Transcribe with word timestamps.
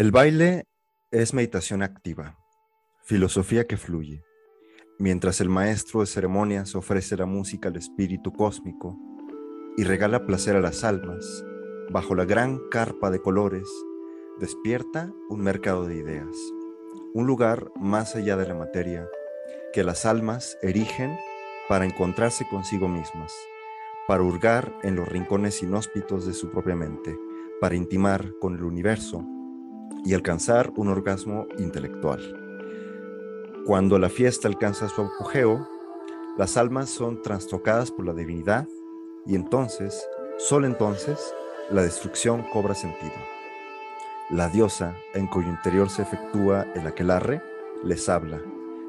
El 0.00 0.12
baile 0.12 0.64
es 1.10 1.34
meditación 1.34 1.82
activa, 1.82 2.38
filosofía 3.02 3.66
que 3.66 3.76
fluye. 3.76 4.24
Mientras 4.98 5.42
el 5.42 5.50
maestro 5.50 6.00
de 6.00 6.06
ceremonias 6.06 6.74
ofrece 6.74 7.18
la 7.18 7.26
música 7.26 7.68
al 7.68 7.76
espíritu 7.76 8.32
cósmico 8.32 8.96
y 9.76 9.84
regala 9.84 10.24
placer 10.24 10.56
a 10.56 10.60
las 10.62 10.84
almas, 10.84 11.44
bajo 11.90 12.14
la 12.14 12.24
gran 12.24 12.60
carpa 12.70 13.10
de 13.10 13.20
colores, 13.20 13.68
despierta 14.38 15.12
un 15.28 15.42
mercado 15.42 15.84
de 15.84 15.96
ideas, 15.96 16.34
un 17.12 17.26
lugar 17.26 17.70
más 17.76 18.16
allá 18.16 18.38
de 18.38 18.48
la 18.48 18.54
materia 18.54 19.06
que 19.74 19.84
las 19.84 20.06
almas 20.06 20.56
erigen 20.62 21.14
para 21.68 21.84
encontrarse 21.84 22.46
consigo 22.48 22.88
mismas, 22.88 23.34
para 24.08 24.22
hurgar 24.22 24.74
en 24.82 24.96
los 24.96 25.06
rincones 25.06 25.62
inhóspitos 25.62 26.24
de 26.24 26.32
su 26.32 26.50
propia 26.50 26.74
mente, 26.74 27.14
para 27.60 27.74
intimar 27.74 28.32
con 28.40 28.54
el 28.54 28.64
universo 28.64 29.26
y 30.04 30.14
alcanzar 30.14 30.72
un 30.76 30.88
orgasmo 30.88 31.46
intelectual. 31.58 32.20
Cuando 33.66 33.98
la 33.98 34.08
fiesta 34.08 34.48
alcanza 34.48 34.88
su 34.88 35.02
apogeo, 35.02 35.68
las 36.38 36.56
almas 36.56 36.90
son 36.90 37.22
trastocadas 37.22 37.90
por 37.90 38.06
la 38.06 38.14
divinidad 38.14 38.66
y 39.26 39.34
entonces, 39.34 40.08
solo 40.38 40.66
entonces, 40.66 41.34
la 41.70 41.82
destrucción 41.82 42.44
cobra 42.52 42.74
sentido. 42.74 43.12
La 44.30 44.48
diosa, 44.48 44.96
en 45.14 45.26
cuyo 45.26 45.48
interior 45.48 45.90
se 45.90 46.02
efectúa 46.02 46.66
el 46.74 46.86
aquelarre, 46.86 47.42
les 47.84 48.08
habla, 48.08 48.40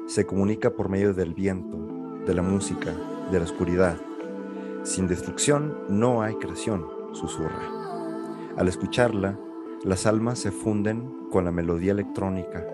se 0.06 0.26
comunica 0.26 0.70
por 0.70 0.88
medio 0.88 1.14
del 1.14 1.34
viento, 1.34 1.78
de 2.24 2.34
la 2.34 2.42
música, 2.42 2.92
de 3.30 3.38
la 3.38 3.44
oscuridad. 3.44 3.96
Sin 4.84 5.06
destrucción 5.06 5.76
no 5.88 6.22
hay 6.22 6.34
creación, 6.36 6.86
susurra. 7.12 7.68
Al 8.56 8.68
escucharla, 8.68 9.38
las 9.84 10.06
almas 10.06 10.38
se 10.38 10.52
funden 10.52 11.28
con 11.30 11.44
la 11.44 11.50
melodía 11.50 11.90
electrónica, 11.90 12.64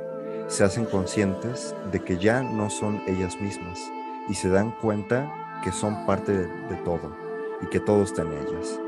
se 0.47 0.63
hacen 0.63 0.85
conscientes 0.85 1.75
de 1.91 2.01
que 2.01 2.19
ya 2.19 2.43
no 2.43 2.69
son 2.69 3.01
ellas 3.07 3.41
mismas 3.41 3.81
y 4.29 4.35
se 4.35 4.51
dan 4.51 4.73
cuenta 4.83 5.33
que 5.65 5.73
son 5.73 6.05
parte 6.05 6.33
de, 6.33 6.77
todo 6.85 7.17
y 7.63 7.67
que 7.67 7.81
todo 7.81 8.03
está 8.03 8.23
en 8.23 8.33
ellas. 8.33 8.79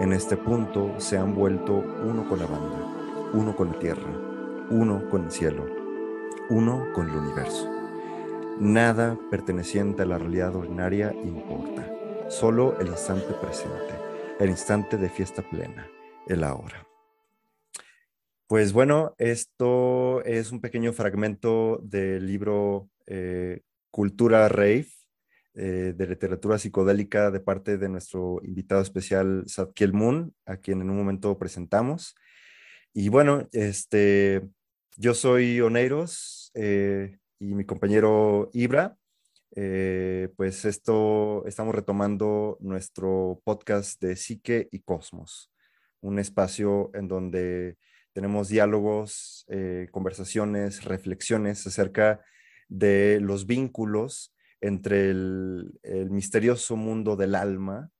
En 0.00 0.12
este 0.12 0.36
punto 0.36 0.92
se 0.98 1.18
han 1.18 1.34
vuelto 1.34 1.84
uno 2.04 2.28
con 2.28 2.40
la 2.40 2.46
banda, 2.46 3.30
uno 3.32 3.54
con 3.54 3.68
la 3.68 3.78
tierra, 3.78 4.10
uno 4.70 5.08
con 5.08 5.26
el 5.26 5.30
cielo, 5.30 5.64
uno 6.50 6.84
con 6.94 7.08
el 7.08 7.16
universo. 7.16 7.70
Nada 8.58 9.16
perteneciente 9.30 10.02
a 10.02 10.06
la 10.06 10.18
realidad 10.18 10.56
ordinaria 10.56 11.12
importa, 11.12 11.88
solo 12.28 12.76
el 12.80 12.88
instante 12.88 13.32
presente, 13.40 13.94
el 14.40 14.50
instante 14.50 14.96
de 14.96 15.08
fiesta 15.08 15.42
plena, 15.42 15.86
el 16.26 16.42
ahora. 16.42 16.87
Pues 18.48 18.72
bueno, 18.72 19.14
esto 19.18 20.24
es 20.24 20.52
un 20.52 20.62
pequeño 20.62 20.94
fragmento 20.94 21.80
del 21.82 22.26
libro 22.26 22.88
eh, 23.04 23.60
Cultura 23.90 24.48
Rave 24.48 24.86
eh, 25.52 25.92
de 25.94 26.06
literatura 26.06 26.58
psicodélica 26.58 27.30
de 27.30 27.40
parte 27.40 27.76
de 27.76 27.90
nuestro 27.90 28.40
invitado 28.42 28.80
especial 28.80 29.44
Sadkiel 29.46 29.92
Moon, 29.92 30.34
a 30.46 30.56
quien 30.56 30.80
en 30.80 30.88
un 30.88 30.96
momento 30.96 31.36
presentamos. 31.38 32.14
Y 32.94 33.10
bueno, 33.10 33.46
este, 33.52 34.48
yo 34.96 35.12
soy 35.12 35.60
Oneiros 35.60 36.50
eh, 36.54 37.18
y 37.38 37.54
mi 37.54 37.66
compañero 37.66 38.48
Ibra. 38.54 38.96
pues 40.36 40.64
esto 40.64 41.44
estamos 41.46 41.74
retomando 41.74 42.56
nuestro 42.60 43.42
podcast 43.44 44.00
de 44.00 44.16
Psique 44.16 44.68
y 44.72 44.80
Cosmos, 44.80 45.52
un 46.00 46.18
espacio 46.18 46.90
en 46.94 47.08
donde 47.08 47.76
tenemos 48.18 48.48
diálogos, 48.48 49.46
eh, 49.46 49.86
conversaciones, 49.92 50.82
reflexiones 50.82 51.64
acerca 51.68 52.20
de 52.68 53.20
los 53.20 53.46
vínculos 53.46 54.34
entre 54.60 55.10
el, 55.10 55.78
misterioso 56.10 56.74
mundo 56.74 57.14
del 57.14 57.36
alma 57.36 57.92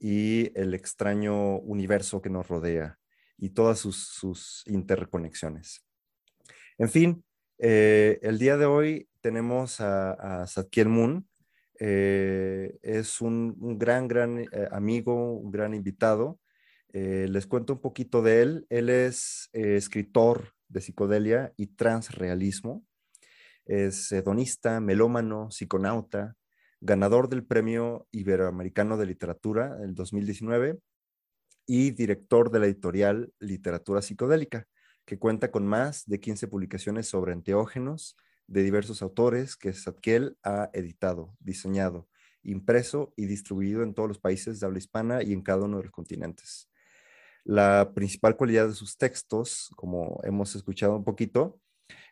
y 0.00 0.50
el 0.58 0.74
extraño 0.74 1.58
universo 1.58 2.20
que 2.20 2.30
nos 2.30 2.48
rodea 2.48 2.98
y 3.38 3.50
todas 3.50 3.78
sus, 3.78 4.64
interconexiones. 4.66 5.86
En 6.76 6.88
fin, 6.88 7.24
eh, 7.58 8.18
el 8.22 8.40
día 8.40 8.56
de 8.56 8.66
hoy 8.66 9.08
tenemos 9.20 9.80
a, 9.80 10.42
a 10.42 10.46
Satkiel 10.48 10.88
Moon. 10.88 11.28
Eh, 11.78 12.76
es 12.82 13.20
un, 13.20 13.56
un, 13.60 13.78
gran, 13.78 14.08
gran 14.08 14.44
amigo, 14.72 15.34
un 15.34 15.52
gran 15.52 15.74
invitado. 15.74 16.39
Eh, 16.92 17.28
les 17.28 17.46
cuento 17.46 17.74
un 17.74 17.80
poquito 17.80 18.22
de 18.22 18.42
él. 18.42 18.66
Él 18.68 18.88
es 18.88 19.48
eh, 19.52 19.76
escritor 19.76 20.54
de 20.68 20.80
psicodelia 20.80 21.52
y 21.56 21.68
transrealismo. 21.68 22.84
Es 23.64 24.10
hedonista, 24.10 24.80
melómano, 24.80 25.50
psiconauta, 25.50 26.36
ganador 26.80 27.28
del 27.28 27.44
Premio 27.44 28.08
Iberoamericano 28.10 28.96
de 28.96 29.06
Literatura 29.06 29.76
del 29.76 29.94
2019 29.94 30.80
y 31.66 31.90
director 31.92 32.50
de 32.50 32.58
la 32.58 32.66
editorial 32.66 33.32
Literatura 33.38 34.02
Psicodélica, 34.02 34.66
que 35.04 35.18
cuenta 35.18 35.52
con 35.52 35.66
más 35.66 36.06
de 36.06 36.18
15 36.18 36.48
publicaciones 36.48 37.06
sobre 37.06 37.32
enteógenos 37.32 38.16
de 38.48 38.64
diversos 38.64 39.02
autores 39.02 39.56
que 39.56 39.72
Satkiel 39.72 40.36
ha 40.42 40.70
editado, 40.72 41.36
diseñado, 41.38 42.08
impreso 42.42 43.12
y 43.16 43.26
distribuido 43.26 43.82
en 43.84 43.94
todos 43.94 44.08
los 44.08 44.18
países 44.18 44.58
de 44.58 44.66
habla 44.66 44.78
hispana 44.78 45.22
y 45.22 45.32
en 45.32 45.42
cada 45.42 45.64
uno 45.64 45.76
de 45.76 45.84
los 45.84 45.92
continentes. 45.92 46.69
La 47.50 47.94
principal 47.94 48.36
cualidad 48.36 48.68
de 48.68 48.74
sus 48.74 48.96
textos, 48.96 49.70
como 49.74 50.20
hemos 50.22 50.54
escuchado 50.54 50.94
un 50.94 51.02
poquito, 51.02 51.58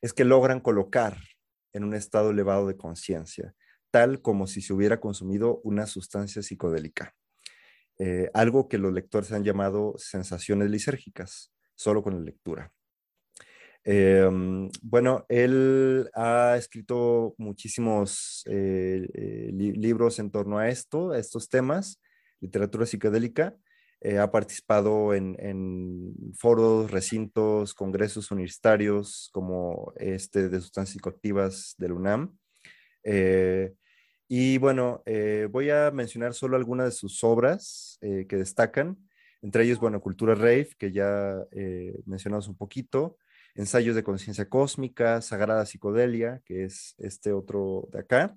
es 0.02 0.12
que 0.12 0.24
logran 0.24 0.58
colocar 0.58 1.16
en 1.72 1.84
un 1.84 1.94
estado 1.94 2.30
elevado 2.30 2.66
de 2.66 2.76
conciencia, 2.76 3.54
tal 3.92 4.20
como 4.20 4.48
si 4.48 4.60
se 4.60 4.72
hubiera 4.72 4.98
consumido 4.98 5.60
una 5.62 5.86
sustancia 5.86 6.42
psicodélica. 6.42 7.14
Eh, 8.00 8.32
algo 8.34 8.68
que 8.68 8.78
los 8.78 8.92
lectores 8.92 9.30
han 9.30 9.44
llamado 9.44 9.94
sensaciones 9.96 10.70
lisérgicas, 10.70 11.52
solo 11.76 12.02
con 12.02 12.14
la 12.14 12.20
lectura. 12.20 12.72
Em, 13.84 14.68
bueno, 14.82 15.24
él 15.28 16.10
ha 16.14 16.56
escrito 16.58 17.36
muchísimos 17.38 18.42
eh, 18.46 19.08
eh, 19.14 19.50
libros 19.52 20.18
en 20.18 20.32
torno 20.32 20.58
a 20.58 20.68
esto, 20.68 21.12
a 21.12 21.18
estos 21.20 21.48
temas, 21.48 22.00
literatura 22.40 22.86
psicodélica, 22.86 23.56
eh, 24.00 24.18
ha 24.18 24.30
participado 24.30 25.12
en, 25.12 26.14
foros, 26.36 26.90
recintos, 26.90 27.74
congresos 27.74 28.30
universitarios 28.30 29.28
como 29.32 29.92
este 29.96 30.48
de 30.48 30.60
sustancias 30.60 30.94
psicoactivas 30.94 31.74
del 31.78 31.92
UNAM. 31.92 32.38
Eh, 33.02 33.74
y 34.28 34.58
bueno, 34.58 35.02
eh, 35.04 35.48
voy 35.50 35.70
a 35.70 35.90
mencionar 35.90 36.34
solo 36.34 36.56
algunas 36.56 36.86
de 36.86 36.92
sus 36.92 37.24
obras 37.24 37.98
que 38.00 38.36
destacan. 38.36 38.96
Entre 39.42 39.64
ellos, 39.64 39.80
bueno, 39.80 40.00
Cultura 40.00 40.34
Rave, 40.34 40.68
que 40.78 40.92
ya 40.92 41.36
mencionamos 42.06 42.48
un 42.48 42.56
poquito, 42.56 43.16
Ensayos 43.54 43.96
de 43.96 44.04
Conciencia 44.04 44.48
Cósmica, 44.48 45.20
Sagrada 45.22 45.66
Psicodelia, 45.66 46.40
que 46.44 46.64
es 46.64 46.94
este 46.98 47.32
otro 47.32 47.88
de 47.90 48.00
acá, 48.00 48.36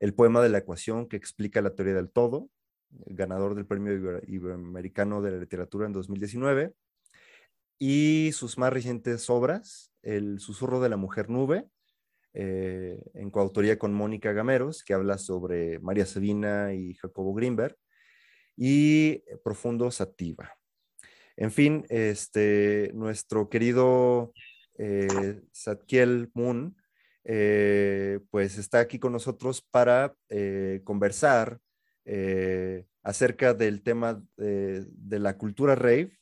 el 0.00 0.12
poema 0.12 0.42
de 0.42 0.50
la 0.50 0.58
ecuación 0.58 1.08
que 1.08 1.16
explica 1.16 1.62
la 1.62 1.74
teoría 1.74 1.94
del 1.94 2.10
todo, 2.10 2.50
ganador 3.06 3.54
del 3.54 3.66
Premio 3.66 4.20
Iberoamericano 4.26 5.22
de 5.22 5.30
la 5.32 5.38
Literatura 5.38 5.86
en 5.86 5.92
2019, 5.92 6.72
y 7.78 8.30
sus 8.32 8.58
más 8.58 8.72
recientes 8.72 9.28
obras, 9.30 9.92
El 10.02 10.38
susurro 10.38 10.80
de 10.80 10.88
la 10.88 10.96
mujer 10.96 11.30
nube, 11.30 11.66
eh, 12.34 13.02
en 13.14 13.30
coautoría 13.30 13.78
con 13.78 13.94
Mónica 13.94 14.32
Gameros, 14.32 14.82
que 14.84 14.94
habla 14.94 15.18
sobre 15.18 15.78
María 15.80 16.06
Sabina 16.06 16.74
y 16.74 16.94
Jacobo 16.94 17.34
Greenberg, 17.34 17.76
y 18.56 19.22
Profundo 19.42 19.90
Sativa. 19.90 20.52
En 21.36 21.50
fin, 21.50 21.84
este, 21.88 22.90
nuestro 22.94 23.48
querido 23.48 24.32
eh, 24.78 25.40
Satkiel 25.52 26.30
Moon, 26.34 26.76
eh, 27.24 28.20
pues 28.30 28.58
está 28.58 28.80
aquí 28.80 28.98
con 28.98 29.12
nosotros 29.12 29.62
para 29.62 30.14
eh, 30.28 30.82
conversar 30.84 31.58
eh, 32.04 32.86
acerca 33.02 33.54
del 33.54 33.82
tema 33.82 34.22
de, 34.36 34.86
la 35.18 35.36
cultura 35.36 35.74
rave 35.74 36.18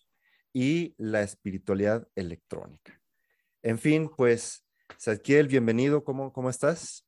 y 0.52 0.94
la 0.98 1.22
espiritualidad 1.22 2.06
electrónica. 2.14 3.00
En 3.62 3.78
fin, 3.78 4.10
pues, 4.16 4.64
Sadkiel, 4.98 5.48
bienvenido, 5.48 6.04
¿cómo, 6.04 6.32
cómo 6.32 6.50
estás? 6.50 7.06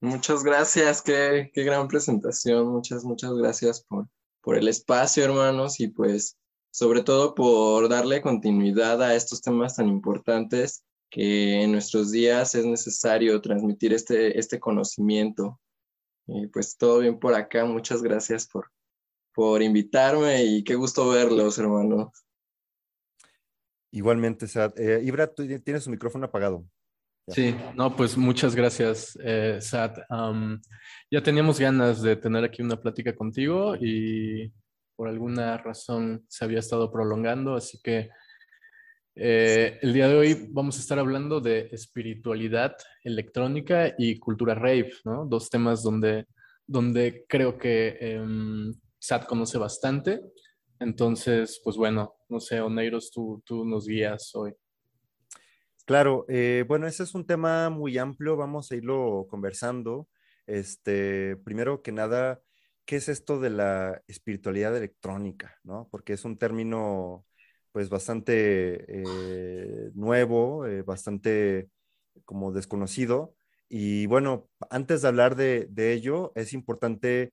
Muchas 0.00 0.42
gracias, 0.42 1.02
qué, 1.02 1.50
qué, 1.52 1.64
gran 1.64 1.88
presentación, 1.88 2.68
muchas, 2.68 3.04
muchas 3.04 3.32
gracias 3.34 3.82
por, 3.84 4.06
por 4.40 4.56
el 4.56 4.68
espacio, 4.68 5.24
hermanos, 5.24 5.80
y 5.80 5.88
pues 5.88 6.38
sobre 6.70 7.02
todo 7.02 7.34
por 7.34 7.88
darle 7.88 8.22
continuidad 8.22 9.02
a 9.02 9.14
estos 9.14 9.42
temas 9.42 9.76
tan 9.76 9.88
importantes 9.88 10.84
que 11.10 11.62
en 11.62 11.72
nuestros 11.72 12.12
días 12.12 12.54
es 12.54 12.64
necesario 12.64 13.40
transmitir 13.40 13.92
este, 13.92 14.38
este 14.38 14.60
conocimiento 14.60 15.60
y 16.26 16.46
pues 16.48 16.76
todo 16.76 17.00
bien 17.00 17.18
por 17.18 17.34
acá. 17.34 17.64
Muchas 17.64 18.02
gracias 18.02 18.46
por, 18.46 18.70
por 19.34 19.62
invitarme 19.62 20.44
y 20.44 20.64
qué 20.64 20.74
gusto 20.74 21.08
verlos, 21.08 21.58
hermano. 21.58 22.12
Igualmente, 23.92 24.46
Sad. 24.46 24.78
Eh, 24.78 25.00
Ibra, 25.02 25.32
tú 25.32 25.46
tienes 25.62 25.84
su 25.84 25.90
micrófono 25.90 26.26
apagado. 26.26 26.64
Sí, 27.28 27.54
no, 27.76 27.94
pues 27.94 28.16
muchas 28.16 28.56
gracias, 28.56 29.16
eh, 29.22 29.58
Sad. 29.60 29.98
ya 31.10 31.22
teníamos 31.22 31.60
ganas 31.60 32.02
de 32.02 32.16
tener 32.16 32.42
aquí 32.42 32.60
una 32.60 32.80
plática 32.80 33.14
contigo 33.14 33.76
y 33.76 34.52
por 34.96 35.08
alguna 35.08 35.56
razón 35.58 36.24
se 36.28 36.44
había 36.44 36.58
estado 36.58 36.90
prolongando, 36.90 37.54
así 37.54 37.80
que 37.82 38.10
eh, 39.22 39.78
el 39.82 39.92
día 39.92 40.08
de 40.08 40.16
hoy 40.16 40.48
vamos 40.50 40.78
a 40.78 40.80
estar 40.80 40.98
hablando 40.98 41.42
de 41.42 41.68
espiritualidad 41.72 42.74
electrónica 43.04 43.94
y 43.98 44.18
cultura 44.18 44.54
rave, 44.54 44.94
¿no? 45.04 45.26
Dos 45.26 45.50
temas 45.50 45.82
donde, 45.82 46.26
donde 46.66 47.26
creo 47.28 47.58
que 47.58 47.98
eh, 48.00 48.72
Sad 48.98 49.24
conoce 49.24 49.58
bastante. 49.58 50.22
Entonces, 50.78 51.60
pues 51.62 51.76
bueno, 51.76 52.14
no 52.30 52.40
sé, 52.40 52.62
Oneiros, 52.62 53.10
tú, 53.10 53.42
tú 53.44 53.66
nos 53.66 53.86
guías 53.86 54.34
hoy. 54.34 54.54
Claro, 55.84 56.24
eh, 56.26 56.64
bueno, 56.66 56.86
ese 56.86 57.02
es 57.02 57.14
un 57.14 57.26
tema 57.26 57.68
muy 57.68 57.98
amplio, 57.98 58.38
vamos 58.38 58.72
a 58.72 58.76
irlo 58.76 59.26
conversando. 59.28 60.08
Este, 60.46 61.36
primero 61.44 61.82
que 61.82 61.92
nada, 61.92 62.40
¿qué 62.86 62.96
es 62.96 63.10
esto 63.10 63.38
de 63.38 63.50
la 63.50 64.02
espiritualidad 64.08 64.74
electrónica? 64.74 65.58
¿no? 65.62 65.88
Porque 65.90 66.14
es 66.14 66.24
un 66.24 66.38
término 66.38 67.26
pues 67.72 67.88
bastante 67.88 68.84
eh, 68.88 69.90
nuevo, 69.94 70.66
eh, 70.66 70.82
bastante 70.82 71.68
como 72.24 72.52
desconocido. 72.52 73.34
Y 73.68 74.06
bueno, 74.06 74.48
antes 74.70 75.02
de 75.02 75.08
hablar 75.08 75.36
de, 75.36 75.92
ello, 75.92 76.32
es 76.34 76.52
importante 76.52 77.32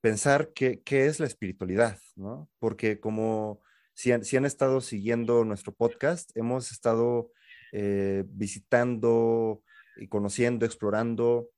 pensar 0.00 0.52
qué, 0.54 0.82
es 0.86 1.18
la 1.18 1.26
espiritualidad, 1.26 1.98
¿no? 2.14 2.50
Porque 2.58 3.00
como 3.00 3.62
si 3.94 4.12
han, 4.12 4.24
si 4.24 4.36
han 4.36 4.44
estado 4.44 4.80
siguiendo 4.80 5.44
nuestro 5.44 5.72
podcast, 5.72 6.30
hemos 6.36 6.70
estado 6.72 7.30
eh, 7.72 8.24
visitando 8.28 9.62
y 9.96 10.08
conociendo, 10.08 10.66
explorando 10.66 11.50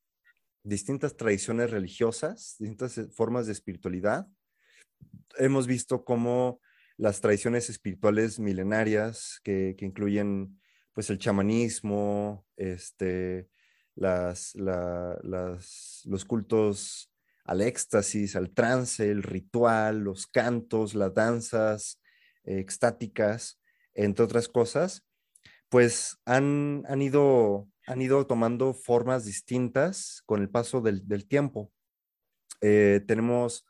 distintas 0.63 1.17
tradiciones 1.17 1.71
religiosas, 1.71 2.57
distintas 2.59 3.01
formas 3.15 3.47
de 3.47 3.53
espiritualidad. 3.53 4.29
Hemos 5.39 5.67
visto 5.67 6.05
cómo 6.05 6.61
las 7.01 7.23
tradiciones 7.23 7.71
espirituales 7.71 8.39
milenarias 8.39 9.41
que, 9.43 9.75
incluyen 9.81 10.61
pues 10.93 11.09
el 11.09 11.19
chamanismo, 11.19 12.47
este, 12.57 13.49
las, 13.95 14.55
los 14.55 16.25
cultos 16.27 17.11
al 17.45 17.63
éxtasis, 17.63 18.37
al 18.37 18.51
trance, 18.51 19.11
el 19.11 19.23
ritual, 19.23 20.01
los 20.01 20.27
cantos, 20.27 20.95
las 20.95 21.15
danzas 21.15 22.03
eh, 22.45 22.59
extáticas, 22.59 23.59
entre 23.95 24.27
otras 24.27 24.47
cosas, 24.47 25.03
pues 25.71 26.19
han, 26.27 26.85
han, 26.87 27.01
ido, 27.01 27.67
han 27.87 28.03
ido 28.03 28.27
tomando 28.27 28.75
formas 28.75 29.25
distintas 29.25 30.23
con 30.27 30.43
el 30.43 30.51
paso 30.51 30.83
del, 30.83 31.27
tiempo. 31.27 31.73
Eh, 32.61 33.01
tenemos 33.07 33.65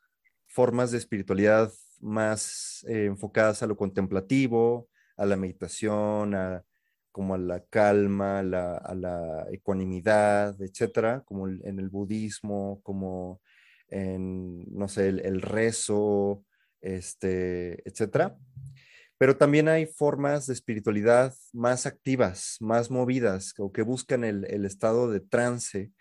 formas 0.48 0.90
de 0.90 0.98
espiritualidad 0.98 1.72
más 2.00 2.84
eh, 2.88 3.06
enfocadas 3.06 3.62
a 3.62 3.66
lo 3.66 3.76
contemplativo, 3.76 4.88
a 5.16 5.26
la 5.26 5.36
meditación, 5.36 6.34
a, 6.34 6.64
como 7.12 7.34
a 7.34 7.38
la 7.38 7.64
calma, 7.64 8.40
a 8.40 8.42
la 8.42 9.46
ecuanimidad, 9.50 10.60
etcétera, 10.62 11.22
como 11.24 11.48
en 11.48 11.78
el 11.78 11.88
budismo, 11.88 12.80
como 12.82 13.40
en, 13.88 14.64
no 14.72 14.88
sé, 14.88 15.08
el, 15.08 15.42
rezo, 15.42 16.44
este, 16.80 17.86
etcétera. 17.88 18.36
Pero 19.18 19.36
también 19.36 19.68
hay 19.68 19.86
formas 19.86 20.46
de 20.46 20.54
espiritualidad 20.54 21.34
más 21.52 21.84
activas, 21.84 22.56
más 22.60 22.90
movidas, 22.90 23.52
o 23.58 23.72
que 23.72 23.82
buscan 23.82 24.24
el, 24.24 24.64
estado 24.64 25.10
de 25.10 25.20
trance, 25.20 25.92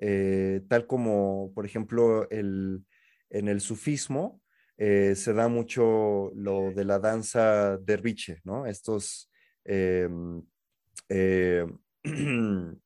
eh, 0.00 0.62
tal 0.68 0.86
como, 0.86 1.52
por 1.54 1.64
ejemplo, 1.64 2.28
el, 2.30 2.84
en 3.30 3.48
el 3.48 3.60
sufismo, 3.60 4.40
eh, 4.78 5.14
se 5.14 5.32
da 5.32 5.48
mucho 5.48 6.30
lo 6.34 6.70
de 6.72 6.84
la 6.84 6.98
danza 6.98 7.78
derviche, 7.78 8.40
¿no? 8.44 8.66
Estos 8.66 9.30
em, 9.64 10.42
eh, 11.08 11.66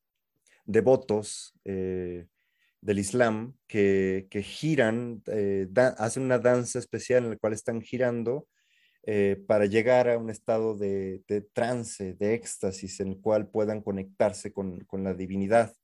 devotos 0.65 1.53
eh, 1.65 2.27
del 2.81 2.99
Islam 2.99 3.55
que, 3.67 4.29
giran, 4.43 5.23
hacen 5.99 6.23
una 6.23 6.39
danza 6.39 6.79
especial 6.79 7.25
en 7.25 7.31
la 7.31 7.37
cual 7.37 7.53
están 7.53 7.83
girando 7.83 8.49
para 9.47 9.67
llegar 9.67 10.09
a 10.09 10.19
un 10.19 10.31
estado 10.31 10.77
de, 10.77 11.23
trance, 11.53 12.15
de 12.15 12.35
éxtasis, 12.35 13.01
en 13.01 13.09
el 13.09 13.21
cual 13.21 13.51
puedan 13.51 13.83
conectarse 13.83 14.53
con, 14.53 14.81
con 14.85 15.03
la 15.03 15.15
divinidad. 15.15 15.75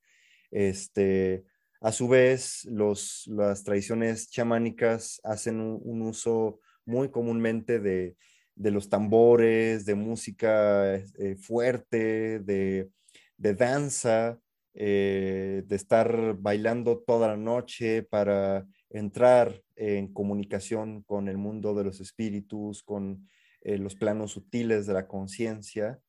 Este, 0.51 1.45
a 1.87 1.93
su 1.93 2.09
vez, 2.09 2.65
las 2.67 3.63
tradiciones 3.63 4.29
chamánicas 4.29 5.21
hacen 5.23 5.61
un, 5.61 6.03
uso 6.03 6.59
muy 6.85 7.11
comúnmente 7.11 7.79
de, 7.79 8.17
los 8.57 8.89
tambores, 8.89 9.87
de 9.87 9.95
música 9.95 10.97
eh, 10.97 11.37
fuerte, 11.39 12.41
de, 12.41 12.91
danza, 13.39 14.41
eh, 14.75 15.63
de 15.65 15.77
estar 15.77 16.35
bailando 16.37 17.05
toda 17.07 17.29
la 17.29 17.37
noche 17.37 18.03
para 18.03 18.67
entrar 18.91 19.63
en 19.77 20.13
comunicación 20.13 21.05
con 21.05 21.29
el 21.29 21.39
mundo 21.39 21.73
de 21.73 21.85
los 21.85 22.01
espíritus, 22.01 22.83
con 22.83 23.29
eh, 23.61 23.79
los 23.79 23.95
planos 23.95 24.33
sutiles 24.33 24.89
de 24.89 24.93
la 24.93 25.07
conciencia. 25.07 26.01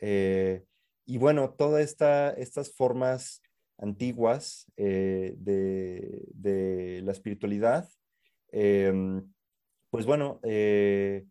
y 0.00 1.18
bueno, 1.18 1.54
todas 1.56 1.82
estas 2.36 2.74
formas 2.74 3.42
antiguas 3.80 4.70
eh, 4.76 5.34
de, 5.38 7.00
la 7.02 7.12
espiritualidad, 7.12 7.88
em, 8.52 9.32
pues 9.90 10.06
bueno, 10.06 10.38
eh, 10.44 11.24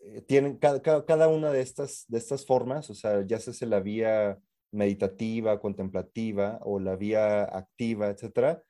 eh, 0.00 0.22
tienen 0.22 0.56
cada, 0.56 1.28
una 1.28 1.50
de 1.50 1.60
estas, 1.60 2.06
de 2.08 2.18
estas 2.18 2.46
formas, 2.46 2.90
o 2.90 2.94
sea, 2.94 3.24
ya 3.26 3.38
sea 3.38 3.68
la 3.68 3.80
vía 3.80 4.38
meditativa, 4.72 5.60
contemplativa 5.60 6.58
o 6.62 6.80
la 6.80 6.96
vía 6.96 7.44
activa, 7.44 8.08
etcétera, 8.08 8.62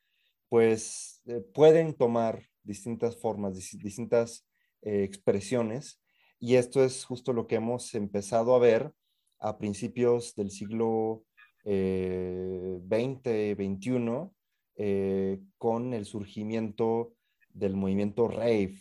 pues 0.48 1.22
pueden 1.54 1.94
tomar 1.94 2.42
distintas 2.62 3.16
formas, 3.16 3.56
distintas 3.78 4.46
expresiones. 4.82 6.00
Y 6.38 6.56
esto 6.56 6.84
es 6.84 7.04
justo 7.04 7.32
lo 7.32 7.46
que 7.46 7.56
hemos 7.56 7.94
empezado 7.94 8.54
a 8.54 8.58
ver 8.58 8.92
a 9.38 9.58
principios 9.58 10.34
del 10.36 10.50
siglo 10.50 11.24
2021 11.66 14.32
eh, 14.76 14.78
eh, 14.78 15.40
con 15.58 15.94
el 15.94 16.04
surgimiento 16.04 17.14
del 17.50 17.74
movimiento 17.74 18.28
rave 18.28 18.78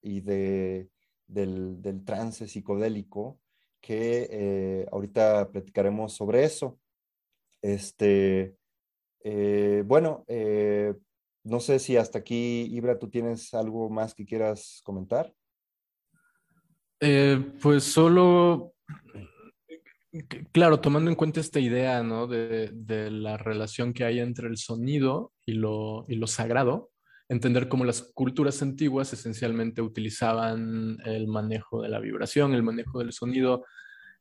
y 0.00 0.20
de, 0.20 0.88
del, 1.26 1.82
trance 2.04 2.46
psicodélico, 2.46 3.40
que 3.80 4.28
eh, 4.30 4.86
ahorita 4.92 5.50
platicaremos 5.50 6.12
sobre 6.12 6.44
eso. 6.44 6.78
Este, 7.60 8.54
bueno, 9.84 10.24
no 11.44 11.60
sé 11.60 11.78
si 11.80 11.96
hasta 11.96 12.20
aquí, 12.20 12.68
Ibra, 12.70 12.98
tú 12.98 13.10
tienes 13.10 13.52
algo 13.52 13.90
más 13.90 14.14
que 14.14 14.24
quieras 14.24 14.80
comentar. 14.84 15.34
pues 17.00 17.84
solo 17.84 18.74
Claro, 20.52 20.80
tomando 20.80 21.10
en 21.10 21.16
cuenta 21.16 21.40
esta 21.40 21.60
idea, 21.60 22.02
¿no? 22.02 22.26
De, 22.26 22.70
la 23.10 23.36
relación 23.36 23.92
que 23.92 24.04
hay 24.04 24.20
entre 24.20 24.48
el 24.48 24.56
sonido 24.56 25.32
y 25.44 25.52
lo, 25.52 26.06
sagrado, 26.26 26.90
entender 27.28 27.68
cómo 27.68 27.84
las 27.84 28.02
culturas 28.14 28.62
antiguas 28.62 29.12
esencialmente 29.12 29.82
utilizaban 29.82 30.98
el 31.04 31.26
manejo 31.26 31.82
de 31.82 31.90
la 31.90 32.00
vibración, 32.00 32.54
el 32.54 32.62
manejo 32.62 33.00
del 33.00 33.12
sonido 33.12 33.66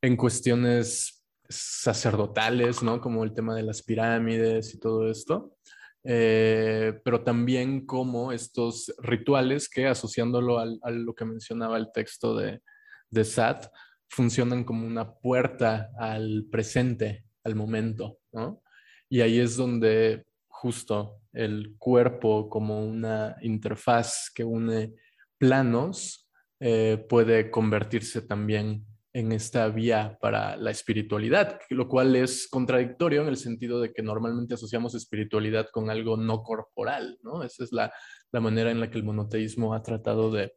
en 0.01 0.17
cuestiones 0.17 1.25
sacerdotales, 1.47 2.83
¿no? 2.83 2.99
Como 2.99 3.23
el 3.23 3.33
tema 3.33 3.55
de 3.55 3.63
las 3.63 3.81
pirámides 3.81 4.73
y 4.73 4.79
todo 4.79 5.09
esto. 5.09 5.55
Eh, 6.03 6.99
pero 7.03 7.23
también 7.23 7.85
como 7.85 8.33
estos 8.33 8.93
rituales 9.01 9.69
que, 9.69 9.87
asociándolo 9.87 10.59
a 10.59 10.91
lo 10.91 11.15
que 11.15 11.25
mencionaba 11.25 11.77
el 11.77 11.91
texto 11.93 12.35
de, 12.35 12.61
de 13.09 13.23
Sat, 13.23 13.67
funcionan 14.09 14.63
como 14.63 14.85
una 14.85 15.13
puerta 15.15 15.91
al 15.97 16.45
presente, 16.51 17.25
al 17.43 17.55
momento, 17.55 18.19
¿no? 18.31 18.61
Y 19.09 19.21
ahí 19.21 19.39
es 19.39 19.55
donde 19.55 20.25
justo 20.47 21.21
el 21.33 21.75
cuerpo 21.77 22.49
como 22.49 22.83
una 22.83 23.37
interfaz 23.41 24.31
que 24.33 24.43
une 24.43 24.95
planos 25.37 26.29
eh, 26.59 27.05
puede 27.07 27.51
convertirse 27.51 28.21
también 28.23 28.85
en 29.13 29.31
esta 29.31 29.67
vía 29.69 30.17
para 30.21 30.57
la 30.57 30.71
espiritualidad, 30.71 31.59
lo 31.69 31.87
cual 31.87 32.15
es 32.15 32.47
contradictorio 32.47 33.21
en 33.21 33.27
el 33.27 33.37
sentido 33.37 33.79
de 33.79 33.93
que 33.93 34.03
normalmente 34.03 34.55
asociamos 34.55 34.93
espiritualidad 34.95 35.67
con 35.71 35.89
algo 35.89 36.17
no 36.17 36.43
corporal, 36.43 37.17
¿no? 37.23 37.43
Esa 37.43 37.63
es 37.63 37.71
la, 37.71 37.91
la 38.31 38.39
manera 38.39 38.69
en 38.69 38.79
la 38.79 38.89
que 38.89 38.97
el 38.97 39.03
monoteísmo 39.03 39.73
ha 39.73 39.81
tratado 39.81 40.31
de, 40.31 40.53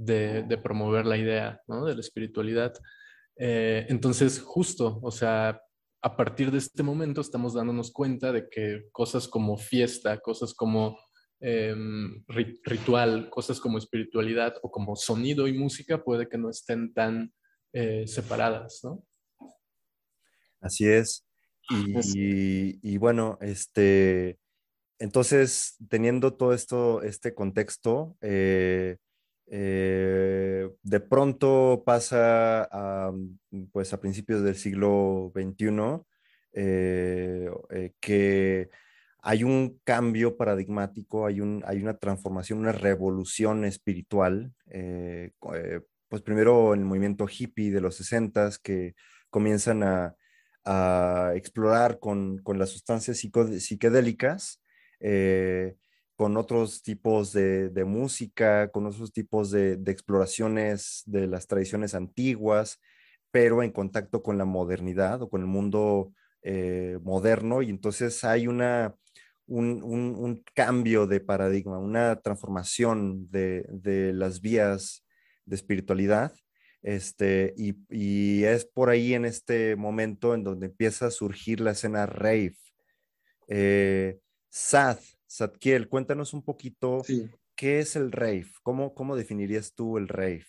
de, 0.00 0.58
promover 0.62 1.06
la 1.06 1.16
idea 1.16 1.60
¿no? 1.66 1.84
de 1.84 1.94
la 1.94 2.00
espiritualidad. 2.00 2.72
Eh, 3.36 3.86
entonces, 3.88 4.40
justo, 4.40 4.98
o 5.02 5.10
sea, 5.10 5.60
a 6.02 6.16
partir 6.16 6.50
de 6.50 6.58
este 6.58 6.82
momento 6.82 7.20
estamos 7.20 7.54
dándonos 7.54 7.92
cuenta 7.92 8.32
de 8.32 8.48
que 8.48 8.88
cosas 8.92 9.28
como 9.28 9.58
fiesta, 9.58 10.18
cosas 10.20 10.54
como 10.54 10.98
em, 11.40 12.24
ritual, 12.28 13.28
cosas 13.28 13.60
como 13.60 13.78
espiritualidad 13.78 14.54
o 14.62 14.70
como 14.70 14.96
sonido 14.96 15.46
y 15.46 15.52
música 15.52 16.02
puede 16.02 16.28
que 16.28 16.38
no 16.38 16.50
estén 16.50 16.92
tan 16.94 17.32
eh, 17.72 18.06
separadas, 18.06 18.80
¿no? 18.82 19.04
Así 20.60 20.86
es. 20.86 21.26
Y, 22.14 22.98
bueno, 22.98 23.38
este, 23.40 24.40
entonces, 24.98 25.76
teniendo 25.88 26.34
todo 26.34 26.52
esto, 26.52 27.02
este 27.02 27.32
contexto, 27.32 28.16
eh, 28.22 28.96
eh, 29.50 30.70
de 30.82 31.00
pronto 31.00 31.82
pasa 31.84 32.62
a, 32.70 33.12
pues 33.72 33.92
a 33.92 34.00
principios 34.00 34.42
del 34.42 34.54
siglo 34.54 35.32
XXI 35.34 36.00
que 38.00 38.70
hay 39.22 39.44
un 39.44 39.80
cambio 39.84 40.36
paradigmático, 40.36 41.26
hay, 41.26 41.40
un, 41.40 41.62
hay 41.66 41.82
una 41.82 41.98
transformación, 41.98 42.60
una 42.60 42.72
revolución 42.72 43.64
espiritual, 43.64 44.54
pues 46.10 46.22
primero 46.22 46.74
el 46.74 46.80
movimiento 46.80 47.26
hippie 47.28 47.70
de 47.70 47.80
los 47.80 47.96
60 47.96 48.50
que 48.62 48.94
comienzan 49.30 49.82
a, 49.82 50.14
explorar 51.34 51.98
con, 51.98 52.42
las 52.54 52.70
sustancias 52.70 53.18
psiquedélicas, 53.18 54.62
eh, 55.00 55.74
con 56.20 56.36
otros 56.36 56.82
tipos 56.82 57.32
de, 57.32 57.72
música, 57.86 58.70
con 58.70 58.84
otros 58.84 59.10
tipos 59.10 59.50
de, 59.50 59.80
exploraciones 59.86 61.02
de 61.06 61.26
las 61.26 61.46
tradiciones 61.46 61.94
antiguas, 61.94 62.78
pero 63.30 63.62
en 63.62 63.70
contacto 63.70 64.22
con 64.22 64.36
la 64.36 64.44
modernidad 64.44 65.22
o 65.22 65.30
con 65.30 65.40
el 65.40 65.46
mundo 65.46 66.12
eh, 66.42 66.98
moderno. 67.02 67.62
Y 67.62 67.70
entonces 67.70 68.22
hay 68.22 68.48
una, 68.48 68.94
un, 69.46 70.44
cambio 70.52 71.06
de 71.06 71.20
paradigma, 71.20 71.78
una 71.78 72.20
transformación 72.20 73.30
de, 73.30 73.64
de 73.70 74.12
las 74.12 74.42
vías 74.42 75.06
de 75.46 75.56
espiritualidad. 75.56 76.34
Este, 76.82 77.54
y, 77.56 78.44
es 78.44 78.66
por 78.66 78.90
ahí 78.90 79.14
en 79.14 79.24
este 79.24 79.74
momento 79.74 80.34
en 80.34 80.44
donde 80.44 80.66
empieza 80.66 81.06
a 81.06 81.10
surgir 81.10 81.60
la 81.60 81.70
escena 81.70 82.04
rave. 82.04 82.56
Eh, 83.48 84.18
Sad, 84.50 84.98
Sadkiel, 85.30 85.88
cuéntanos 85.88 86.34
un 86.34 86.42
poquito 86.42 87.04
qué 87.54 87.78
es 87.78 87.94
el 87.94 88.10
rave, 88.10 88.50
¿Cómo, 88.64 88.94
cómo 88.94 89.14
definirías 89.14 89.74
tú 89.76 89.96
el 89.96 90.08
rave. 90.08 90.44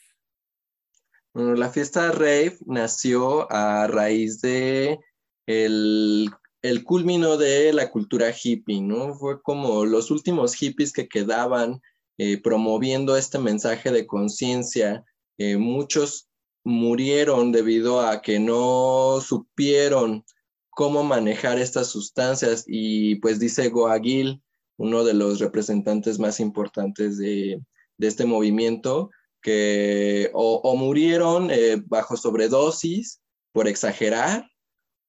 Bueno, 1.36 1.54
la 1.54 1.70
fiesta 1.70 2.12
rave 2.12 2.58
nació 2.66 3.50
a 3.52 3.86
raíz 3.86 4.42
de 4.42 5.00
el, 5.46 6.32
el 6.64 6.84
culmino 6.84 7.38
de 7.38 7.72
la 7.74 7.92
cultura 7.92 8.34
hippie, 8.34 8.82
¿no? 8.82 9.14
Fue 9.14 9.40
como 9.44 9.86
los 9.86 10.10
últimos 10.10 10.56
hippies 10.56 10.94
que 10.94 11.08
quedaban 11.08 11.80
eh, 12.18 12.42
promoviendo 12.42 13.16
este 13.16 13.38
mensaje 13.38 13.92
de 13.92 14.08
conciencia. 14.08 15.06
Eh, 15.38 15.58
muchos 15.58 16.28
murieron 16.64 17.52
debido 17.52 18.02
a 18.02 18.24
que 18.24 18.40
no 18.40 19.22
supieron 19.22 20.26
cómo 20.72 21.04
manejar 21.04 21.60
estas 21.60 21.86
sustancias 21.88 22.64
y 22.66 23.18
pues 23.18 23.40
dice 23.40 23.70
Goagil, 23.70 24.42
uno 24.82 25.04
de 25.04 25.14
los 25.14 25.40
representantes 25.40 26.18
más 26.18 26.40
importantes 26.40 27.18
de, 27.18 27.62
este 28.00 28.26
movimiento, 28.26 29.12
que 29.44 30.32
o, 30.34 30.76
murieron 30.76 31.52
eh, 31.52 31.82
bajo 31.86 32.18
sobredosis 32.18 33.22
por 33.52 33.68
exagerar 33.68 34.50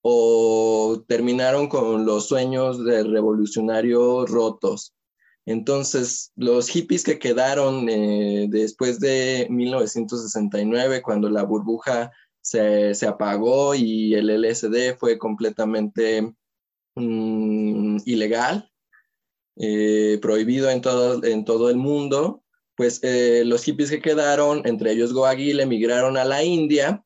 o 0.02 1.02
terminaron 1.08 1.68
con 1.68 2.04
los 2.04 2.28
sueños 2.28 2.84
de 2.84 3.02
revolucionario 3.04 4.26
rotos. 4.26 4.94
Entonces, 5.46 6.32
los 6.36 6.68
hippies 6.68 7.02
que 7.02 7.18
quedaron 7.18 7.88
eh, 7.88 8.46
después 8.50 9.00
de 9.00 9.46
1969, 9.48 11.00
cuando 11.00 11.30
la 11.30 11.44
burbuja 11.44 12.12
se, 12.42 12.94
apagó 13.06 13.74
y 13.74 14.14
el 14.14 14.28
LSD 14.28 14.98
fue 14.98 15.16
completamente 15.16 16.34
mm, 16.94 17.98
ilegal, 18.04 18.71
eh, 19.56 20.18
prohibido 20.22 20.70
en 20.70 20.80
todo, 20.80 21.22
en 21.24 21.44
todo 21.44 21.70
el 21.70 21.76
mundo, 21.76 22.42
pues 22.76 23.00
eh, 23.02 23.42
los 23.44 23.64
hippies 23.64 23.90
que 23.90 24.00
quedaron, 24.00 24.62
entre 24.66 24.92
ellos 24.92 25.12
Goaguil, 25.12 25.60
emigraron 25.60 26.16
a 26.16 26.24
la 26.24 26.42
India 26.42 27.04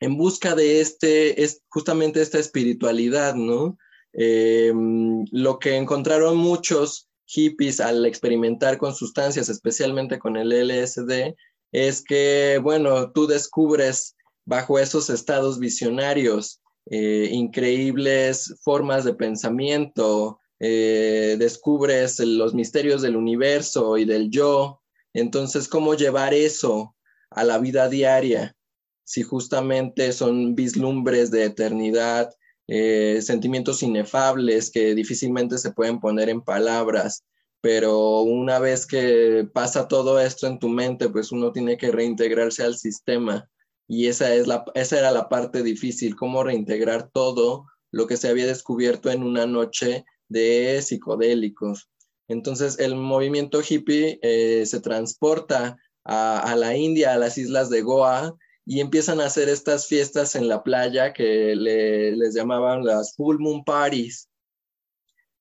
en 0.00 0.16
busca 0.16 0.54
de 0.54 0.80
este, 0.80 1.42
es 1.42 1.62
justamente 1.68 2.20
esta 2.20 2.38
espiritualidad, 2.38 3.34
¿no? 3.34 3.78
lo 4.16 5.58
que 5.58 5.74
encontraron 5.74 6.36
muchos 6.36 7.08
hippies 7.26 7.80
al 7.80 8.06
experimentar 8.06 8.78
con 8.78 8.94
sustancias, 8.94 9.48
especialmente 9.48 10.20
con 10.20 10.36
el 10.36 10.52
LSD, 10.52 11.34
es 11.72 12.02
que, 12.04 12.60
bueno, 12.62 13.10
tú 13.10 13.26
descubres 13.26 14.16
bajo 14.44 14.78
esos 14.78 15.10
estados 15.10 15.58
visionarios 15.58 16.60
eh, 16.90 17.28
increíbles 17.32 18.54
formas 18.62 19.04
de 19.04 19.14
pensamiento, 19.14 20.38
eh, 20.60 21.36
descubres 21.38 22.18
los 22.20 22.54
misterios 22.54 23.02
del 23.02 23.16
universo 23.16 23.98
y 23.98 24.04
del 24.04 24.30
yo. 24.30 24.80
Entonces, 25.12 25.68
¿cómo 25.68 25.94
llevar 25.94 26.34
eso 26.34 26.94
a 27.30 27.44
la 27.44 27.58
vida 27.58 27.88
diaria? 27.88 28.56
Si 29.04 29.22
justamente 29.22 30.12
son 30.12 30.54
vislumbres 30.54 31.30
de 31.30 31.44
eternidad, 31.44 32.30
eh, 32.66 33.20
sentimientos 33.22 33.82
inefables 33.82 34.70
que 34.70 34.94
difícilmente 34.94 35.58
se 35.58 35.72
pueden 35.72 36.00
poner 36.00 36.28
en 36.30 36.40
palabras, 36.40 37.24
pero 37.60 38.20
una 38.22 38.58
vez 38.58 38.86
que 38.86 39.48
pasa 39.52 39.88
todo 39.88 40.20
esto 40.20 40.46
en 40.46 40.58
tu 40.58 40.68
mente, 40.68 41.08
pues 41.08 41.32
uno 41.32 41.52
tiene 41.52 41.76
que 41.76 41.90
reintegrarse 41.90 42.62
al 42.62 42.76
sistema 42.76 43.48
y 43.86 44.06
esa, 44.06 44.34
es 44.34 44.46
la, 44.46 44.64
esa 44.74 44.98
era 44.98 45.10
la 45.10 45.28
parte 45.28 45.62
difícil, 45.62 46.16
cómo 46.16 46.42
reintegrar 46.42 47.10
todo 47.10 47.66
lo 47.90 48.06
que 48.06 48.16
se 48.16 48.28
había 48.28 48.46
descubierto 48.46 49.10
en 49.10 49.22
una 49.22 49.46
noche 49.46 50.04
de 50.28 50.80
psicodélicos. 50.82 51.88
Entonces 52.28 52.78
el 52.78 52.96
movimiento 52.96 53.60
hippie 53.66 54.18
eh, 54.22 54.64
se 54.66 54.80
transporta 54.80 55.76
a, 56.04 56.54
la 56.56 56.76
India, 56.76 57.14
a 57.14 57.18
las 57.18 57.38
islas 57.38 57.70
de 57.70 57.80
Goa, 57.80 58.36
y 58.66 58.80
empiezan 58.80 59.20
a 59.20 59.26
hacer 59.26 59.48
estas 59.48 59.86
fiestas 59.86 60.36
en 60.36 60.48
la 60.48 60.62
playa 60.62 61.12
que 61.12 61.54
les 61.54 62.34
llamaban 62.34 62.84
las 62.84 63.14
full 63.14 63.38
moon 63.38 63.64
parties, 63.64 64.28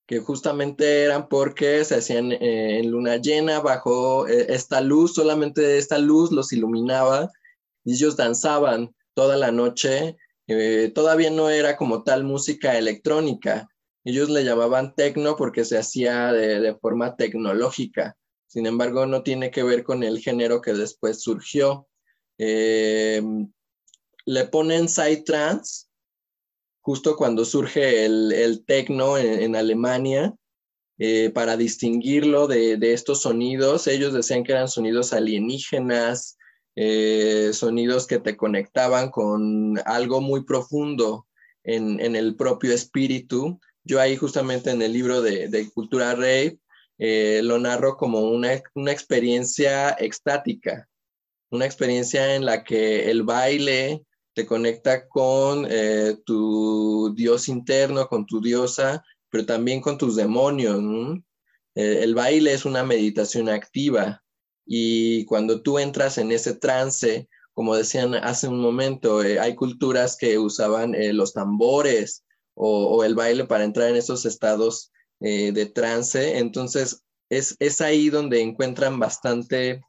que 0.05 0.19
justamente 0.19 1.03
eran 1.03 1.27
porque 1.29 1.83
se 1.85 1.95
hacían 1.95 2.31
eh, 2.33 2.79
en 2.79 2.91
luna 2.91 3.17
llena 3.17 3.61
bajo 3.61 4.27
eh, 4.27 4.47
esta 4.49 4.81
luz, 4.81 5.15
solamente 5.15 5.77
esta 5.77 5.97
luz 5.97 6.31
los 6.31 6.51
iluminaba 6.51 7.29
y 7.85 7.93
ellos 7.93 8.17
danzaban 8.17 8.93
toda 9.13 9.37
la 9.37 9.51
noche. 9.51 10.17
Todavía 10.93 11.29
no 11.29 11.49
era 11.49 11.77
como 11.77 12.03
tal 12.03 12.25
música 12.25 12.77
electrónica, 12.77 13.69
ellos 14.03 14.29
le 14.29 14.43
llamaban 14.43 14.95
tecno 14.95 15.35
porque 15.35 15.65
se 15.65 15.77
hacía 15.77 16.31
de, 16.31 16.59
de 16.59 16.75
forma 16.75 17.15
tecnológica. 17.15 18.17
Sin 18.47 18.65
embargo, 18.65 19.05
no 19.05 19.23
tiene 19.23 19.49
que 19.49 19.63
ver 19.63 19.83
con 19.83 20.03
el 20.03 20.19
género 20.19 20.61
que 20.61 20.73
después 20.73 21.21
surgió. 21.21 21.87
Eh, 22.37 23.21
le 24.25 24.45
ponen 24.45 24.87
Psytrance 24.87 25.87
justo 26.81 27.15
cuando 27.15 27.45
surge 27.45 28.05
el, 28.05 28.31
el 28.33 28.65
techno 28.65 29.17
en, 29.17 29.55
Alemania 29.55 30.35
eh, 30.99 31.31
para 31.33 31.57
distinguirlo 31.57 32.47
de, 32.47 32.77
estos 32.93 33.21
sonidos. 33.21 33.87
Ellos 33.87 34.13
decían 34.13 34.43
que 34.43 34.51
eran 34.51 34.67
sonidos 34.67 35.13
alienígenas, 35.13 36.37
eh, 36.75 37.51
sonidos 37.53 38.05
que 38.05 38.19
te 38.19 38.35
conectaban 38.35 39.09
con 39.09 39.79
algo 39.85 40.19
muy 40.19 40.43
profundo 40.43 41.25
en, 41.63 41.99
el 42.15 42.35
propio 42.35 42.73
espíritu. 42.73 43.59
Yo 43.83 43.99
ahí 43.99 44.15
justamente 44.15 44.71
en 44.71 44.81
el 44.81 44.93
libro 44.93 45.21
de, 45.21 45.69
Cultura 45.73 46.15
Rave 46.15 46.57
lo 46.97 47.59
narro 47.59 47.97
como 47.97 48.21
una, 48.21 48.61
una 48.75 48.91
experiencia 48.91 49.91
extática, 49.99 50.87
una 51.49 51.65
experiencia 51.65 52.35
en 52.35 52.45
la 52.45 52.63
que 52.63 53.09
el 53.11 53.23
baile 53.23 54.03
te 54.33 54.45
conecta 54.45 55.07
con 55.07 55.67
eh, 55.69 56.17
tu 56.25 57.13
dios 57.15 57.47
interno, 57.47 58.07
con 58.07 58.25
tu 58.25 58.41
diosa, 58.41 59.03
pero 59.29 59.45
también 59.45 59.81
con 59.81 59.97
tus 59.97 60.15
demonios. 60.15 60.81
Eh, 61.75 61.99
el 62.01 62.15
baile 62.15 62.53
es 62.53 62.65
una 62.65 62.83
meditación 62.83 63.49
activa 63.49 64.23
y 64.65 65.25
cuando 65.25 65.61
tú 65.61 65.79
entras 65.79 66.17
en 66.17 66.31
ese 66.31 66.55
trance, 66.55 67.27
como 67.53 67.75
decían 67.75 68.15
hace 68.15 68.47
un 68.47 68.59
momento, 68.59 69.23
eh, 69.23 69.39
hay 69.39 69.55
culturas 69.55 70.17
que 70.17 70.39
usaban 70.39 70.95
los 71.15 71.33
tambores 71.33 72.23
o, 72.55 73.03
el 73.03 73.15
baile 73.15 73.45
para 73.45 73.63
entrar 73.63 73.89
en 73.89 73.95
esos 73.95 74.25
estados 74.25 74.91
de 75.19 75.71
trance. 75.73 76.37
Entonces, 76.37 77.03
es, 77.29 77.55
es 77.59 77.79
ahí 77.79 78.09
donde 78.09 78.41
encuentran 78.41 78.99
bastante 78.99 79.81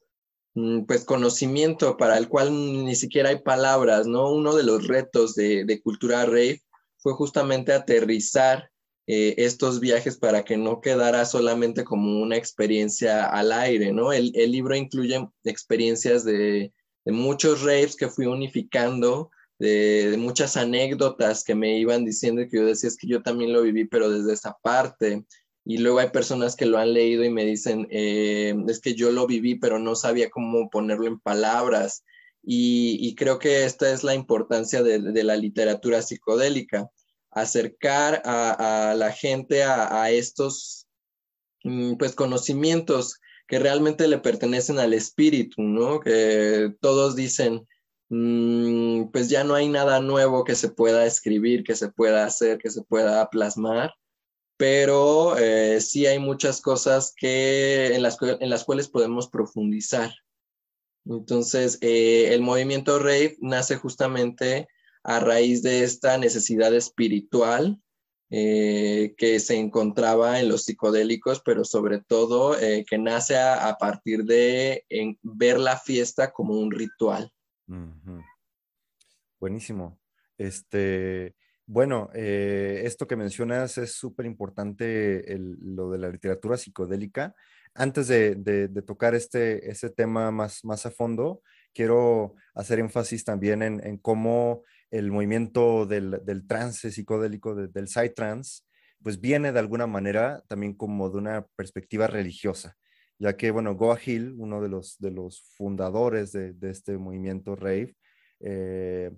mm, 0.55 0.85
pues 0.85 1.05
conocimiento 1.05 1.97
para 1.97 2.17
el 2.19 2.29
cual 2.29 2.53
ni 2.53 2.95
siquiera 2.95 3.31
hay 3.31 3.41
palabras, 3.41 4.07
¿no? 4.07 4.31
Uno 4.33 4.55
de 4.55 4.63
los 4.63 4.87
retos 4.87 5.35
de, 5.35 5.65
de 5.65 5.83
Cultura 5.83 6.25
Rave 6.25 6.63
fue 6.99 7.15
justamente 7.15 7.73
aterrizar 7.73 8.71
eh, 9.07 9.35
estos 9.37 9.81
viajes 9.81 10.17
para 10.17 10.45
que 10.45 10.57
no 10.57 10.81
quedara 10.81 11.27
solamente 11.27 11.85
como 11.85 12.23
una 12.23 12.39
experiencia 12.39 13.27
al 13.27 13.53
aire, 13.53 13.93
¿no? 13.93 14.15
El, 14.15 14.33
libro 14.33 14.75
incluye 14.75 15.29
experiencias 15.45 16.25
de, 16.25 16.73
muchos 17.05 17.61
raves 17.63 17.97
que 17.97 18.09
fui 18.09 18.25
unificando, 18.25 19.31
de, 19.59 20.17
muchas 20.19 20.57
anécdotas 20.57 21.45
que 21.45 21.55
me 21.55 21.79
iban 21.79 22.05
diciendo 22.05 22.43
que 22.51 22.59
yo 22.59 22.67
decía 22.67 22.89
es 22.89 22.97
que 22.97 23.07
yo 23.07 23.23
también 23.23 23.53
lo 23.53 23.63
viví, 23.63 23.85
pero 23.87 24.11
desde 24.11 24.33
esa 24.33 24.57
parte. 24.63 25.25
Y 25.65 25.79
luego 25.79 25.99
hay 25.99 26.11
personas 26.11 26.57
que 26.57 26.67
lo 26.67 26.79
han 26.79 26.93
leído 26.93 27.25
y 27.25 27.31
me 27.31 27.45
dicen, 27.45 27.87
eh, 27.91 28.55
es 28.69 28.81
que 28.81 28.95
yo 28.95 29.11
lo 29.11 29.27
viví, 29.27 29.55
pero 29.55 29.79
no 29.79 29.95
sabía 29.95 30.31
cómo 30.31 30.69
ponerlo 30.71 31.07
en 31.07 31.21
palabras. 31.21 32.05
Y, 32.43 33.15
creo 33.15 33.39
que 33.39 33.65
esta 33.65 33.91
es 33.91 34.05
la 34.05 34.15
importancia 34.15 34.83
de 34.83 35.25
la 35.25 35.37
literatura 35.37 36.03
psicodélica 36.03 36.91
acercar 37.35 38.23
a, 38.25 38.95
la 38.97 39.13
gente 39.13 39.65
a, 39.65 40.11
estos 40.11 40.87
mm, 41.65 41.95
pues 41.97 42.15
conocimientos 42.15 43.21
que 43.47 43.59
realmente 43.59 44.09
le 44.09 44.19
pertenecen 44.19 44.79
al 44.79 44.95
espíritu, 44.95 45.63
¿no? 45.63 46.01
Que 46.01 46.73
todos 46.81 47.15
dicen, 47.17 47.67
mm, 48.09 49.11
pues 49.13 49.29
ya 49.29 49.45
no 49.45 49.55
hay 49.55 49.69
nada 49.69 50.01
nuevo 50.01 50.45
que 50.45 50.55
se 50.55 50.69
pueda 50.69 51.07
escribir, 51.07 51.65
que 51.65 51.77
se 51.77 51.91
pueda 51.91 52.25
hacer, 52.25 52.59
que 52.59 52.71
se 52.71 52.83
pueda 52.83 53.29
plasmar, 53.31 53.95
pero 54.57 55.37
eh, 55.37 55.81
sí 55.81 56.07
hay 56.07 56.19
muchas 56.19 56.61
cosas 56.61 57.13
que, 57.17 57.95
en, 57.95 58.03
las, 58.03 58.19
en 58.23 58.51
las 58.51 58.65
cuales 58.65 58.89
podemos 58.89 59.29
profundizar. 59.29 60.13
Entonces, 61.07 61.79
eh, 61.83 62.33
el 62.33 62.41
movimiento 62.41 62.99
rave 62.99 63.37
nace 63.41 63.77
justamente 63.77 64.69
a 65.03 65.21
raíz 65.21 65.63
de 65.63 65.83
esta 65.85 66.17
necesidad 66.19 66.75
espiritual 66.75 67.79
eh, 68.31 69.15
que 69.19 69.39
se 69.39 69.57
encontraba 69.57 70.41
en 70.41 70.49
los 70.49 70.65
psicodélicos, 70.65 71.43
pero 71.45 71.65
sobre 71.65 72.01
todo 72.01 72.57
que 72.59 72.99
nace 72.99 73.37
a, 73.37 73.77
partir 73.79 74.25
de 74.25 74.87
ver 75.23 75.61
la 75.61 75.77
fiesta 75.77 76.33
como 76.33 76.55
un 76.55 76.71
ritual. 76.71 77.34
Buenísimo. 79.41 80.01
Este, 80.39 81.35
bueno, 81.67 82.11
eh, 82.15 82.83
esto 82.85 83.07
que 83.07 83.17
mencionas 83.17 83.79
es 83.79 83.95
súper 83.95 84.27
importante, 84.27 85.25
lo 85.39 85.91
de 85.91 85.99
la 85.99 86.11
literatura 86.11 86.57
psicodélica. 86.57 87.35
Antes 87.75 88.09
de, 88.09 88.69
tocar 88.87 89.15
este, 89.15 89.71
ese 89.71 89.91
tema 89.91 90.31
más, 90.31 90.65
más 90.65 90.87
a 90.87 90.91
fondo, 90.91 91.43
quiero 91.73 92.35
hacer 92.55 92.79
énfasis 92.79 93.25
también 93.25 93.63
en, 93.63 93.99
cómo 93.99 94.63
el 94.91 95.11
movimiento 95.11 95.87
del, 95.87 96.47
trance 96.47 96.91
psicodélico, 96.91 97.55
del 97.55 97.89
psytrance, 97.89 98.63
pues 99.03 99.21
viene 99.21 99.53
de 99.53 99.59
alguna 99.59 99.87
manera 99.87 100.43
también 100.49 100.75
como 100.75 101.11
de 101.11 101.19
una 101.19 101.47
perspectiva 101.57 102.07
religiosa, 102.07 102.77
ya 103.19 103.37
que, 103.37 103.51
bueno, 103.51 103.75
Goa 103.75 103.99
Hill, 104.05 104.35
uno 104.39 104.61
de 104.61 104.69
los, 104.69 104.99
de 104.99 105.11
los 105.11 105.43
fundadores 105.57 106.33
de, 106.33 106.55
este 106.63 106.99
movimiento 106.99 107.57
rave, 107.57 107.95
eh, 108.41 109.11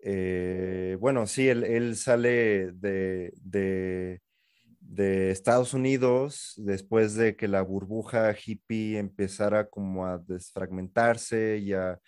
eh, 0.00 0.96
bueno, 1.00 1.26
sí, 1.26 1.48
él, 1.48 1.96
sale 1.96 2.72
de, 2.72 3.32
de 4.88 5.30
Estados 5.30 5.74
Unidos, 5.74 6.54
después 6.56 7.14
de 7.14 7.36
que 7.36 7.46
la 7.46 7.62
burbuja 7.62 8.34
hippie 8.34 8.98
empezara 8.98 9.68
como 9.68 10.06
a 10.06 10.18
desfragmentarse 10.18 11.58
y 11.58 11.72
a, 11.74 12.00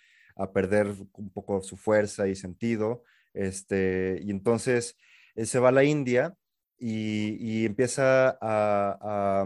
perder 0.55 0.87
un 1.13 1.31
poco 1.31 1.61
su 1.61 1.77
fuerza 1.77 2.27
y 2.27 2.35
sentido, 2.35 3.03
este, 3.31 4.19
y 4.23 4.31
entonces 4.31 4.97
él 5.35 5.45
se 5.45 5.59
va 5.59 5.69
a 5.69 5.71
la 5.71 5.83
India 5.83 6.33
y, 6.79 7.63
empieza 7.63 8.39
a, 8.41 9.45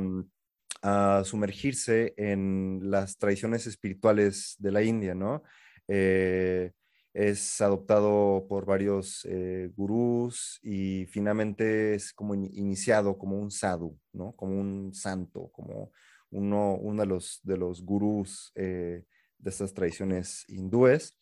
sumergirse 1.24 2.14
en 2.18 2.80
las 2.84 3.18
tradiciones 3.18 3.68
espirituales 3.68 4.56
de 4.60 4.72
la 4.72 4.84
India, 4.84 5.16
¿no? 5.16 5.44
Eh, 5.88 6.72
es 7.16 7.62
adoptado 7.62 8.46
por 8.50 8.66
varios 8.66 9.26
eh, 9.30 9.72
gurús 9.76 10.60
y 10.62 11.06
finalmente 11.06 11.96
es 11.96 12.12
como 12.12 12.36
iniciado 12.36 13.18
como 13.18 13.40
un 13.40 13.52
sadhu, 13.52 13.98
¿no? 14.12 14.34
Como 14.34 14.60
un 14.60 14.94
santo, 14.94 15.50
como 15.54 15.92
uno, 16.32 16.76
uno 16.76 17.02
de, 17.02 17.08
los, 17.08 17.40
de 17.44 17.58
los 17.58 17.84
gurús 17.84 18.52
eh, 18.56 19.06
de 19.38 19.50
estas 19.50 19.74
tradiciones 19.74 20.44
hindúes. 20.50 21.18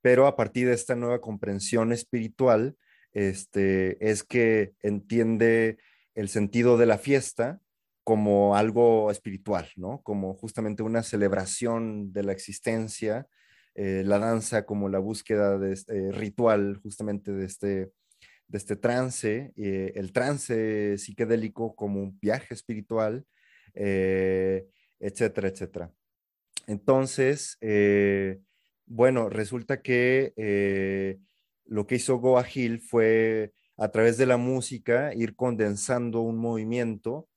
Pero 0.00 0.28
a 0.28 0.36
partir 0.36 0.68
de 0.68 0.74
esta 0.74 0.94
nueva 0.94 1.20
comprensión 1.20 1.92
espiritual, 1.92 2.76
este, 3.12 4.10
es 4.10 4.22
que 4.22 4.74
entiende 4.80 5.78
el 6.14 6.28
sentido 6.28 6.76
de 6.76 6.86
la 6.86 6.98
fiesta 6.98 7.61
como 8.04 8.56
algo 8.56 9.10
espiritual, 9.10 9.68
¿no? 9.76 10.00
Como 10.02 10.34
justamente 10.34 10.82
una 10.82 11.02
celebración 11.02 12.12
de 12.12 12.22
la 12.24 12.32
existencia 12.32 13.28
eh, 13.74 14.02
la 14.04 14.18
danza 14.18 14.66
como 14.66 14.90
la 14.90 14.98
búsqueda 14.98 15.58
de 15.58 15.72
este, 15.72 16.12
ritual 16.12 16.76
justamente 16.82 17.32
de 17.32 17.46
este, 17.46 17.90
de 18.48 18.58
este 18.58 18.76
trance, 18.76 19.52
eh, 19.56 19.92
el 19.94 20.12
trance 20.12 20.98
psiquedélico 20.98 21.74
como 21.74 22.02
un 22.02 22.18
viaje 22.20 22.52
espiritual, 22.52 23.24
eh, 23.74 24.66
etcétera, 25.00 25.48
etcétera. 25.48 25.90
Entonces, 26.66 27.58
bueno, 28.86 29.28
resulta 29.30 29.80
que 29.80 31.18
lo 31.64 31.86
que 31.86 31.96
hizo 31.96 32.18
Goa 32.18 32.46
Hill 32.52 32.80
fue 32.80 33.52
a 33.76 33.88
través 33.90 34.16
de 34.18 34.26
la 34.26 34.36
música 34.36 35.12
ir 35.14 35.34
condensando 35.34 36.20
un 36.20 36.36
movimiento 36.36 37.28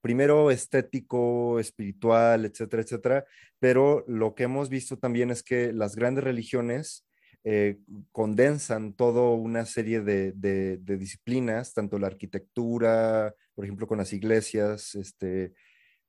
primero 0.00 0.50
estético, 0.50 1.58
espiritual, 1.60 2.44
etcétera, 2.44 2.82
etcétera, 2.82 3.24
pero 3.58 4.04
lo 4.08 4.34
que 4.34 4.44
hemos 4.44 4.68
visto 4.68 4.98
también 4.98 5.30
es 5.30 5.42
que 5.42 5.72
las 5.72 5.94
grandes 5.94 6.24
religiones 6.24 7.06
eh, 7.42 7.78
condensan 8.12 8.92
toda 8.92 9.22
una 9.30 9.64
serie 9.64 10.00
de, 10.02 10.78
disciplinas, 10.82 11.72
tanto 11.72 11.98
la 11.98 12.08
arquitectura, 12.08 13.34
por 13.54 13.64
ejemplo, 13.64 13.86
con 13.86 13.98
las 13.98 14.12
iglesias, 14.12 14.94
este, 14.94 15.54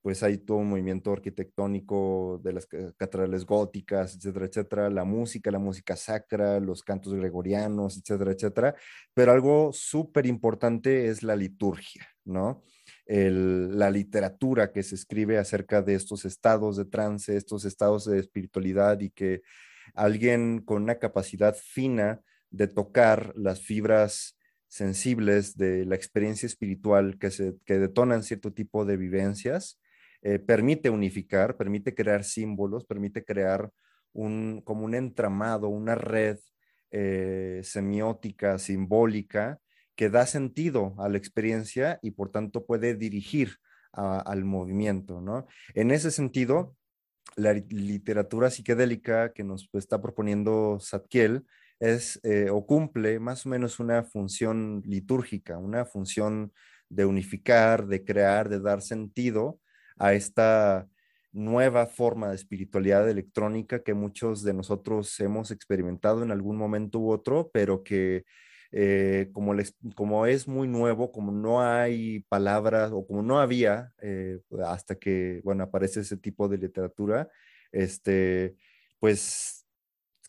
pues 0.02 0.24
hay 0.24 0.40
todo 0.40 0.58
un 0.58 0.70
movimiento 0.70 1.12
arquitectónico 1.12 2.42
de 2.44 2.54
las 2.54 2.66
catedrales 2.98 3.46
góticas, 3.46 4.16
etcétera, 4.16 4.46
etcétera, 4.46 4.90
la 4.90 5.04
música, 5.04 5.52
la 5.52 5.60
música 5.60 5.96
sacra, 5.96 6.60
los 6.60 6.82
cantos 6.82 7.14
gregorianos, 7.14 7.98
etcétera, 7.98 8.32
etcétera, 8.32 8.76
pero 9.14 9.32
algo 9.32 9.72
súper 9.74 10.26
importante 10.26 11.08
es 11.08 11.22
la 11.22 11.36
liturgia, 11.36 12.08
¿no? 12.26 12.64
la 13.08 13.90
literatura 13.90 14.72
que 14.72 14.84
se 14.84 14.96
escribe 14.96 15.38
acerca 15.38 15.82
de 15.82 15.96
estos 15.96 16.24
estados 16.24 16.78
de 16.78 16.86
trance, 16.86 17.36
estos 17.36 17.66
estados 17.66 18.06
de 18.06 18.20
espiritualidad 18.20 19.02
y 19.02 19.10
que 19.10 19.42
alguien 19.94 20.62
con 20.62 20.84
una 20.84 20.98
capacidad 20.98 21.56
fina 21.56 22.22
de 22.50 22.68
tocar 22.68 23.34
las 23.36 23.62
fibras 23.62 24.38
sensibles 24.68 25.58
de 25.58 25.86
la 25.86 25.96
experiencia 25.96 26.46
espiritual 26.46 27.18
que, 27.20 27.32
se, 27.32 27.56
que 27.66 27.80
detonan 27.80 28.24
cierto 28.24 28.54
tipo 28.54 28.86
de 28.86 28.96
vivencias, 28.96 29.81
eh, 30.22 30.40
permite 30.40 30.90
unificar, 30.90 31.58
permite 31.58 31.96
crear 31.96 32.24
símbolos, 32.24 32.86
permite 32.86 33.24
crear 33.24 33.72
un, 34.14 34.62
como 34.64 34.86
un 34.86 34.96
entramado, 34.96 35.70
una 35.70 35.96
red 35.96 36.38
eh, 36.92 37.62
semiótica, 37.64 38.60
simbólica, 38.60 39.60
que 39.96 40.10
da 40.10 40.26
sentido 40.26 40.96
a 41.00 41.10
la 41.10 41.18
experiencia 41.18 42.00
y 42.02 42.12
por 42.12 42.32
tanto 42.32 42.66
puede 42.66 42.96
dirigir 42.96 43.58
al 43.94 44.46
movimiento, 44.46 45.20
¿no? 45.20 45.48
En 45.74 45.92
ese 45.92 46.12
sentido, 46.12 46.78
la 47.36 47.54
literatura 47.54 48.50
psiquedélica 48.50 49.34
que 49.34 49.44
nos 49.44 49.70
está 49.74 50.02
proponiendo 50.02 50.80
Satkiel 50.80 51.46
es 51.80 52.20
eh, 52.24 52.50
o 52.50 52.66
cumple 52.66 53.20
más 53.20 53.46
o 53.46 53.50
menos 53.50 53.80
una 53.80 54.04
función 54.04 54.82
litúrgica, 54.86 55.58
una 55.58 55.84
función 55.84 56.54
de 56.90 57.06
unificar, 57.06 57.88
de 57.88 58.04
crear, 58.04 58.50
de 58.50 58.60
dar 58.60 58.82
sentido 58.82 59.60
a 60.02 60.14
esta 60.14 60.88
nueva 61.32 61.86
forma 61.86 62.30
de 62.30 62.36
espiritualidad 62.36 63.08
electrónica 63.10 63.84
que 63.84 63.94
muchos 63.94 64.44
de 64.44 64.54
nosotros 64.54 65.20
hemos 65.20 65.52
experimentado 65.52 66.24
en 66.24 66.32
algún 66.32 66.58
momento 66.58 67.00
u 67.00 67.12
otro, 67.12 67.52
pero 67.54 67.84
que 67.84 68.26
eh, 68.72 69.30
como, 69.94 70.26
es 70.26 70.48
muy 70.48 70.68
nuevo, 70.68 71.12
como 71.12 71.32
no 71.32 71.62
hay 71.62 72.22
palabras 72.30 72.92
o 72.94 73.06
como 73.06 73.22
no 73.22 73.40
había 73.40 73.94
eh, 74.02 74.40
hasta 74.66 74.96
que, 74.96 75.42
bueno, 75.44 75.64
aparece 75.66 76.02
ese 76.02 76.18
tipo 76.18 76.48
de 76.48 76.58
literatura, 76.58 77.30
este, 77.72 78.56
pues 79.00 79.68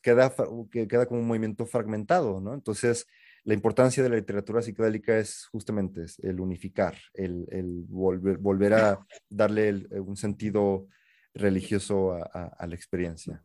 queda, 0.02 0.34
queda 0.70 1.06
como 1.06 1.20
un 1.20 1.26
movimiento 1.28 1.66
fragmentado, 1.66 2.40
¿no? 2.40 2.52
Entonces, 2.54 3.06
la 3.44 3.54
importancia 3.54 4.02
de 4.02 4.08
la 4.08 4.16
literatura 4.16 4.62
psicodélica 4.62 5.18
es 5.18 5.46
justamente 5.46 6.04
el 6.22 6.40
unificar, 6.40 6.96
el, 7.12 7.46
el 7.50 7.84
volver, 7.88 8.38
volver, 8.38 8.74
a 8.74 9.06
darle 9.28 9.86
un 9.98 10.16
sentido 10.16 10.86
religioso 11.34 12.12
a, 12.12 12.66
la 12.66 12.74
experiencia. 12.74 13.42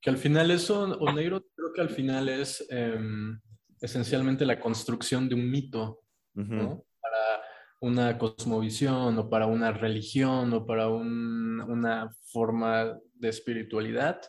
Que 0.00 0.10
al 0.10 0.18
final 0.18 0.50
eso, 0.50 0.82
Oneiro, 1.00 1.44
creo 1.54 1.72
que 1.72 1.80
al 1.80 1.90
final 1.90 2.28
es 2.28 2.66
em, 2.70 3.40
esencialmente 3.80 4.44
la 4.44 4.60
construcción 4.60 5.28
de 5.28 5.34
un 5.34 5.50
mito, 5.50 6.02
¿no? 6.34 6.84
Para 7.00 7.42
una 7.80 8.18
cosmovisión 8.18 9.18
o 9.18 9.30
para 9.30 9.46
una 9.46 9.72
religión 9.72 10.52
o 10.52 10.66
para 10.66 10.88
una 10.88 12.14
forma 12.24 12.98
de 13.14 13.28
espiritualidad. 13.28 14.20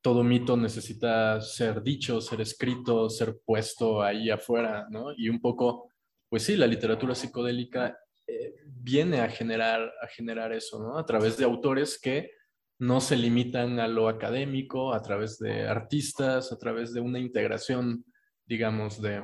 Todo 0.00 0.22
mito 0.22 0.56
necesita 0.56 1.40
ser 1.40 1.82
dicho, 1.82 2.20
ser 2.20 2.40
escrito, 2.40 3.10
ser 3.10 3.38
puesto 3.44 4.02
ahí 4.02 4.30
afuera, 4.30 4.86
¿no? 4.90 5.12
Y 5.16 5.28
un 5.28 5.40
poco, 5.40 5.90
pues 6.28 6.44
sí, 6.44 6.56
la 6.56 6.66
literatura 6.66 7.14
psicodélica 7.14 7.98
eh, 8.26 8.54
viene 8.66 9.20
a 9.20 9.28
generar, 9.28 9.92
a 10.02 10.06
generar 10.06 10.52
eso, 10.52 10.80
¿no? 10.80 10.98
A 10.98 11.04
través 11.04 11.36
de 11.36 11.44
autores 11.44 11.98
que 12.00 12.30
no 12.78 13.00
se 13.00 13.16
limitan 13.16 13.80
a 13.80 13.88
lo 13.88 14.08
académico, 14.08 14.94
a 14.94 15.02
través 15.02 15.38
de 15.38 15.66
artistas, 15.66 16.52
a 16.52 16.58
través 16.58 16.94
de 16.94 17.00
una 17.00 17.18
integración, 17.18 18.04
digamos, 18.46 19.02
de, 19.02 19.22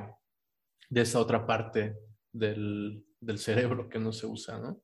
de 0.89 1.01
esa 1.01 1.19
otra 1.19 1.45
parte 1.45 1.95
del, 2.31 3.05
del, 3.19 3.37
cerebro 3.37 3.87
que 3.87 3.99
no 3.99 4.11
se 4.11 4.27
usa, 4.27 4.59
¿no? 4.59 4.81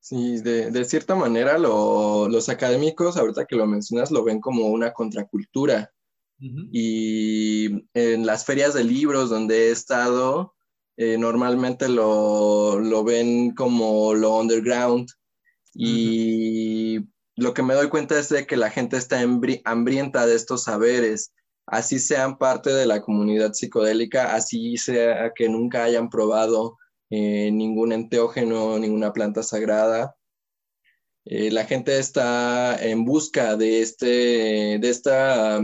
Sí, 0.00 0.40
de, 0.40 0.70
de 0.70 0.84
cierta 0.84 1.14
manera 1.14 1.58
los 1.58 2.48
académicos, 2.48 3.16
ahorita 3.16 3.46
que 3.46 3.56
lo 3.56 3.66
mencionas, 3.66 4.10
lo 4.10 4.24
ven 4.24 4.40
como 4.40 4.66
una 4.66 4.92
contracultura. 4.92 5.92
Y 6.40 7.88
en 7.94 8.24
las 8.24 8.44
ferias 8.44 8.72
de 8.72 8.84
libros 8.84 9.28
donde 9.28 9.68
he 9.68 9.70
estado, 9.72 10.54
eh, 10.96 11.18
normalmente 11.18 11.88
lo, 11.88 12.78
lo, 12.78 13.02
ven 13.02 13.54
como 13.54 14.14
lo 14.14 14.38
underground. 14.38 15.08
Y 15.74 17.00
lo 17.36 17.54
que 17.54 17.62
me 17.62 17.74
doy 17.74 17.88
cuenta 17.88 18.18
es 18.18 18.28
de 18.28 18.46
que 18.46 18.56
la 18.56 18.70
gente 18.70 18.96
está 18.96 19.20
hambrienta 19.64 20.26
de 20.26 20.34
estos 20.36 20.64
saberes, 20.64 21.32
así 21.66 21.98
sean 21.98 22.38
parte 22.38 22.70
de 22.70 22.86
la 22.86 23.02
comunidad 23.02 23.52
psicodélica, 23.52 24.34
así 24.34 24.76
sea 24.76 25.32
que 25.34 25.48
nunca 25.48 25.84
hayan 25.84 26.08
probado 26.08 26.76
eh, 27.10 27.50
ningún 27.50 27.92
enteógeno, 27.92 28.78
ninguna 28.78 29.12
planta 29.12 29.42
sagrada. 29.42 30.16
Eh, 31.24 31.50
la 31.50 31.64
gente 31.64 31.98
está 31.98 32.82
en 32.82 33.04
busca 33.04 33.56
de, 33.56 33.82
este, 33.82 34.78
de 34.78 34.88
esta 34.88 35.60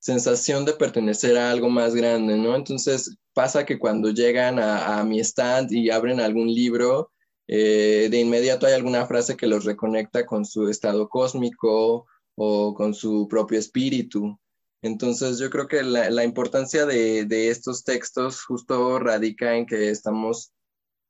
sensación 0.00 0.64
de 0.64 0.74
pertenecer 0.74 1.38
a 1.38 1.50
algo 1.50 1.70
más 1.70 1.94
grande, 1.94 2.36
¿no? 2.36 2.56
Entonces 2.56 3.16
pasa 3.32 3.64
que 3.64 3.78
cuando 3.78 4.10
llegan 4.10 4.58
a 4.58 5.02
mi 5.04 5.20
stand 5.20 5.72
y 5.72 5.90
abren 5.90 6.20
algún 6.20 6.52
libro, 6.52 7.10
eh, 7.46 8.08
de 8.10 8.20
inmediato 8.20 8.66
hay 8.66 8.72
alguna 8.72 9.06
frase 9.06 9.36
que 9.36 9.46
los 9.46 9.64
reconecta 9.64 10.24
con 10.24 10.44
su 10.44 10.68
estado 10.68 11.08
cósmico 11.08 12.06
o 12.36 12.74
con 12.74 12.94
su 12.94 13.28
propio 13.28 13.58
espíritu. 13.58 14.38
Entonces 14.84 15.38
yo 15.38 15.48
creo 15.48 15.66
que 15.66 15.82
la, 15.82 16.24
importancia 16.24 16.84
de, 16.84 17.48
estos 17.48 17.84
textos 17.84 18.44
justo 18.44 18.98
radica 18.98 19.56
en 19.56 19.64
que 19.64 19.88
estamos 19.88 20.52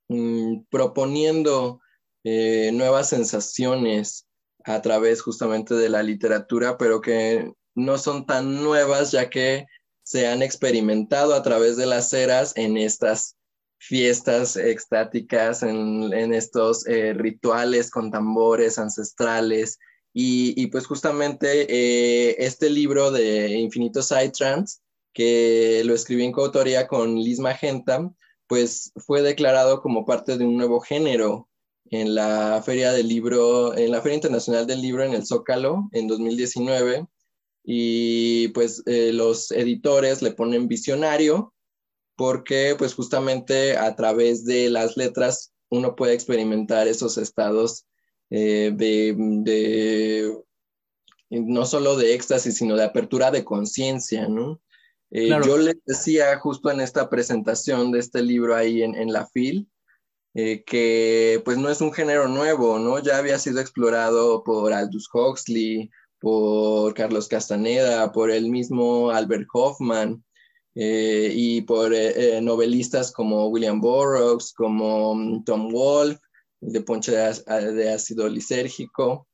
mm, 0.09 0.61
proponiendo 0.71 1.81
eh, 2.23 2.71
nuevas 2.73 3.09
sensaciones 3.09 4.29
a 4.63 4.81
través 4.81 5.23
justamente 5.23 5.75
de 5.75 5.89
la 5.89 6.05
literatura, 6.05 6.79
pero 6.79 7.01
que 7.01 7.53
no 7.75 7.99
son 7.99 8.27
tan 8.27 8.63
nuevas 8.63 9.11
ya 9.11 9.29
que 9.29 9.67
se 10.05 10.29
han 10.29 10.43
experimentado 10.43 11.35
a 11.35 11.43
través 11.43 11.77
de 11.77 11.87
las 11.87 12.13
eras 12.13 12.53
en 12.55 12.77
estas 12.77 13.35
fiestas 13.79 14.57
extáticas, 14.57 15.65
en, 15.65 16.33
estos 16.33 16.87
eh, 16.87 17.13
rituales 17.13 17.91
con 17.91 18.13
tambores 18.13 18.79
ancestrales. 18.79 19.81
Y, 20.17 20.69
pues 20.69 20.87
justamente 20.87 21.67
eh, 21.69 22.37
este 22.39 22.71
libro 22.71 23.11
de 23.11 23.59
Infinito 23.59 24.01
Psytrance, 24.01 24.79
que 25.13 25.83
lo 25.85 25.93
escribí 25.93 26.25
en 26.25 26.31
coautoría 26.31 26.87
con 26.87 27.17
Liz 27.17 27.41
Magenta, 27.41 28.13
pues 28.47 28.93
fue 28.95 29.23
declarado 29.23 29.83
como 29.83 30.07
parte 30.07 30.39
de 30.39 30.45
un 30.47 30.57
nuevo 30.57 30.79
género 30.81 31.49
en 31.91 32.15
la 32.15 32.63
Feria 32.65 32.93
del 32.93 33.09
Libro, 33.09 33.77
en 33.77 33.91
la 33.91 34.03
Feria 34.03 34.15
Internacional 34.17 34.69
del 34.69 34.83
Libro 34.83 35.03
en 35.03 35.15
el 35.15 35.27
Zócalo 35.27 35.89
en 35.91 36.07
2019. 36.07 37.09
Y 37.65 38.49
pues 38.49 38.83
eh, 38.87 39.13
los 39.13 39.51
editores 39.51 40.23
le 40.23 40.31
ponen 40.31 40.69
visionario 40.69 41.55
porque 42.17 42.77
pues 42.79 42.95
justamente 42.95 43.77
a 43.77 43.97
través 43.97 44.45
de 44.45 44.71
las 44.71 44.97
letras 44.97 45.53
uno 45.71 45.97
puede 45.97 46.15
experimentar 46.15 46.87
esos 46.87 47.19
estados 47.19 47.87
eh, 48.37 48.73
de, 48.75 50.37
no 51.31 51.67
solo 51.67 51.97
de 51.97 52.15
éxtasis, 52.15 52.57
sino 52.57 52.75
de 52.75 52.83
apertura 52.83 53.31
de 53.31 53.45
conciencia, 53.45 54.29
¿no? 54.29 54.61
Eh, 55.13 55.29
yo 55.47 55.57
les 55.57 55.77
decía 55.87 56.37
justo 56.41 56.69
en 56.73 56.81
esta 56.81 57.09
presentación 57.09 57.93
de 57.93 58.01
este 58.01 58.23
libro 58.23 58.57
ahí 58.57 58.83
en, 58.83 59.13
la 59.13 59.27
FIL, 59.27 59.69
eh, 60.35 60.65
que 60.65 61.41
pues 61.45 61.59
no 61.59 61.69
es 61.69 61.81
un 61.81 61.93
género 61.93 62.27
nuevo, 62.27 62.81
¿no? 62.81 62.99
Ya 62.99 63.19
había 63.19 63.39
sido 63.39 63.61
explorado 63.61 64.43
por 64.43 64.73
Aldous 64.73 65.09
Huxley, 65.15 65.89
por 66.19 66.93
Carlos 66.95 67.29
Castaneda, 67.29 68.11
por 68.11 68.33
el 68.33 68.51
mismo 68.51 69.13
Albert 69.13 69.47
Hoffman, 69.53 70.25
eh, 70.75 71.31
y 71.33 71.61
por 71.61 71.95
eh, 71.95 72.41
novelistas 72.43 73.13
como 73.13 73.47
William 73.47 73.81
Burroughs, 73.81 74.53
como 74.53 75.15
mm, 75.15 75.45
Tom 75.45 75.71
Wolfe, 75.71 76.24
de 76.65 76.81
Ponche 76.81 77.13
de, 77.13 77.93
Ácido 77.93 78.29
Lisérgico. 78.29 79.29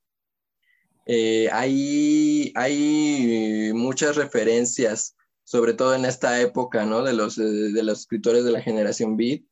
hay, 1.06 2.52
hay 2.54 3.72
muchas 3.74 4.16
referencias, 4.16 5.16
sobre 5.44 5.74
todo 5.74 5.94
en 5.94 6.04
esta 6.04 6.40
época, 6.40 6.84
¿no? 6.84 7.02
De 7.02 7.12
los, 7.12 7.36
de 7.36 7.82
los 7.82 8.00
escritores 8.00 8.44
de 8.44 8.52
la 8.52 8.60
generación 8.60 9.16
Beat, 9.16 9.42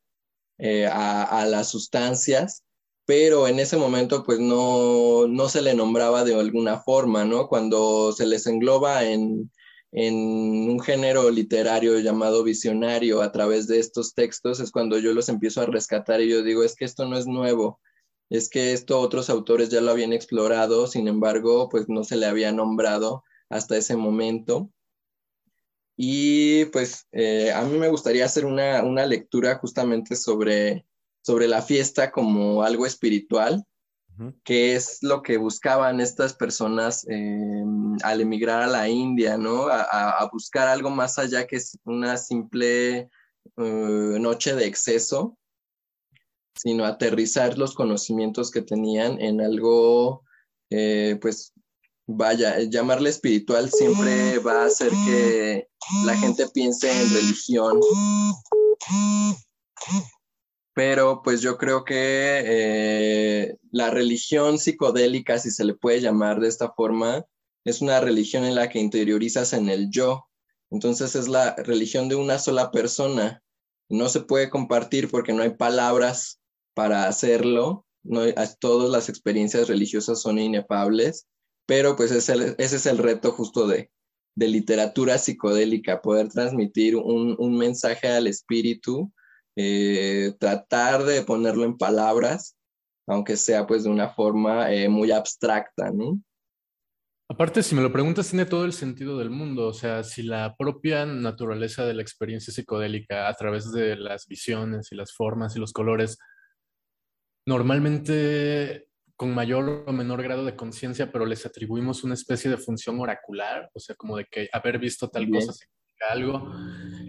a, 0.90 1.22
a, 1.22 1.46
las 1.46 1.70
sustancias, 1.70 2.64
pero 3.06 3.48
en 3.48 3.58
ese 3.58 3.76
momento 3.76 4.22
pues 4.24 4.38
no, 4.38 5.26
no 5.28 5.48
se 5.48 5.62
le 5.62 5.74
nombraba 5.74 6.24
de 6.24 6.34
alguna 6.34 6.80
forma, 6.80 7.24
¿no? 7.24 7.48
Cuando 7.48 8.12
se 8.12 8.26
les 8.26 8.46
engloba 8.46 9.04
en, 9.04 9.50
en 9.92 10.14
un 10.14 10.80
género 10.80 11.30
literario 11.30 11.98
llamado 11.98 12.44
visionario 12.44 13.22
a 13.22 13.32
través 13.32 13.66
de 13.66 13.78
estos 13.78 14.14
textos 14.14 14.60
es 14.60 14.70
cuando 14.70 14.98
yo 14.98 15.14
los 15.14 15.28
empiezo 15.28 15.62
a 15.62 15.66
rescatar 15.66 16.20
y 16.20 16.28
yo 16.28 16.42
digo, 16.42 16.62
es 16.62 16.76
que 16.76 16.84
esto 16.84 17.06
no 17.06 17.16
es 17.16 17.26
nuevo, 17.26 17.80
es 18.28 18.50
que 18.50 18.72
esto 18.72 19.00
otros 19.00 19.30
autores 19.30 19.70
ya 19.70 19.80
lo 19.80 19.90
habían 19.90 20.12
explorado, 20.12 20.86
sin 20.86 21.08
embargo, 21.08 21.68
pues 21.70 21.88
no 21.88 22.04
se 22.04 22.16
le 22.16 22.26
había 22.26 22.52
nombrado 22.52 23.24
hasta 23.48 23.76
ese 23.76 23.96
momento. 23.96 24.70
Y 25.96 26.66
pues 26.66 27.06
eh, 27.12 27.50
a 27.52 27.62
mí 27.64 27.76
me 27.78 27.88
gustaría 27.88 28.24
hacer 28.24 28.44
una, 28.44 28.84
una 28.84 29.06
lectura 29.06 29.56
justamente 29.56 30.14
sobre, 30.14 30.86
sobre 31.22 31.48
la 31.48 31.62
fiesta 31.62 32.12
como 32.12 32.62
algo 32.62 32.86
espiritual 32.86 33.64
que 34.44 34.74
es 34.74 34.98
lo 35.02 35.22
que 35.22 35.36
buscaban 35.36 36.00
estas 36.00 36.34
personas 36.34 37.06
eh, 37.08 37.64
al 38.02 38.20
emigrar 38.20 38.62
a 38.62 38.66
la 38.66 38.88
India, 38.88 39.36
¿no? 39.36 39.66
A, 39.68 40.28
buscar 40.32 40.68
algo 40.68 40.90
más 40.90 41.18
allá 41.18 41.46
que 41.46 41.58
una 41.84 42.16
simple 42.16 42.98
eh, 42.98 43.08
noche 43.56 44.54
de 44.54 44.66
exceso, 44.66 45.36
sino 46.54 46.84
aterrizar 46.84 47.56
los 47.56 47.74
conocimientos 47.74 48.50
que 48.50 48.62
tenían 48.62 49.20
en 49.20 49.40
algo, 49.40 50.24
eh, 50.70 51.18
pues, 51.20 51.52
vaya, 52.06 52.60
llamarle 52.60 53.10
espiritual 53.10 53.70
siempre 53.70 54.38
va 54.40 54.62
a 54.62 54.66
hacer 54.66 54.90
que 55.06 55.68
la 56.04 56.16
gente 56.16 56.46
piense 56.52 56.90
en 56.90 57.14
religión 57.14 57.80
pero 60.78 61.22
pues 61.24 61.40
yo 61.40 61.58
creo 61.58 61.84
que 61.84 61.96
eh, 62.46 63.56
la 63.72 63.90
religión 63.90 64.60
psicodélica, 64.60 65.36
si 65.40 65.50
se 65.50 65.64
le 65.64 65.74
puede 65.74 66.00
llamar 66.00 66.38
de 66.38 66.46
esta 66.46 66.70
forma, 66.70 67.26
es 67.64 67.82
una 67.82 67.98
religión 67.98 68.44
en 68.44 68.54
la 68.54 68.68
que 68.68 68.78
interiorizas 68.78 69.54
en 69.54 69.70
el 69.70 69.90
yo. 69.90 70.28
Entonces 70.70 71.16
es 71.16 71.26
la 71.26 71.56
religión 71.56 72.08
de 72.08 72.14
una 72.14 72.38
sola 72.38 72.70
persona. 72.70 73.42
No 73.88 74.08
se 74.08 74.20
puede 74.20 74.50
compartir 74.50 75.10
porque 75.10 75.32
no 75.32 75.42
hay 75.42 75.50
palabras 75.50 76.38
para 76.74 77.08
hacerlo. 77.08 77.84
No, 78.04 78.20
todas 78.60 78.88
las 78.88 79.08
experiencias 79.08 79.66
religiosas 79.66 80.22
son 80.22 80.38
inefables, 80.38 81.26
pero 81.66 81.96
pues 81.96 82.12
ese 82.12 82.54
es 82.56 82.86
el 82.86 82.98
reto 82.98 83.32
justo 83.32 83.66
de, 83.66 83.90
de 84.36 84.46
literatura 84.46 85.18
psicodélica, 85.18 86.02
poder 86.02 86.28
transmitir 86.28 86.94
un, 86.94 87.34
un 87.36 87.58
mensaje 87.58 88.06
al 88.06 88.28
espíritu 88.28 89.12
eh, 89.60 90.36
tratar 90.38 91.02
de 91.02 91.22
ponerlo 91.22 91.64
en 91.64 91.76
palabras, 91.76 92.56
aunque 93.08 93.36
sea 93.36 93.66
pues 93.66 93.82
de 93.82 93.90
una 93.90 94.08
forma 94.08 94.72
eh, 94.72 94.88
muy 94.88 95.10
abstracta, 95.10 95.90
¿no? 95.90 96.22
Aparte, 97.28 97.64
si 97.64 97.74
me 97.74 97.82
lo 97.82 97.92
preguntas, 97.92 98.30
tiene 98.30 98.46
todo 98.46 98.64
el 98.64 98.72
sentido 98.72 99.18
del 99.18 99.30
mundo. 99.30 99.66
O 99.66 99.72
sea, 99.72 100.04
si 100.04 100.22
la 100.22 100.54
propia 100.56 101.04
naturaleza 101.06 101.84
de 101.84 101.94
la 101.94 102.02
experiencia 102.02 102.52
psicodélica 102.52 103.28
a 103.28 103.34
través 103.34 103.72
de 103.72 103.96
las 103.96 104.28
visiones 104.28 104.92
y 104.92 104.94
las 104.94 105.12
formas 105.12 105.56
y 105.56 105.58
los 105.58 105.72
colores 105.72 106.18
normalmente 107.44 108.86
con 109.16 109.34
mayor 109.34 109.82
o 109.88 109.92
menor 109.92 110.22
grado 110.22 110.44
de 110.44 110.54
conciencia, 110.54 111.10
pero 111.10 111.26
les 111.26 111.44
atribuimos 111.44 112.04
una 112.04 112.14
especie 112.14 112.48
de 112.48 112.58
función 112.58 113.00
oracular, 113.00 113.68
o 113.74 113.80
sea, 113.80 113.96
como 113.96 114.16
de 114.16 114.24
que 114.30 114.48
haber 114.52 114.78
visto 114.78 115.08
tal 115.08 115.28
cosa 115.28 115.52
significa 115.52 116.06
algo. 116.10 116.52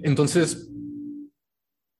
Entonces, 0.01 0.67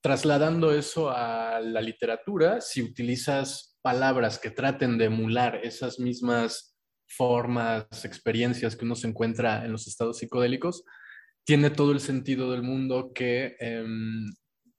trasladando 0.01 0.73
eso 0.73 1.09
a 1.09 1.59
la 1.59 1.81
literatura, 1.81 2.62
si 2.62 2.81
utilizas 2.81 3.77
palabras 3.81 4.39
que 4.39 4.51
traten 4.51 4.97
de 4.97 5.05
emular 5.05 5.59
esas 5.63 5.99
mismas 5.99 6.77
formas, 7.07 7.88
experiencias 8.05 8.75
que 8.75 8.85
uno 8.85 8.95
se 8.95 9.07
encuentra 9.07 9.65
en 9.65 9.71
los 9.71 9.88
estados 9.88 10.19
psicodélicos, 10.19 10.83
tiene 11.43 11.69
todo 11.69 11.91
el 11.91 11.99
sentido 11.99 12.51
del 12.51 12.62
mundo 12.62 13.12
que 13.13 13.55
em, 13.59 14.25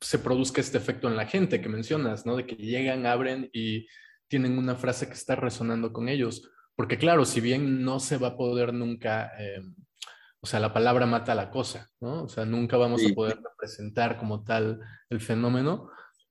se 0.01 0.19
produzca 0.19 0.61
este 0.61 0.79
efecto 0.79 1.09
en 1.09 1.17
la 1.17 1.27
gente 1.27 1.61
que 1.61 1.69
mencionas, 1.69 2.25
¿no? 2.25 2.37
De 2.37 2.47
que 2.47 2.55
llegan, 2.57 3.07
abren 3.07 3.51
y 3.53 3.87
tienen 4.29 4.57
una 4.57 4.77
frase 4.77 5.09
que 5.09 5.15
está 5.15 5.35
resonando 5.35 5.93
con 5.93 6.09
ellos. 6.09 6.49
Porque 6.77 6.97
claro, 6.97 7.25
si 7.25 7.41
bien 7.41 7.83
no 7.83 7.99
se 8.01 8.17
va 8.17 8.29
a 8.29 8.37
poder 8.37 8.73
nunca, 8.73 9.33
em, 9.39 9.75
o 10.43 10.47
sea, 10.47 10.61
la 10.61 10.73
palabra 10.73 11.07
mata 11.07 11.35
la 11.35 11.51
cosa, 11.51 11.89
¿no? 12.01 12.25
O 12.25 12.29
sea, 12.29 12.45
nunca 12.45 12.77
vamos 12.77 13.03
a 13.05 13.15
poder 13.15 13.39
representar 13.43 14.17
como 14.17 14.43
tal 14.43 14.81
el 15.11 15.21
fenómeno, 15.21 15.91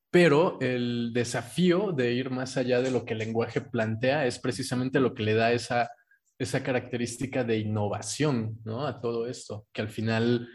pero 0.09 0.57
el 0.61 1.11
desafío 1.13 1.91
de 1.91 2.13
ir 2.13 2.31
más 2.31 2.57
allá 2.57 2.81
de 2.81 2.89
lo 2.89 3.05
que 3.05 3.13
el 3.13 3.19
lenguaje 3.19 3.61
plantea 3.61 4.25
es 4.25 4.39
precisamente 4.39 4.99
lo 4.99 5.13
que 5.13 5.23
le 5.23 5.35
da 5.35 5.51
esa, 5.51 5.91
esa 6.39 6.63
característica 6.63 7.43
de 7.43 7.59
innovación, 7.59 8.57
¿no? 8.65 8.87
A 8.87 8.99
todo 8.99 9.27
esto, 9.27 9.67
que 9.71 9.81
al 9.81 9.89
final 9.89 10.49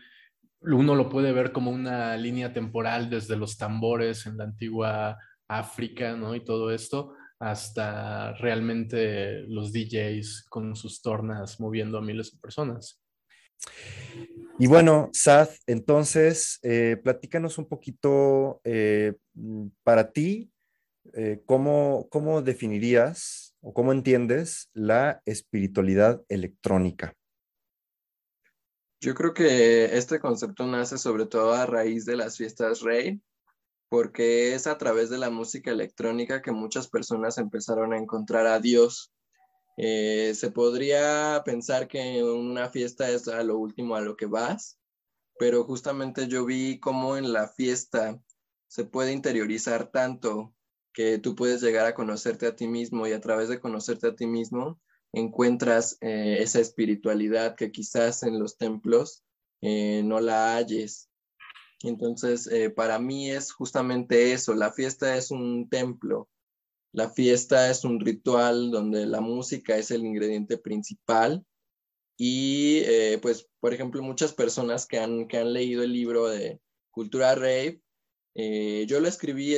uno 0.62 0.97
lo 0.97 1.09
puede 1.09 1.33
ver 1.33 1.53
como 1.53 1.71
una 1.71 2.17
línea 2.17 2.53
temporal 2.53 3.09
desde 3.09 3.37
los 3.37 3.57
tambores 3.57 4.27
en 4.27 4.38
la 4.38 4.45
antigua 4.45 5.17
África, 5.47 6.17
¿no? 6.17 6.35
Y 6.35 6.45
todo 6.45 6.73
esto, 6.73 7.14
hasta 7.38 8.33
realmente 8.35 9.43
los 9.47 9.73
DJs 9.73 10.47
con 10.49 10.75
sus 10.75 11.03
tornas 11.03 11.61
moviendo 11.61 11.99
a 11.99 12.03
miles 12.03 12.33
de 12.33 12.40
personas. 12.40 13.04
Y 14.59 14.68
bueno, 14.68 15.11
Sad, 15.12 15.48
entonces, 15.66 16.61
eh, 16.62 16.96
platícanos 17.03 17.59
un 17.59 17.66
poquito 17.66 18.61
eh, 18.62 19.14
para 19.83 20.12
ti, 20.12 20.53
eh, 21.12 21.42
¿cómo, 21.44 22.09
¿cómo 22.09 22.40
definirías 22.40 23.55
o 23.61 23.74
cómo 23.74 23.92
entiendes 23.92 24.70
la 24.72 25.22
espiritualidad 25.27 26.22
electrónica? 26.29 27.14
Yo 29.00 29.14
creo 29.14 29.35
que 29.35 29.96
este 29.96 30.18
concepto 30.18 30.66
nace 30.66 30.98
sobre 30.98 31.27
todo 31.27 31.53
a 31.53 31.66
raíz 31.66 32.07
de 32.07 32.16
las 32.16 32.38
fiestas 32.38 32.81
Rey, 32.81 33.20
porque 33.90 34.55
es 34.55 34.66
a 34.66 34.79
través 34.79 35.11
de 35.11 35.18
la 35.18 35.31
música 35.31 35.70
electrónica 35.70 36.42
que 36.42 36.53
muchas 36.53 36.88
personas 36.88 37.38
empezaron 37.38 37.92
a 37.92 37.98
encontrar 37.98 38.46
a 38.46 38.61
Dios. 38.61 39.12
Eh, 39.77 40.33
se 40.35 40.51
podría 40.51 41.43
pensar 41.45 41.89
que 41.89 42.23
una 42.23 42.69
fiesta 42.69 43.11
es 43.11 43.27
a 43.29 43.43
lo 43.43 43.59
último 43.59 43.97
a 43.97 44.01
lo 44.01 44.17
que 44.17 44.27
vas, 44.27 44.79
pero 45.39 45.65
justamente 45.65 46.29
yo 46.29 46.45
vi 46.45 46.79
cómo 46.79 47.17
en 47.17 47.33
la 47.33 47.49
fiesta 47.49 48.21
se 48.69 48.85
puede 48.85 49.13
interiorizar 49.13 49.91
tanto 49.91 50.55
que 50.93 51.19
tú 51.19 51.35
puedes 51.35 51.61
llegar 51.61 51.87
a 51.87 51.95
conocerte 51.95 52.47
a 52.47 52.55
ti 52.55 52.69
mismo 52.69 53.07
y 53.07 53.13
a 53.13 53.21
través 53.21 53.49
de 53.49 53.61
conocerte 53.61 54.09
a 54.09 54.15
ti 54.15 54.27
mismo 54.27 54.81
encuentras 55.13 55.99
eh, 56.01 56.37
esa 56.41 56.61
espiritualidad 56.61 57.57
que 57.57 57.73
quizás 57.73 58.23
en 58.23 58.39
los 58.39 58.57
templos 58.57 59.25
eh, 59.61 60.03
no 60.05 60.21
la 60.21 60.57
halles. 60.57 61.11
Entonces, 61.83 62.49
para 62.75 62.99
mí 62.99 63.31
es 63.31 63.53
justamente 63.53 64.33
eso, 64.33 64.55
la 64.55 64.73
fiesta 64.73 65.17
es 65.17 65.31
un 65.31 65.69
templo, 65.69 66.31
la 66.95 67.11
fiesta 67.11 67.71
es 67.71 67.85
un 67.85 68.01
ritual 68.01 68.71
donde 68.71 69.05
la 69.07 69.21
música 69.21 69.77
es 69.77 69.91
el 69.91 70.05
ingrediente 70.05 70.57
principal 70.57 71.45
y 72.17 72.79
eh, 72.85 73.19
pues, 73.21 73.49
por 73.61 73.75
ejemplo, 73.75 74.03
muchas 74.03 74.33
personas 74.33 74.87
que 74.87 74.99
han, 74.99 75.29
que 75.29 75.39
han 75.39 75.53
leído 75.53 75.83
el 75.83 75.93
libro 75.93 76.29
de 76.29 76.61
Cultura 76.91 77.35
Rave, 77.35 77.83
eh, 78.37 78.87
yo 78.89 79.01
lo 79.01 79.09
escribí 79.09 79.55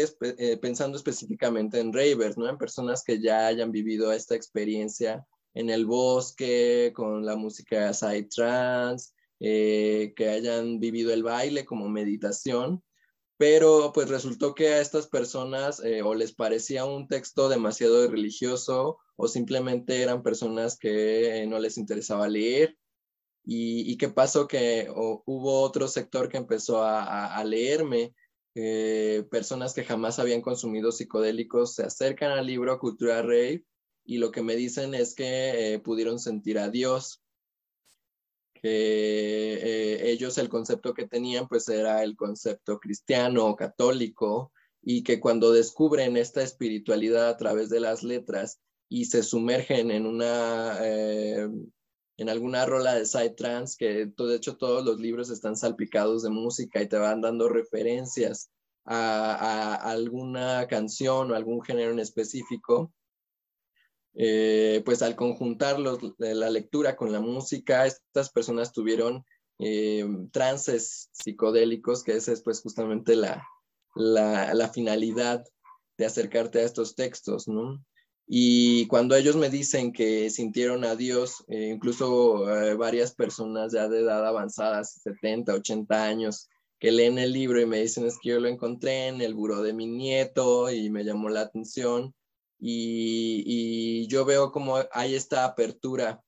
pensando 0.61 0.97
específicamente 0.97 1.79
en 1.79 1.93
ravers, 1.93 2.37
¿no? 2.37 2.49
En 2.49 2.59
personas 2.59 3.05
que 3.05 3.21
ya 3.21 3.47
hayan 3.47 3.71
vivido 3.71 4.13
esta 4.13 4.35
experiencia 4.35 5.25
en 5.55 5.71
el 5.71 5.87
bosque, 5.87 6.93
con 6.95 7.25
la 7.25 7.37
música 7.37 7.93
psytrance, 7.93 9.13
eh, 9.41 10.15
que 10.17 10.31
hayan 10.31 10.81
vivido 10.81 11.13
el 11.13 11.23
baile 11.23 11.67
como 11.67 11.89
meditación, 11.89 12.83
pero 13.39 13.93
pues 13.93 14.09
resultó 14.09 14.55
que 14.55 14.69
a 14.69 14.81
estas 14.81 15.09
personas 15.09 15.83
eh, 15.85 16.03
o 16.03 16.15
les 16.15 16.33
parecía 16.33 16.85
un 16.85 17.07
texto 17.07 17.49
demasiado 17.49 18.09
religioso 18.09 18.99
o 19.17 19.29
simplemente 19.29 20.03
eran 20.03 20.23
personas 20.23 20.79
que 20.79 21.45
no 21.49 21.59
les 21.59 21.77
interesaba 21.77 22.29
leer. 22.29 22.77
¿Y, 23.49 23.97
qué 23.99 24.09
pasó? 24.09 24.49
Que 24.49 24.89
hubo 24.91 25.61
otro 25.61 25.87
sector 25.87 26.29
que 26.29 26.37
empezó 26.37 26.83
a, 26.83 27.45
leerme. 27.45 28.13
Eh, 28.57 29.25
personas 29.31 29.73
que 29.73 29.85
jamás 29.85 30.19
habían 30.19 30.41
consumido 30.41 30.91
psicodélicos 30.91 31.75
se 31.75 31.85
acercan 31.85 32.33
al 32.33 32.47
libro 32.47 32.77
Cultura 32.81 33.23
Rave 33.23 33.65
y 34.05 34.19
lo 34.19 34.33
que 34.33 34.43
me 34.43 34.57
dicen 34.57 34.95
es 34.95 35.15
que 35.15 35.81
pudieron 35.85 36.19
sentir 36.19 36.59
a 36.59 36.71
Dios 36.71 37.23
que 38.61 39.55
eh, 39.55 40.11
ellos 40.11 40.39
el 40.39 40.49
concepto 40.49 40.95
que 40.95 41.07
tenían 41.07 41.49
pues 41.49 41.69
era 41.69 42.03
el 42.03 42.17
concepto 42.17 42.79
cristiano 42.79 43.47
o 43.47 43.57
católico 43.57 44.53
y 44.83 45.03
que 45.03 45.21
cuando 45.21 45.53
descubren 45.53 46.17
esta 46.17 46.43
espiritualidad 46.43 47.29
a 47.29 47.37
través 47.37 47.71
de 47.71 47.81
las 47.81 48.03
letras 48.03 48.61
y 48.89 49.07
se 49.07 49.23
sumergen 49.23 49.91
en 49.91 50.07
una 50.07 50.79
eh, 50.83 51.49
en 52.19 52.29
alguna 52.29 52.65
rola 52.65 52.95
de 52.95 53.05
side 53.05 53.31
trance 53.31 53.77
que 53.79 54.07
de 54.17 54.37
hecho 54.37 54.57
todos 54.57 54.85
los 54.85 55.01
libros 55.01 55.31
están 55.31 55.57
salpicados 55.57 56.23
de 56.23 56.31
música 56.31 56.81
y 56.83 56.89
te 56.89 56.99
van 56.99 57.21
dando 57.21 57.49
referencias 57.49 58.51
a 58.89 59.75
alguna 59.75 60.69
canción 60.69 61.33
o 61.33 61.35
algún 61.35 61.61
género 61.61 61.91
en 61.91 61.99
específico 61.99 62.93
eh, 64.19 64.81
pues 64.87 65.03
al 65.03 65.15
conjuntar 65.15 65.79
la 65.79 66.51
lectura 66.51 66.97
con 66.97 67.13
la 67.13 67.21
música, 67.21 67.85
estas 67.85 68.31
personas 68.31 68.73
tuvieron 68.73 69.25
eh, 69.59 70.07
trances 70.33 71.11
psicodélicos, 71.13 72.03
que 72.03 72.17
esa 72.17 72.33
es 72.33 72.43
pues 72.43 72.63
justamente 72.63 73.15
la, 73.15 73.47
la, 73.95 74.71
finalidad 74.73 75.45
de 75.99 76.07
acercarte 76.07 76.61
a 76.61 76.65
estos 76.65 76.95
textos, 76.95 77.47
¿no? 77.47 77.85
Y 78.27 78.87
cuando 78.87 79.15
ellos 79.15 79.37
me 79.37 79.51
dicen 79.51 79.93
que 79.93 80.31
sintieron 80.31 80.85
a 80.85 80.97
Dios, 80.97 81.45
eh, 81.49 81.71
incluso 81.75 82.47
varias 82.79 83.15
personas 83.15 83.73
ya 83.73 83.87
de 83.87 84.01
edad 84.01 84.27
avanzada, 84.27 84.83
70, 84.83 85.53
80 85.55 86.05
años, 86.05 86.49
que 86.81 86.91
leen 86.91 87.19
el 87.19 87.33
libro 87.33 87.61
y 87.61 87.67
me 87.67 87.81
dicen 87.81 88.07
es 88.07 88.19
que 88.21 88.31
yo 88.31 88.41
lo 88.41 88.49
encontré 88.49 89.09
en 89.09 89.21
el 89.21 89.35
buró 89.35 89.63
de 89.63 89.75
mi 89.75 89.87
nieto 89.87 90.71
y 90.71 90.89
me 90.91 91.05
llamó 91.05 91.29
la 91.29 91.43
atención 91.43 92.15
y, 92.59 94.07
yo 94.09 94.25
veo 94.25 94.53
como 94.53 94.77
hay 94.93 95.15
esta 95.15 95.45
apertura 95.45 96.23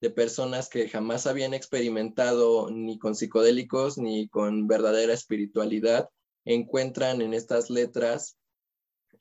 de 0.00 0.10
personas 0.10 0.68
que 0.68 0.88
jamás 0.88 1.26
habían 1.26 1.54
experimentado 1.54 2.70
ni 2.70 2.98
con 2.98 3.14
psicodélicos 3.14 3.98
ni 3.98 4.28
con 4.28 4.66
verdadera 4.66 5.12
espiritualidad, 5.12 6.08
encuentran 6.44 7.20
en 7.20 7.34
estas 7.34 7.68
letras 7.68 8.38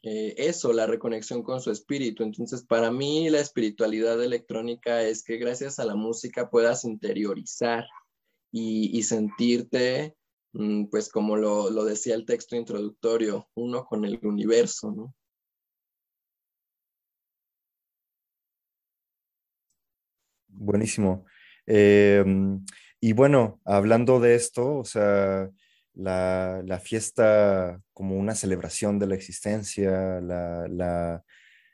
eh, 0.04 0.36
eso, 0.38 0.74
la 0.74 0.86
reconexión 0.86 1.44
con 1.44 1.60
su 1.60 1.72
espíritu. 1.72 2.24
Entonces, 2.24 2.64
para 2.64 2.92
mí 2.92 3.30
la 3.30 3.40
espiritualidad 3.40 4.24
electrónica 4.24 5.02
es 5.04 5.24
que 5.24 5.38
gracias 5.38 5.80
a 5.80 5.86
la 5.86 5.96
música 5.96 6.50
puedas 6.50 6.86
interiorizar 6.86 7.86
y, 8.52 9.04
sentirte, 9.04 10.16
mm, 10.54 10.86
pues 10.86 11.10
como 11.10 11.36
lo, 11.36 11.70
lo 11.70 11.84
decía 11.84 12.16
el 12.16 12.26
texto 12.26 12.56
introductorio, 12.56 13.50
uno 13.56 13.86
con 13.86 14.06
el 14.06 14.20
universo, 14.24 14.92
¿no? 14.92 15.14
Buenísimo. 20.58 21.26
Em, 21.66 22.66
y 23.00 23.14
bueno, 23.14 23.62
hablando 23.66 24.20
de 24.20 24.36
esto, 24.36 24.78
o 24.78 24.86
sea, 24.86 25.50
la, 25.94 26.82
fiesta 26.84 27.80
como 27.94 28.16
una 28.18 28.36
celebración 28.36 29.00
de 29.00 29.08
la 29.08 29.16
existencia, 29.16 30.20
la, 30.22 30.68
la, 30.68 31.24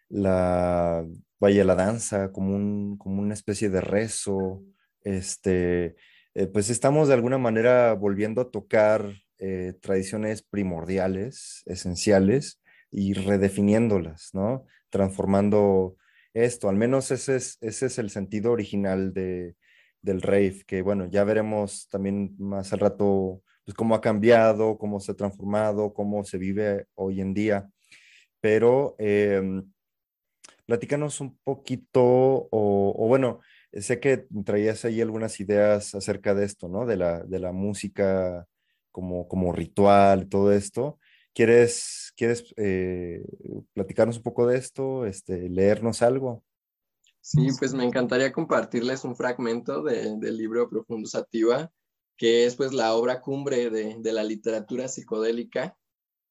la 0.09 1.05
vaya, 1.39 1.63
la 1.63 1.75
danza 1.75 2.31
como, 2.31 2.55
un, 2.55 2.97
como 2.97 3.21
una 3.21 3.33
especie 3.33 3.69
de 3.69 3.81
rezo, 3.81 4.63
este, 5.03 5.95
eh, 6.35 6.47
pues 6.47 6.69
estamos 6.69 7.07
de 7.07 7.13
alguna 7.15 7.37
manera 7.37 7.93
volviendo 7.93 8.41
a 8.41 8.51
tocar 8.51 9.13
eh, 9.39 9.73
tradiciones 9.81 10.43
primordiales, 10.43 11.63
esenciales, 11.65 12.59
y 12.93 13.13
redefiniéndolas, 13.13 14.29
¿no? 14.33 14.65
Transformando 14.89 15.97
esto, 16.33 16.69
al 16.69 16.75
menos 16.75 17.11
ese 17.11 17.35
es, 17.35 17.57
ese 17.61 17.87
es 17.87 17.99
el 17.99 18.09
sentido 18.09 18.51
original 18.51 19.13
de, 19.13 19.55
del 20.01 20.21
rave, 20.21 20.63
que 20.67 20.81
bueno, 20.81 21.07
ya 21.09 21.23
veremos 21.23 21.87
también 21.89 22.35
más 22.37 22.73
al 22.73 22.79
rato 22.79 23.41
pues, 23.65 23.75
cómo 23.75 23.95
ha 23.95 24.01
cambiado, 24.01 24.77
cómo 24.77 24.99
se 24.99 25.13
ha 25.13 25.15
transformado, 25.15 25.93
cómo 25.93 26.23
se 26.23 26.37
vive 26.37 26.87
hoy 26.95 27.21
en 27.21 27.33
día. 27.33 27.69
Pero, 28.41 28.95
em, 28.99 29.71
platícanos 30.65 31.21
un 31.21 31.37
poquito, 31.43 32.01
o, 32.51 33.07
bueno, 33.07 33.39
sé 33.71 33.99
que 33.99 34.27
traías 34.45 34.85
ahí 34.85 35.01
algunas 35.01 35.39
ideas 35.39 35.95
acerca 35.95 36.33
de 36.35 36.45
esto, 36.45 36.67
¿no? 36.67 36.85
De 36.85 36.97
la, 36.97 37.23
de 37.23 37.39
la 37.39 37.51
música 37.51 38.45
como, 38.91 39.27
como 39.27 39.53
ritual, 39.53 40.27
todo 40.29 40.51
esto. 40.51 40.99
¿Quieres, 41.33 42.13
quieres 42.15 42.53
eh, 42.57 43.23
platicarnos 43.73 44.17
un 44.17 44.23
poco 44.23 44.47
de 44.47 44.57
esto, 44.57 45.05
este, 45.05 45.49
leernos 45.49 46.01
algo? 46.01 46.43
Sí, 47.21 47.47
pues 47.57 47.73
me 47.73 47.85
encantaría 47.85 48.31
compartirles 48.31 49.03
un 49.03 49.15
fragmento 49.15 49.81
del 49.83 50.37
libro 50.37 50.69
Profundo 50.69 51.07
Sativa, 51.07 51.71
que 52.17 52.45
es 52.45 52.55
pues 52.55 52.73
la 52.73 52.93
obra 52.95 53.21
cumbre 53.21 53.69
de, 53.69 53.95
de 53.99 54.13
la 54.13 54.23
literatura 54.23 54.87
psicodélica 54.87 55.77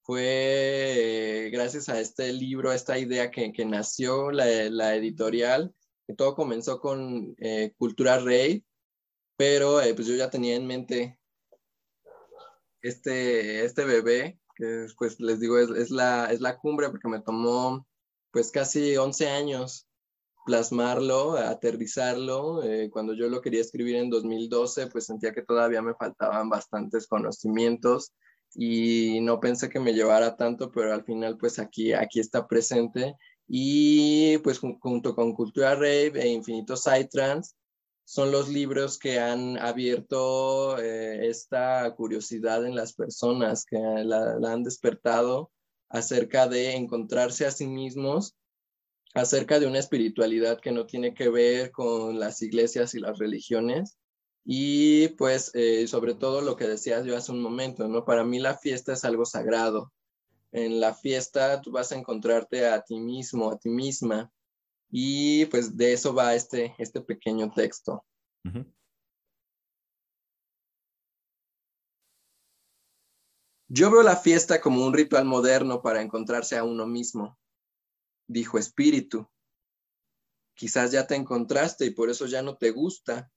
fue 0.02 1.50
gracias 1.52 1.88
a 1.88 2.00
este 2.00 2.32
libro, 2.32 2.70
a 2.70 2.74
esta 2.74 2.98
idea 2.98 3.30
que, 3.30 3.52
que 3.52 3.64
nació 3.64 4.30
la, 4.30 4.96
editorial, 4.96 5.74
que 6.06 6.14
todo 6.14 6.34
comenzó 6.34 6.80
con 6.80 7.34
eh, 7.38 7.72
Cultura 7.78 8.18
Rey, 8.18 8.64
pero 9.36 9.80
eh, 9.80 9.94
pues 9.94 10.08
yo 10.08 10.16
ya 10.16 10.30
tenía 10.30 10.56
en 10.56 10.66
mente 10.66 11.18
este, 12.82 13.64
este 13.64 13.84
bebé, 13.84 14.40
pues 14.98 15.20
les 15.20 15.40
digo, 15.40 15.59
es, 15.59 15.90
la, 15.90 16.33
es 16.33 16.40
la 16.40 16.59
cumbre 16.59 16.88
porque 16.90 17.09
me 17.09 17.20
tomó 17.20 17.87
pues 18.31 18.51
casi 18.51 18.96
11 18.96 19.29
años 19.29 19.87
plasmarlo, 20.44 21.37
aterrizarlo. 21.37 22.62
Eh, 22.62 22.90
cuando 22.90 23.14
yo 23.14 23.29
lo 23.29 23.40
quería 23.40 23.61
escribir 23.61 23.96
en 23.96 24.11
2012, 24.11 24.88
pues 24.88 25.07
sentía 25.07 25.33
que 25.33 25.42
todavía 25.42 25.83
me 25.83 25.94
faltaban 25.94 26.48
bastantes 26.48 27.07
conocimientos 27.07 28.12
y 28.55 29.20
no 29.22 29.40
pensé 29.40 29.68
que 29.68 29.81
me 29.81 29.94
llevara 29.94 30.37
tanto, 30.37 30.70
pero 30.70 30.92
al 30.92 31.05
final 31.05 31.38
pues 31.38 31.59
aquí, 31.59 31.92
aquí 31.92 32.20
está 32.20 32.46
presente 32.46 33.14
y 33.48 34.38
pues 34.38 34.59
junto 34.59 35.14
con 35.14 35.35
Cultura 35.35 35.75
Rave 35.75 36.12
e 36.14 36.29
Infinito 36.29 36.77
Psytrance 36.77 37.55
son 38.04 38.30
los 38.30 38.48
libros 38.48 38.98
que 38.98 39.18
han 39.18 39.58
abierto 39.58 40.78
eh, 40.78 41.28
esta 41.28 41.94
curiosidad 41.94 42.66
en 42.66 42.74
las 42.74 42.92
personas, 42.92 43.64
que 43.64 43.78
la, 43.78 44.38
han 44.44 44.62
despertado 44.62 45.50
acerca 45.88 46.48
de 46.48 46.74
encontrarse 46.74 47.46
a 47.46 47.50
sí 47.50 47.66
mismos, 47.66 48.34
acerca 49.14 49.60
de 49.60 49.66
una 49.66 49.78
espiritualidad 49.78 50.60
que 50.60 50.72
no 50.72 50.86
tiene 50.86 51.14
que 51.14 51.28
ver 51.28 51.70
con 51.70 52.18
las 52.18 52.42
iglesias 52.42 52.94
y 52.94 53.00
las 53.00 53.18
religiones, 53.18 53.98
y 54.44 55.08
pues 55.08 55.50
eh, 55.54 55.86
sobre 55.86 56.14
todo 56.14 56.40
lo 56.40 56.56
que 56.56 56.66
decías 56.66 57.04
yo 57.04 57.16
hace 57.16 57.30
un 57.30 57.40
momento, 57.40 57.86
¿no? 57.88 58.04
Para 58.04 58.24
mí 58.24 58.40
la 58.40 58.58
fiesta 58.58 58.94
es 58.94 59.04
algo 59.04 59.24
sagrado. 59.24 59.92
En 60.50 60.80
la 60.80 60.94
fiesta 60.94 61.60
tú 61.62 61.70
vas 61.70 61.92
a 61.92 61.96
encontrarte 61.96 62.66
a 62.66 62.82
ti 62.82 62.98
mismo, 62.98 63.50
a 63.50 63.58
ti 63.58 63.70
misma. 63.70 64.30
Y 64.94 65.46
pues 65.46 65.74
de 65.74 65.94
eso 65.94 66.14
va 66.14 66.35
este, 66.35 66.74
este 66.78 67.00
pequeño 67.00 67.50
texto. 67.50 68.05
Yo 73.68 73.90
veo 73.90 74.02
la 74.02 74.16
fiesta 74.16 74.61
como 74.61 74.85
un 74.85 74.92
ritual 74.92 75.24
moderno 75.24 75.81
para 75.81 76.02
encontrarse 76.02 76.59
a 76.59 76.64
uno 76.64 76.87
mismo, 76.87 77.38
dijo 78.28 78.59
Espíritu. 78.59 79.31
Quizás 80.55 80.92
ya 80.92 81.07
te 81.07 81.14
encontraste 81.14 81.87
y 81.87 81.90
por 81.90 82.11
eso 82.11 82.26
ya 82.26 82.42
no 82.42 82.59
te 82.59 82.70
gusta, 82.70 83.33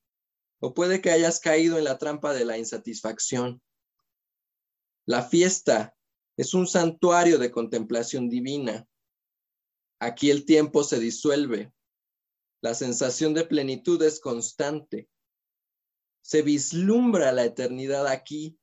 o 0.60 0.74
puede 0.74 1.00
que 1.00 1.12
hayas 1.12 1.40
caído 1.40 1.78
en 1.78 1.86
la 1.86 1.98
trampa 1.98 2.34
de 2.34 2.44
la 2.44 2.58
insatisfacción. 2.58 3.62
La 5.06 5.22
fiesta 5.22 5.96
es 6.36 6.54
un 6.54 6.68
santuario 6.68 7.40
de 7.40 7.52
contemplación 7.52 8.28
divina. 8.28 8.86
Aquí 10.00 10.30
el 10.30 10.46
tiempo 10.46 10.84
se 10.84 11.00
disuelve. 11.00 11.74
La 12.62 12.74
sensación 12.74 13.34
de 13.34 13.46
plenitud 13.46 14.02
es 14.04 14.20
constante. 14.20 15.10
Se 16.22 16.42
vislumbra 16.42 17.32
la 17.32 17.46
eternidad 17.46 18.08
aquí. 18.08 18.60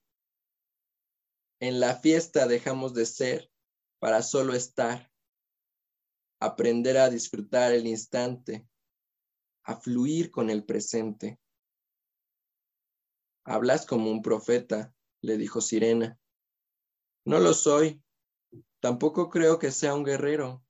En 1.60 1.78
la 1.78 1.96
fiesta 1.96 2.46
dejamos 2.46 2.92
de 2.94 3.06
ser 3.06 3.50
para 4.00 4.22
solo 4.22 4.54
estar. 4.54 5.10
Aprender 6.40 6.98
a 6.98 7.08
disfrutar 7.08 7.72
el 7.72 7.86
instante, 7.86 8.68
a 9.64 9.76
fluir 9.76 10.32
con 10.32 10.50
el 10.50 10.64
presente. 10.64 11.38
Hablas 13.44 13.86
como 13.86 14.10
un 14.10 14.22
profeta, 14.22 14.92
le 15.20 15.36
dijo 15.36 15.60
Sirena. 15.60 16.18
No 17.24 17.38
lo 17.38 17.54
soy. 17.54 18.02
Tampoco 18.80 19.30
creo 19.30 19.60
que 19.60 19.70
sea 19.70 19.94
un 19.94 20.02
guerrero. 20.02 20.61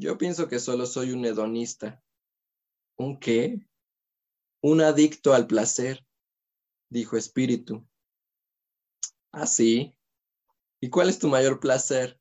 Yo 0.00 0.16
pienso 0.16 0.48
que 0.48 0.58
solo 0.58 0.86
soy 0.86 1.12
un 1.12 1.26
hedonista. 1.26 2.02
¿Un 2.96 3.20
qué? 3.20 3.60
Un 4.62 4.80
adicto 4.80 5.34
al 5.34 5.46
placer, 5.46 6.06
dijo 6.88 7.18
Espíritu. 7.18 7.86
¿Ah, 9.30 9.46
sí? 9.46 9.94
¿Y 10.80 10.88
cuál 10.88 11.10
es 11.10 11.18
tu 11.18 11.28
mayor 11.28 11.60
placer? 11.60 12.18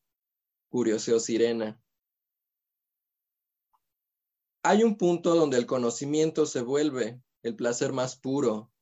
curioseó 0.67 1.21
Sirena. 1.21 1.81
Hay 4.61 4.83
un 4.83 4.97
punto 4.97 5.33
donde 5.33 5.55
el 5.55 5.65
conocimiento 5.65 6.45
se 6.45 6.59
vuelve 6.59 7.21
el 7.43 7.55
placer 7.55 7.93
más 7.93 8.17
puro, 8.17 8.73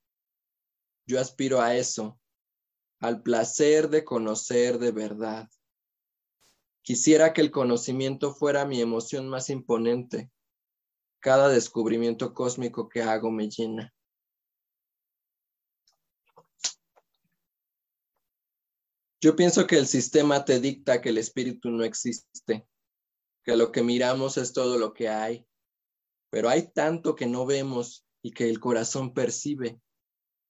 yo 1.06 1.22
aspiro 1.22 1.62
a 1.62 1.76
eso, 1.76 2.20
al 3.00 3.22
placer 3.22 3.90
de 3.90 4.04
conocer 4.04 4.80
de 4.80 4.92
verdad. 4.92 5.48
Quisiera 6.88 7.34
que 7.34 7.42
el 7.42 7.52
conocimiento 7.52 8.34
fuera 8.34 8.64
mi 8.64 8.80
emoción 8.80 9.28
más 9.28 9.50
imponente. 9.50 10.32
Cada 11.20 11.50
descubrimiento 11.50 12.34
cósmico 12.34 12.88
que 12.88 13.02
hago 13.02 13.30
me 13.30 13.50
llena. 13.50 13.94
Yo 19.20 19.36
pienso 19.36 19.68
que 19.68 19.78
el 19.78 19.86
sistema 19.86 20.46
te 20.46 20.62
dicta 20.62 21.02
que 21.02 21.10
el 21.10 21.18
espíritu 21.18 21.72
no 21.72 21.84
existe, 21.84 22.66
que 23.44 23.58
lo 23.58 23.74
que 23.74 23.84
miramos 23.84 24.38
es 24.38 24.54
todo 24.54 24.78
lo 24.78 24.94
que 24.94 25.10
hay, 25.10 25.46
pero 26.30 26.48
hay 26.48 26.72
tanto 26.72 27.16
que 27.16 27.26
no 27.26 27.46
vemos 27.46 28.08
y 28.22 28.32
que 28.32 28.50
el 28.50 28.62
corazón 28.62 29.14
percibe 29.14 29.82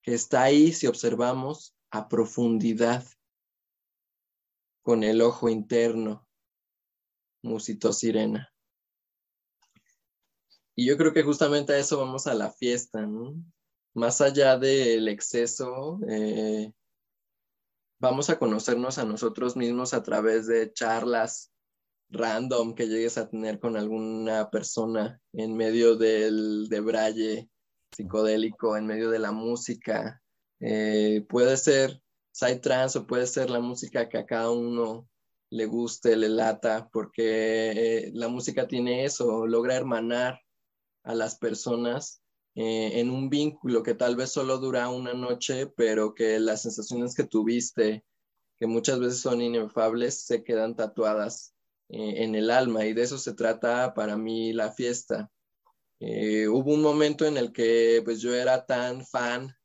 que 0.03 0.13
está 0.13 0.43
ahí 0.43 0.71
si 0.71 0.85
observamos 0.85 1.75
a 1.89 2.07
profundidad 2.07 3.03
con 4.83 5.03
el 5.03 5.21
ojo 5.21 5.49
interno, 5.49 6.26
musito 7.41 7.93
sirena. 7.93 8.51
Y 10.75 10.85
yo 10.85 10.97
creo 10.97 11.13
que 11.13 11.23
justamente 11.23 11.73
a 11.73 11.79
eso 11.79 11.97
vamos 11.97 12.27
a 12.27 12.35
la 12.35 12.51
fiesta. 12.51 13.07
Más 13.93 14.21
allá 14.21 14.57
del 14.57 15.07
exceso, 15.07 15.99
eh, 16.07 16.71
vamos 17.99 18.29
a 18.29 18.37
conocernos 18.37 18.99
a 18.99 19.05
nosotros 19.05 19.55
mismos 19.55 19.93
a 19.93 20.03
través 20.03 20.45
de 20.45 20.71
charlas 20.71 21.51
random 22.09 22.75
que 22.75 22.87
llegues 22.87 23.17
a 23.17 23.27
tener 23.27 23.59
con 23.59 23.75
alguna 23.75 24.49
persona 24.49 25.19
en 25.33 25.57
medio 25.57 25.95
del 25.95 26.69
de 26.69 26.79
braille 26.79 27.49
psicodélico 27.91 28.77
en 28.77 28.85
medio 28.85 29.09
de 29.09 29.19
la 29.19 29.31
música. 29.31 30.21
Eh, 30.59 31.25
puede 31.27 31.57
ser 31.57 32.01
trance 32.61 32.99
o 32.99 33.07
puede 33.07 33.25
ser 33.25 33.49
la 33.49 33.59
música 33.59 34.07
que 34.07 34.17
a 34.19 34.25
cada 34.25 34.51
uno 34.51 35.07
le 35.49 35.65
guste, 35.65 36.15
le 36.15 36.29
lata, 36.29 36.89
porque 36.91 37.71
eh, 37.71 38.11
la 38.13 38.27
música 38.27 38.67
tiene 38.67 39.05
eso, 39.05 39.47
logra 39.47 39.75
hermanar 39.75 40.41
a 41.03 41.15
las 41.15 41.37
personas 41.37 42.21
eh, 42.55 42.99
en 42.99 43.09
un 43.09 43.29
vínculo 43.29 43.83
que 43.83 43.93
tal 43.93 44.15
vez 44.15 44.31
solo 44.31 44.57
dura 44.57 44.89
una 44.89 45.13
noche, 45.13 45.67
pero 45.67 46.13
que 46.13 46.39
las 46.39 46.63
sensaciones 46.63 47.15
que 47.15 47.23
tuviste, 47.23 48.03
que 48.57 48.67
muchas 48.67 48.99
veces 48.99 49.19
son 49.19 49.41
inefables, 49.41 50.25
se 50.25 50.43
quedan 50.43 50.75
tatuadas 50.75 51.53
en 51.89 52.35
el 52.35 52.51
alma 52.51 52.85
y 52.85 52.93
de 52.93 53.03
eso 53.03 53.17
se 53.17 53.33
trata 53.33 53.93
para 53.93 54.17
mí 54.17 54.51
la 54.51 54.71
fiesta. 54.71 55.31
Eh, 55.99 56.47
hubo 56.47 56.73
un 56.73 56.81
momento 56.81 57.25
en 57.25 57.37
el 57.37 57.51
que 57.51 58.01
pues 58.05 58.21
yo 58.21 58.35
era 58.35 58.65
tan 58.65 59.05
fan 59.05 59.55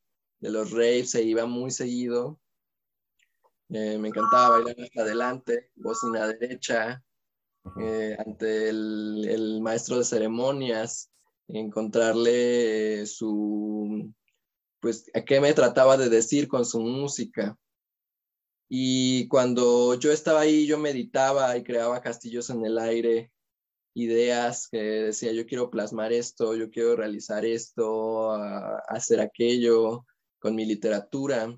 de 0.40 0.50
los 0.50 0.70
raves, 0.70 1.10
se 1.10 1.22
iba 1.22 1.46
muy 1.46 1.70
seguido. 1.70 2.40
Eh, 3.74 3.96
me 3.98 4.08
encantaba 4.08 4.50
bailar 4.50 4.76
hasta 4.80 5.00
adelante, 5.00 5.70
bocina 5.76 6.26
derecha, 6.26 7.02
eh, 7.80 8.16
ante 8.18 8.68
el, 8.68 9.26
el, 9.26 9.60
maestro 9.62 9.96
de 9.96 10.04
ceremonias, 10.04 11.10
encontrarle 11.48 13.06
su, 13.06 14.12
pues, 14.80 15.10
a 15.14 15.24
qué 15.24 15.40
me 15.40 15.54
trataba 15.54 15.96
de 15.96 16.10
decir 16.10 16.48
con 16.48 16.66
su 16.66 16.80
música. 16.80 17.56
Y 18.68 19.26
cuando 19.28 19.94
yo 19.94 20.12
estaba 20.12 20.40
ahí, 20.40 20.66
yo 20.66 20.76
meditaba 20.78 21.56
y 21.56 21.62
creaba 21.62 22.02
castillos 22.02 22.50
en 22.50 22.66
el 22.66 22.78
aire 22.78 23.32
ideas 23.94 24.68
que 24.68 24.78
decía, 24.78 25.32
yo 25.32 25.46
quiero 25.46 25.70
plasmar 25.70 26.12
esto, 26.12 26.54
yo 26.56 26.70
quiero 26.70 26.96
realizar 26.96 27.44
esto, 27.44 28.32
hacer 28.88 29.20
aquello 29.20 30.06
con 30.38 30.54
mi 30.54 30.64
literatura. 30.64 31.56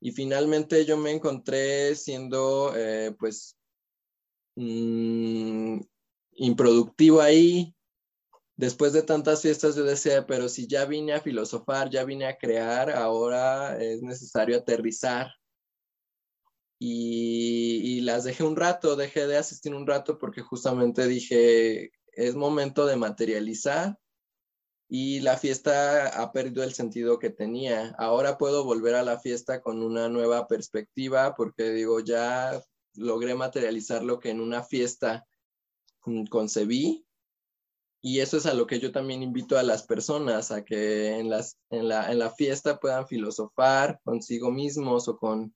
Y 0.00 0.12
finalmente 0.12 0.84
yo 0.86 0.96
me 0.96 1.12
encontré 1.12 1.94
siendo, 1.94 2.74
eh, 2.76 3.14
pues, 3.18 3.56
mm, 4.56 5.80
improductivo 6.32 7.20
ahí. 7.20 7.74
Después 8.56 8.92
de 8.92 9.02
tantas 9.02 9.42
fiestas 9.42 9.76
yo 9.76 9.84
decía, 9.84 10.26
pero 10.26 10.48
si 10.48 10.66
ya 10.66 10.84
vine 10.86 11.12
a 11.14 11.20
filosofar, 11.20 11.90
ya 11.90 12.04
vine 12.04 12.26
a 12.26 12.38
crear, 12.38 12.90
ahora 12.90 13.82
es 13.82 14.02
necesario 14.02 14.56
aterrizar. 14.58 15.30
Y, 16.78 17.98
y 17.98 18.00
las 18.00 18.24
dejé 18.24 18.42
un 18.42 18.56
rato, 18.56 18.96
dejé 18.96 19.26
de 19.26 19.36
asistir 19.36 19.74
un 19.74 19.86
rato 19.86 20.18
porque 20.18 20.40
justamente 20.40 21.06
dije, 21.06 21.90
es 22.12 22.34
momento 22.34 22.86
de 22.86 22.96
materializar 22.96 23.98
y 24.92 25.20
la 25.20 25.36
fiesta 25.36 26.08
ha 26.20 26.32
perdido 26.32 26.64
el 26.64 26.74
sentido 26.74 27.20
que 27.20 27.30
tenía. 27.30 27.94
Ahora 27.96 28.36
puedo 28.36 28.64
volver 28.64 28.96
a 28.96 29.04
la 29.04 29.20
fiesta 29.20 29.60
con 29.60 29.84
una 29.84 30.08
nueva 30.08 30.48
perspectiva 30.48 31.36
porque 31.36 31.70
digo, 31.70 32.00
ya 32.00 32.60
logré 32.94 33.36
materializar 33.36 34.02
lo 34.02 34.18
que 34.18 34.30
en 34.30 34.40
una 34.40 34.64
fiesta 34.64 35.24
concebí 36.28 37.06
y 38.02 38.18
eso 38.18 38.38
es 38.38 38.46
a 38.46 38.54
lo 38.54 38.66
que 38.66 38.80
yo 38.80 38.90
también 38.90 39.22
invito 39.22 39.56
a 39.56 39.62
las 39.62 39.84
personas, 39.84 40.50
a 40.50 40.64
que 40.64 41.18
en, 41.18 41.30
las, 41.30 41.56
en, 41.70 41.86
la, 41.86 42.10
en 42.10 42.18
la 42.18 42.30
fiesta 42.30 42.80
puedan 42.80 43.06
filosofar 43.06 44.00
consigo 44.02 44.50
mismos 44.50 45.06
o 45.06 45.18
con 45.18 45.54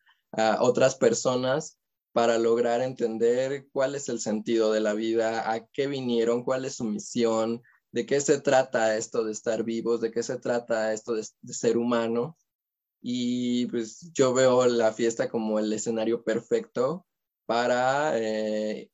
otras 0.61 0.95
personas 0.95 1.79
para 2.13 2.39
lograr 2.39 2.83
entender 2.83 3.67
cuál 3.73 3.97
es 3.97 4.09
el 4.09 4.21
sentido 4.21 4.73
de 4.73 4.81
la 4.81 4.95
vida, 4.95 5.51
a 5.51 5.67
qué 5.67 5.89
vinieron, 5.89 6.45
cuál 6.45 6.65
es 6.65 6.77
su 6.77 6.85
misión, 6.85 7.63
de 7.95 8.07
qué 8.07 8.21
se 8.21 8.41
trata 8.41 8.97
esto 8.97 9.23
de 9.23 9.31
estar 9.31 9.63
vivos, 9.63 10.01
de 10.01 10.11
qué 10.11 10.25
se 10.25 10.37
trata 10.37 10.93
esto 10.93 11.15
de, 11.15 11.23
ser 11.55 11.79
humano. 11.79 12.37
Y 13.01 13.67
pues 13.67 14.11
yo 14.13 14.35
veo 14.35 14.67
la 14.67 14.93
fiesta 14.93 15.29
como 15.29 15.61
el 15.61 15.73
escenario 15.73 16.25
perfecto 16.25 17.07
para 17.47 18.19
eh, 18.19 18.91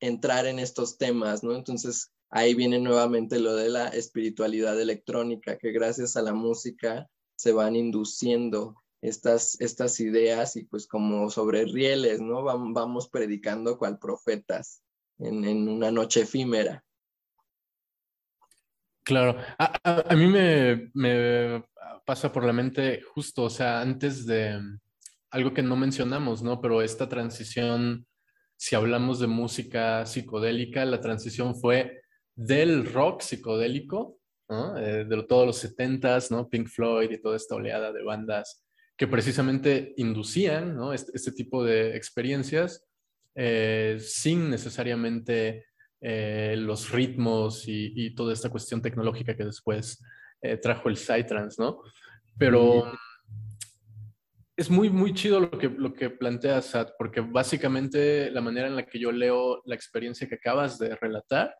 entrar 0.00 0.46
en 0.46 0.58
estos 0.58 0.98
temas, 0.98 1.44
¿no? 1.44 1.54
Entonces 1.54 2.10
ahí 2.28 2.54
viene 2.54 2.80
nuevamente 2.80 3.38
lo 3.38 3.54
de 3.54 3.68
la 3.68 3.86
espiritualidad 3.86 4.80
electrónica, 4.80 5.56
que 5.56 5.70
gracias 5.70 6.16
a 6.16 6.22
la 6.22 6.34
música 6.34 7.08
se 7.36 7.52
van 7.52 7.76
induciendo 7.76 8.82
estas, 9.00 9.60
estas 9.60 10.00
ideas 10.00 10.56
y 10.56 10.64
pues 10.64 10.88
como 10.88 11.30
sobre 11.30 11.66
rieles, 11.66 12.20
¿no? 12.20 12.42
Vamos 12.42 13.08
predicando 13.08 13.78
cual 13.78 14.00
profetas 14.00 14.82
en, 15.20 15.44
en 15.44 15.68
una 15.68 15.92
noche 15.92 16.22
efímera. 16.22 16.84
Claro, 19.04 19.36
a, 19.58 20.14
mí 20.14 20.26
me, 20.28 21.64
pasa 22.04 22.32
por 22.32 22.44
la 22.44 22.52
mente 22.52 23.02
justo, 23.02 23.44
o 23.44 23.50
sea, 23.50 23.80
antes 23.80 24.26
de 24.26 24.60
algo 25.30 25.52
que 25.52 25.62
no 25.62 25.76
mencionamos, 25.76 26.42
¿no? 26.42 26.60
Pero 26.60 26.82
esta 26.82 27.08
transición, 27.08 28.06
si 28.56 28.76
hablamos 28.76 29.18
de 29.18 29.26
música 29.26 30.06
psicodélica, 30.06 30.84
la 30.84 31.00
transición 31.00 31.56
fue 31.56 32.02
del 32.36 32.92
rock 32.92 33.22
psicodélico, 33.22 34.18
¿no? 34.48 34.78
Eh, 34.78 35.04
de 35.04 35.22
todos 35.24 35.46
los 35.46 35.58
setentas, 35.58 36.30
¿no? 36.30 36.48
Pink 36.48 36.68
Floyd 36.68 37.10
y 37.10 37.20
toda 37.20 37.36
esta 37.36 37.56
oleada 37.56 37.92
de 37.92 38.04
bandas 38.04 38.64
que 38.96 39.08
precisamente 39.08 39.94
inducían, 39.96 40.76
¿no? 40.76 40.92
Este, 40.92 41.10
este 41.14 41.32
tipo 41.32 41.64
de 41.64 41.96
experiencias 41.96 42.84
eh, 43.34 43.96
sin 43.98 44.50
necesariamente 44.50 45.64
eh, 46.04 46.56
los 46.58 46.90
ritmos 46.90 47.62
y, 47.68 48.12
toda 48.16 48.32
esta 48.32 48.50
cuestión 48.50 48.82
tecnológica 48.82 49.36
que 49.36 49.44
después 49.44 50.02
eh, 50.40 50.56
trajo 50.56 50.88
el 50.88 50.96
Psytrance, 50.96 51.62
¿no? 51.62 51.80
Pero 52.36 52.92
es 54.56 54.68
muy, 54.68 54.90
muy 54.90 55.14
chido 55.14 55.38
lo 55.38 55.50
que, 55.50 55.68
lo 55.68 55.94
que 55.94 56.10
planteas, 56.10 56.66
Sad, 56.66 56.88
porque 56.98 57.20
básicamente 57.20 58.32
la 58.32 58.40
manera 58.40 58.66
en 58.66 58.74
la 58.74 58.84
que 58.84 58.98
yo 58.98 59.12
leo 59.12 59.62
la 59.64 59.76
experiencia 59.76 60.28
que 60.28 60.34
acabas 60.34 60.76
de 60.78 60.96
relatar 60.96 61.54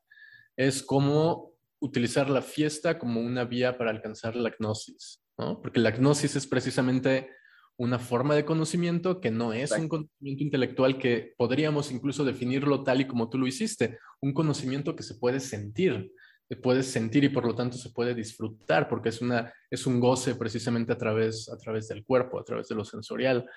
es 0.57 0.82
cómo 0.82 1.53
utilizar 1.78 2.28
la 2.28 2.43
fiesta 2.43 2.99
como 2.99 3.20
una 3.20 3.45
vía 3.45 3.78
para 3.78 3.90
alcanzar 3.90 4.34
la 4.34 4.51
gnosis, 4.59 5.22
¿no? 5.38 5.62
Porque 5.62 5.78
la 5.78 5.93
gnosis 5.93 6.34
es 6.34 6.49
precisamente 6.49 7.30
una 7.77 7.99
forma 7.99 8.35
de 8.35 8.45
conocimiento 8.45 9.20
que 9.20 9.31
no 9.31 9.53
es 9.53 9.73
un 9.73 9.89
conocimiento 9.89 10.45
intelectual 10.45 10.99
que 10.99 11.35
podríamos 11.37 11.91
incluso 11.91 12.25
definirlo 12.25 12.85
tal 12.85 13.01
y 13.01 13.07
como 13.07 13.29
tú 13.29 13.39
lo 13.39 13.47
hiciste, 13.47 13.99
un 14.20 14.33
conocimiento 14.33 14.95
que 14.95 15.03
se 15.03 15.14
puede 15.14 15.41
sentir, 15.41 16.12
se 16.49 16.57
puede 16.57 16.83
sentir 16.83 17.25
y 17.25 17.29
por 17.31 17.47
lo 17.47 17.55
tanto 17.55 17.77
se 17.77 17.91
puede 17.91 18.14
disfrutar 18.14 18.89
porque 18.89 19.09
es, 19.09 19.20
una, 19.20 19.53
es 19.70 19.87
un 19.87 20.01
goce 20.01 20.35
precisamente 20.35 20.93
a 20.93 20.99
través, 20.99 21.49
a 21.49 21.57
través 21.57 21.89
del 21.89 22.05
cuerpo, 22.05 22.39
a 22.39 22.45
través 22.45 22.68
de 22.68 22.75
lo 22.75 22.85
sensorial. 22.85 23.49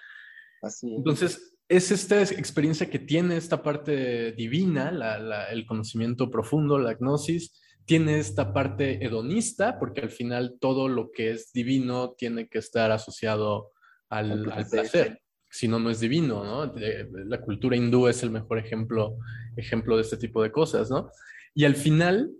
Así 0.61 0.95
Entonces, 0.95 1.57
es 1.68 1.91
esta 1.91 2.22
experiencia 2.22 2.89
que 2.89 2.99
tiene 2.99 3.38
esta 3.38 3.61
parte 3.61 4.32
divina, 4.34 4.91
el 5.51 5.66
conocimiento 5.66 6.30
profundo, 6.30 6.78
la 6.78 6.93
gnosis, 6.93 7.61
tiene 7.86 8.20
esta 8.20 8.53
parte 8.53 9.05
hedonista, 9.05 9.78
porque 9.80 10.01
al 10.01 10.09
final 10.09 10.57
todo 10.59 10.88
lo 10.88 11.11
que 11.11 11.32
es 11.32 11.51
divino 11.53 12.13
tiene 12.18 12.47
que 12.47 12.57
estar 12.57 12.91
asociado 12.91 13.72
al, 14.10 14.43
placer. 14.70 15.22
Si 15.49 15.68
no, 15.68 15.80
no 15.80 15.89
es 15.89 15.99
divino, 15.99 16.43
¿no? 16.43 16.74
La 17.26 17.41
cultura 17.41 17.76
hindú 17.76 18.08
es 18.08 18.24
el 18.24 18.32
mejor 18.32 18.58
ejemplo, 18.60 19.18
ejemplo 19.56 19.95
de 19.95 20.01
este 20.01 20.18
tipo 20.18 20.43
de 20.43 20.51
cosas, 20.51 20.89
¿no? 20.89 21.10
Y 21.53 21.64
al 21.64 21.76
final, 21.76 22.32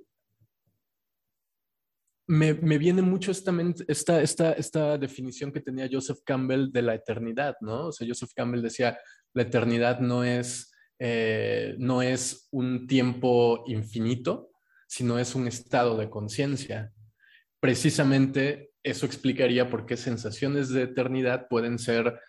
me, 2.28 2.53
viene 2.53 3.01
mucho 3.01 3.32
esta, 3.32 3.53
esta, 3.88 4.22
esta, 4.22 4.51
esta 4.53 4.97
definición 4.97 5.51
que 5.51 5.61
tenía 5.61 5.89
Joseph 5.91 6.20
Campbell 6.26 6.72
de 6.72 6.82
la 6.82 6.95
eternidad, 6.95 7.55
¿no? 7.61 7.88
O 7.88 7.91
sea, 7.91 8.07
Joseph 8.07 8.32
Campbell 8.36 8.61
decía, 8.61 8.97
la 9.34 9.43
eternidad 9.43 9.99
no 9.99 10.24
es, 10.24 10.72
eh, 10.99 11.76
no 11.78 12.01
es 12.01 12.47
un 12.51 12.88
tiempo 12.88 13.63
infinito, 13.68 14.51
sino 14.88 15.20
es 15.20 15.36
un 15.36 15.47
estado 15.47 15.97
de 15.97 16.09
conciencia. 16.09 16.91
Precisamente 17.59 18.72
eso 18.86 19.07
explicaría 19.07 19.67
por 19.67 19.88
qué 19.88 19.97
sensaciones 19.97 20.69
de 20.69 20.83
eternidad 20.83 21.47
pueden 21.49 21.79
ser 21.79 22.19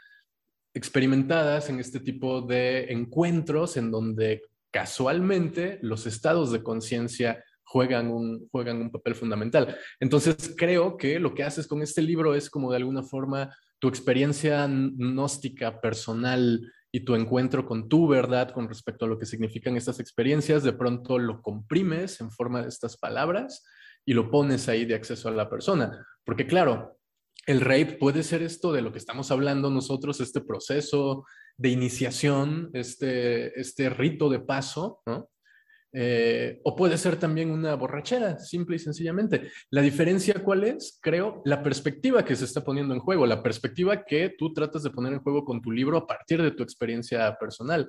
experimentadas 0.74 1.68
en 1.68 1.78
este 1.80 2.00
tipo 2.00 2.40
de 2.40 2.92
encuentros 2.92 3.76
en 3.76 3.90
donde 3.90 4.42
casualmente 4.72 5.78
los 5.82 6.06
estados 6.06 6.52
de 6.52 6.62
conciencia 6.62 7.44
juegan 7.62 8.08
un, 8.08 8.48
juegan 8.50 8.80
un 8.80 8.90
papel 8.90 9.14
fundamental. 9.14 9.76
Entonces 10.00 10.54
creo 10.56 10.96
que 10.96 11.20
lo 11.20 11.34
que 11.34 11.44
haces 11.44 11.66
con 11.66 11.82
este 11.82 12.00
libro 12.00 12.34
es 12.34 12.48
como 12.48 12.70
de 12.70 12.78
alguna 12.78 13.02
forma 13.02 13.54
tu 13.78 13.88
experiencia 13.88 14.66
gnóstica 14.66 15.78
personal 15.80 16.72
y 16.90 17.00
tu 17.00 17.14
encuentro 17.14 17.66
con 17.66 17.86
tu 17.88 18.08
verdad 18.08 18.50
con 18.50 18.66
respecto 18.66 19.04
a 19.04 19.08
lo 19.08 19.18
que 19.18 19.26
significan 19.26 19.76
estas 19.76 20.00
experiencias, 20.00 20.62
de 20.62 20.72
pronto 20.72 21.18
lo 21.18 21.42
comprimes 21.42 22.18
en 22.22 22.30
forma 22.30 22.62
de 22.62 22.68
estas 22.68 22.96
palabras 22.96 23.62
y 24.06 24.14
lo 24.14 24.30
pones 24.30 24.68
ahí 24.68 24.86
de 24.86 24.94
acceso 24.94 25.28
a 25.28 25.32
la 25.32 25.50
persona. 25.50 26.06
Porque 26.24 26.46
claro, 26.46 26.98
el 27.46 27.60
rape 27.60 27.96
puede 28.00 28.22
ser 28.22 28.42
esto 28.42 28.72
de 28.72 28.80
lo 28.80 28.92
que 28.92 28.98
estamos 28.98 29.30
hablando 29.30 29.68
nosotros, 29.68 30.20
este 30.20 30.40
proceso 30.40 31.26
de 31.58 31.68
iniciación, 31.70 32.70
este, 32.72 33.58
este 33.60 33.90
rito 33.90 34.30
de 34.30 34.40
paso, 34.40 35.02
¿no? 35.06 35.28
Eh, 35.98 36.60
o 36.64 36.76
puede 36.76 36.98
ser 36.98 37.16
también 37.16 37.50
una 37.50 37.74
borrachera, 37.74 38.38
simple 38.38 38.76
y 38.76 38.78
sencillamente. 38.78 39.50
La 39.70 39.80
diferencia 39.80 40.44
cuál 40.44 40.64
es, 40.64 40.98
creo, 41.00 41.40
la 41.46 41.62
perspectiva 41.62 42.22
que 42.22 42.36
se 42.36 42.44
está 42.44 42.62
poniendo 42.62 42.92
en 42.92 43.00
juego, 43.00 43.24
la 43.24 43.42
perspectiva 43.42 44.04
que 44.04 44.34
tú 44.36 44.52
tratas 44.52 44.82
de 44.82 44.90
poner 44.90 45.14
en 45.14 45.20
juego 45.20 45.44
con 45.44 45.62
tu 45.62 45.72
libro 45.72 45.96
a 45.96 46.06
partir 46.06 46.42
de 46.42 46.50
tu 46.50 46.62
experiencia 46.62 47.34
personal 47.40 47.88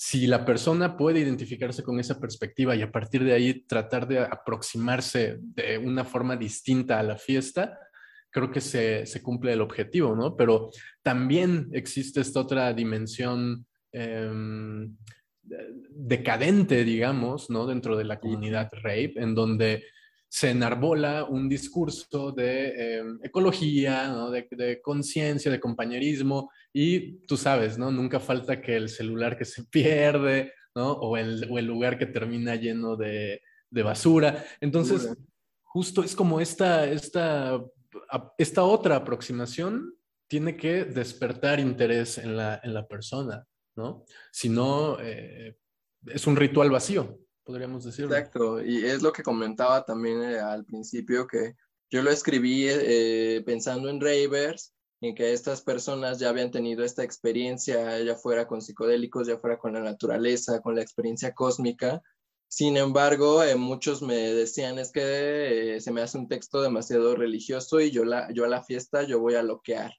si 0.00 0.28
la 0.28 0.44
persona 0.44 0.96
puede 0.96 1.18
identificarse 1.18 1.82
con 1.82 1.98
esa 1.98 2.20
perspectiva 2.20 2.76
y 2.76 2.82
a 2.82 2.92
partir 2.92 3.24
de 3.24 3.32
ahí 3.32 3.64
tratar 3.66 4.06
de 4.06 4.20
aproximarse 4.20 5.38
de 5.40 5.76
una 5.76 6.04
forma 6.04 6.36
distinta 6.36 7.00
a 7.00 7.02
la 7.02 7.16
fiesta, 7.16 7.80
creo 8.30 8.48
que 8.48 8.60
se, 8.60 9.04
cumple 9.24 9.54
el 9.54 9.60
objetivo, 9.60 10.14
¿no? 10.14 10.36
Pero 10.36 10.70
también 11.02 11.68
existe 11.72 12.20
esta 12.20 12.38
otra 12.38 12.72
dimensión 12.72 13.66
em, 13.90 14.96
decadente, 15.42 16.84
digamos, 16.84 17.50
¿no? 17.50 17.66
Dentro 17.66 17.96
de 17.96 18.04
la 18.04 18.20
comunidad 18.20 18.70
rape, 18.70 19.14
en 19.16 19.34
donde 19.34 19.82
se 20.28 20.50
enarbola 20.50 21.24
un 21.24 21.48
discurso 21.48 22.32
de 22.32 22.98
em, 22.98 23.18
ecología, 23.22 24.08
¿no? 24.08 24.30
de, 24.30 24.80
conciencia, 24.82 25.50
de 25.50 25.60
compañerismo, 25.60 26.50
y 26.72 27.18
tú 27.26 27.36
sabes, 27.36 27.78
¿no? 27.78 27.90
Nunca 27.90 28.20
falta 28.20 28.60
que 28.60 28.76
el 28.76 28.88
celular 28.88 29.38
que 29.38 29.46
se 29.46 29.64
pierde, 29.70 30.52
¿no? 30.74 30.92
O 30.92 31.16
el, 31.16 31.48
o 31.50 31.58
el 31.58 31.64
lugar 31.64 31.98
que 31.98 32.06
termina 32.06 32.56
lleno 32.56 32.96
de, 32.96 33.40
de 33.70 33.82
basura. 33.82 34.44
Entonces, 34.60 35.08
justo 35.62 36.02
es 36.04 36.14
como 36.14 36.40
esta, 36.40 36.84
esta, 36.86 37.60
esta 38.36 38.64
otra 38.64 38.96
aproximación 38.96 39.94
tiene 40.28 40.58
que 40.58 40.84
despertar 40.84 41.58
interés 41.58 42.18
en 42.18 42.36
la, 42.36 42.60
en 42.62 42.74
la 42.74 42.86
persona, 42.86 43.46
¿no? 43.76 44.04
Si 44.30 44.50
no, 44.50 44.98
eh, 45.00 45.56
es 46.06 46.26
un 46.26 46.36
ritual 46.36 46.70
vacío 46.70 47.18
podríamos 47.48 47.82
decirlo. 47.82 48.14
Exacto, 48.14 48.62
y 48.62 48.84
es 48.84 49.00
lo 49.00 49.10
que 49.10 49.22
comentaba 49.22 49.82
también 49.82 50.22
eh, 50.22 50.38
al 50.38 50.66
principio, 50.66 51.26
que 51.26 51.54
yo 51.90 52.02
lo 52.02 52.10
escribí 52.10 52.66
eh, 52.68 53.42
pensando 53.46 53.88
en 53.88 54.02
ravers, 54.02 54.74
en 55.00 55.14
que 55.14 55.32
estas 55.32 55.62
personas 55.62 56.18
ya 56.18 56.28
habían 56.28 56.50
tenido 56.50 56.84
esta 56.84 57.02
experiencia, 57.02 57.98
ya 58.02 58.16
fuera 58.16 58.46
con 58.46 58.60
psicodélicos, 58.60 59.26
ya 59.28 59.38
fuera 59.38 59.56
con 59.56 59.72
la 59.72 59.80
naturaleza, 59.80 60.60
con 60.60 60.74
la 60.74 60.82
experiencia 60.82 61.32
cósmica, 61.32 62.02
Sin 62.50 62.76
embargo, 62.76 63.42
eh, 63.42 63.56
muchos 63.56 64.02
me 64.02 64.14
decían 64.14 64.78
es 64.78 64.90
que 64.92 65.76
eh, 65.76 65.80
se 65.80 65.90
me 65.92 66.02
hace 66.02 66.18
un 66.18 66.28
texto 66.28 66.62
demasiado 66.62 67.14
religioso 67.16 67.80
y 67.80 67.90
yo, 67.90 68.04
la, 68.04 68.30
yo 68.32 68.44
a 68.44 68.48
la 68.48 68.62
fiesta 68.62 69.04
yo 69.04 69.20
voy 69.20 69.34
a 69.36 69.42
loquear. 69.42 69.94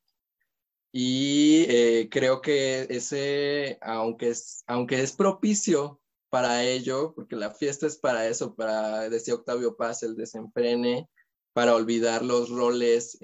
Y 0.92 1.66
eh, 1.70 2.10
creo 2.12 2.42
que 2.42 2.88
ese, 2.90 3.78
aunque 3.82 4.30
es, 4.30 4.64
aunque 4.68 5.02
es 5.02 5.14
propicio 5.14 6.00
para 6.30 6.64
ello, 6.64 7.14
porque 7.16 7.36
la 7.36 7.52
fiesta 7.52 7.88
es 7.88 7.98
para 7.98 8.28
eso, 8.28 8.56
para, 8.56 9.10
decía 9.10 9.36
Octavio 9.36 9.76
Paz, 9.76 10.04
el 10.04 10.16
desenfrene, 10.16 11.10
para 11.54 11.76
olvidar 11.76 12.24
los 12.24 12.50
roles 12.50 13.18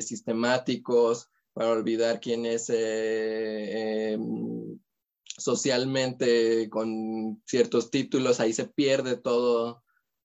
sistemáticos, 0.00 1.30
para 1.54 1.70
olvidar 1.70 2.20
quién 2.20 2.46
es 2.46 2.68
em, 2.68 4.78
socialmente 5.24 6.68
con 6.68 7.42
ciertos 7.46 7.90
títulos, 7.90 8.40
ahí 8.40 8.52
se 8.52 8.66
pierde 8.66 9.20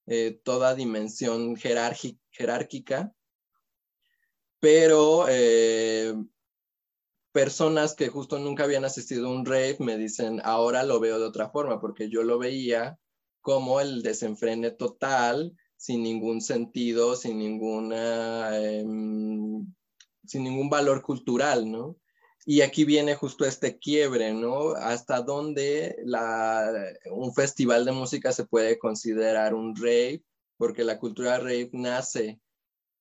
eh, 0.06 0.40
toda 0.44 0.74
dimensión 0.74 1.56
jerárquica, 1.56 3.14
pero 4.58 5.26
eh, 5.28 6.14
personas 7.32 7.94
que 7.94 8.08
justo 8.08 8.38
nunca 8.38 8.64
habían 8.64 8.84
asistido 8.84 9.28
a 9.28 9.32
un 9.32 9.46
rave 9.46 9.76
me 9.80 9.96
dicen, 9.96 10.40
ahora 10.44 10.82
lo 10.82 11.00
veo 11.00 11.18
de 11.18 11.26
otra 11.26 11.50
forma, 11.50 11.80
porque 11.80 12.08
yo 12.08 12.22
lo 12.22 12.38
veía 12.38 12.98
como 13.40 13.80
el 13.80 14.02
desenfrene 14.02 14.70
total, 14.70 15.56
sin 15.76 16.02
ningún 16.02 16.40
sentido, 16.40 17.16
sin 17.16 17.38
ninguna, 17.38 18.58
em, 18.58 19.66
sin 20.26 20.44
ningún 20.44 20.68
valor 20.68 21.02
cultural, 21.02 21.70
¿no? 21.70 21.96
Y 22.44 22.62
aquí 22.62 22.84
viene 22.84 23.14
justo 23.14 23.44
este 23.44 23.78
quiebre, 23.78 24.32
¿no? 24.34 24.72
Hasta 24.72 25.22
dónde 25.22 25.96
un 27.10 27.34
festival 27.34 27.84
de 27.84 27.92
música 27.92 28.32
se 28.32 28.44
puede 28.44 28.78
considerar 28.78 29.54
un 29.54 29.74
rave, 29.76 30.22
porque 30.56 30.84
la 30.84 30.98
cultura 30.98 31.38
rave 31.38 31.70
nace 31.72 32.40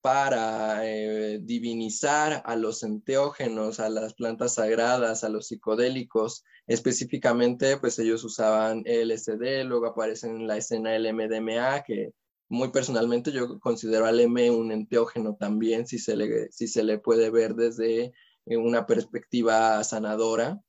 para 0.01 0.87
eh, 0.87 1.39
divinizar 1.41 2.41
a 2.45 2.55
los 2.55 2.83
enteógenos, 2.83 3.79
a 3.79 3.89
las 3.89 4.13
plantas 4.13 4.55
sagradas, 4.55 5.23
a 5.23 5.29
los 5.29 5.47
psicodélicos. 5.47 6.43
Específicamente, 6.67 7.77
pues 7.77 7.99
ellos 7.99 8.23
usaban 8.23 8.83
LSD, 8.85 9.65
luego 9.65 9.87
aparecen 9.87 10.37
en 10.37 10.47
la 10.47 10.57
escena 10.57 10.95
el 10.95 11.13
MDMA, 11.13 11.83
que 11.83 12.13
muy 12.47 12.71
personalmente 12.71 13.31
yo 13.31 13.59
considero 13.59 14.05
al 14.05 14.19
M 14.19 14.51
un 14.51 14.71
enteógeno 14.71 15.35
también, 15.35 15.85
si 15.85 15.99
se 15.99 16.15
le, 16.15 16.51
si 16.51 16.67
se 16.67 16.83
le 16.83 16.99
puede 16.99 17.29
ver 17.29 17.55
desde 17.55 18.13
una 18.45 18.85
perspectiva 18.85 19.83
sanadora. 19.83 20.59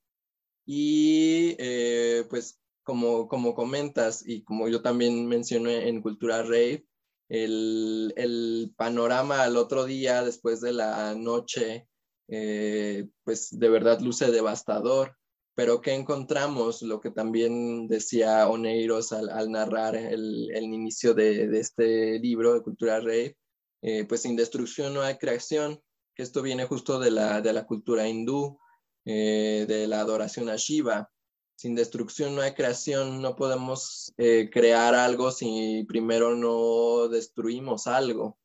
Y 0.67 1.57
eh, 1.59 2.27
pues 2.29 2.61
como, 2.83 3.29
como 3.29 3.55
comentas 3.55 4.27
y 4.27 4.43
como 4.43 4.69
yo 4.69 4.83
también 4.83 5.27
mencioné 5.27 5.89
en 5.89 6.03
Cultura 6.03 6.43
Rave, 6.43 6.87
el, 7.31 8.13
el 8.17 8.75
panorama 8.77 9.43
al 9.43 9.57
otro 9.57 9.87
día 9.87 10.23
después 10.23 10.61
de 10.61 10.75
la 10.75 11.15
noche, 11.15 11.89
eh, 12.29 13.09
pues 13.25 13.49
de 13.59 13.69
verdad 13.71 14.01
luce 14.01 14.31
devastador. 14.31 15.17
Pero 15.55 15.81
¿qué 15.81 15.95
encontramos? 15.95 16.83
Lo 16.83 17.01
que 17.01 17.11
también 17.11 17.89
decía 17.89 18.49
Oneiros 18.49 19.13
al, 19.13 19.51
narrar 19.51 19.97
el, 19.97 20.51
el 20.55 20.65
inicio 20.65 21.15
de, 21.15 21.49
de, 21.49 21.61
este 21.61 22.19
libro 22.19 22.53
de 22.53 22.63
Cultura 22.63 23.01
Rave, 23.01 23.37
eh, 23.83 24.05
pues 24.05 24.23
sin 24.23 24.37
destrucción 24.37 24.93
no 24.93 25.01
hay 25.01 25.17
creación 25.17 25.81
esto 26.23 26.43
viene 26.43 26.67
justo 26.67 26.99
de 26.99 27.11
la, 27.11 27.41
de 27.41 27.53
la 27.53 27.67
cultura 27.67 28.09
hindú, 28.09 28.59
eh, 29.05 29.65
de 29.67 29.87
la 29.87 30.01
adoración 30.01 30.49
a 30.49 30.57
Shiva. 30.57 31.11
Sin 31.61 31.75
destrucción 31.75 32.35
no 32.35 32.41
hay 32.41 32.55
creación, 32.55 33.21
no 33.21 33.37
podemos 33.37 34.15
eh, 34.17 34.49
crear 34.51 34.95
algo 34.95 35.31
si 35.31 35.85
primero 35.87 36.35
no 36.35 37.07
destruimos 37.09 37.87
algo. 37.87 38.39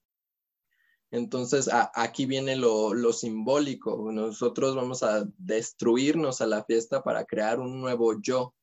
Entonces, 1.12 1.70
aquí 1.94 2.26
viene 2.26 2.58
lo, 2.58 3.14
simbólico. 3.14 4.12
Nosotros 4.12 4.76
vamos 4.76 5.02
a 5.02 5.24
destruirnos 5.38 6.42
a 6.42 6.46
la 6.46 6.66
fiesta 6.66 7.04
para 7.04 7.24
crear 7.24 7.62
un 7.62 7.80
nuevo 7.80 8.20
yo. 8.22 8.54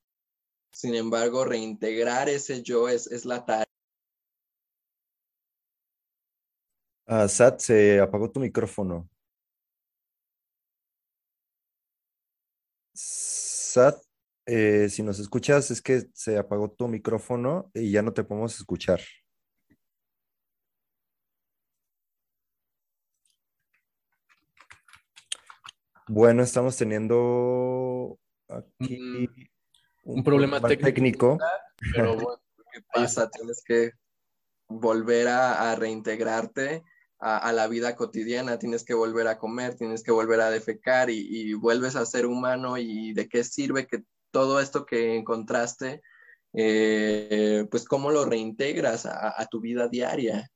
Sin 0.71 0.95
embargo, 0.97 1.47
reintegrar 1.47 2.29
ese 2.29 2.63
yo 2.63 2.91
es, 2.91 3.07
es 3.07 3.25
la 3.25 3.47
tarea 3.47 3.65
Ah, 7.07 7.27
Sat, 7.27 7.59
se 7.61 8.01
apagó 8.01 8.31
tu 8.31 8.39
micrófono. 8.39 9.09
Sat, 12.95 14.12
eh, 14.47 14.89
si 14.89 15.03
nos 15.03 15.19
escuchas, 15.19 15.71
es 15.71 15.81
que 15.81 16.05
se 16.15 16.39
apagó 16.39 16.71
tu 16.71 16.89
micrófono 16.89 17.71
y 17.75 17.91
ya 17.91 18.03
no 18.03 18.13
te 18.13 18.25
podemos 18.25 18.55
escuchar. 18.57 19.01
Bueno, 26.09 26.43
estamos 26.43 26.77
teniendo 26.77 28.19
aquí 28.49 29.29
un, 30.03 30.25
problema 30.25 30.61
técnico. 30.61 31.39
Pero 31.95 32.17
bueno, 32.17 32.43
¿qué 32.73 32.81
pasa? 32.93 33.31
Tienes 33.31 33.63
que 33.65 33.93
volver 34.69 35.29
a 35.29 35.75
reintegrarte 35.77 36.83
a, 37.23 37.53
la 37.53 37.69
vida 37.69 37.95
cotidiana, 37.95 38.59
tienes 38.59 38.83
que 38.83 38.95
volver 38.95 39.29
a 39.29 39.39
comer, 39.39 39.77
tienes 39.77 40.03
que 40.03 40.11
volver 40.11 40.41
a 40.41 40.51
defecar 40.51 41.09
y, 41.09 41.55
vuelves 41.55 41.95
a 41.95 42.05
ser 42.05 42.27
humano 42.27 42.79
y 42.79 43.13
de 43.13 43.29
qué 43.29 43.45
sirve 43.45 43.87
que 43.87 44.03
todo 44.33 44.61
esto 44.61 44.85
que 44.85 45.17
encontraste, 45.17 46.03
eh, 46.53 47.67
pues 47.71 47.85
cómo 47.85 48.11
lo 48.11 48.25
reintegras 48.25 49.07
a, 49.07 49.47
tu 49.51 49.61
vida 49.61 49.89
diaria. 49.89 50.49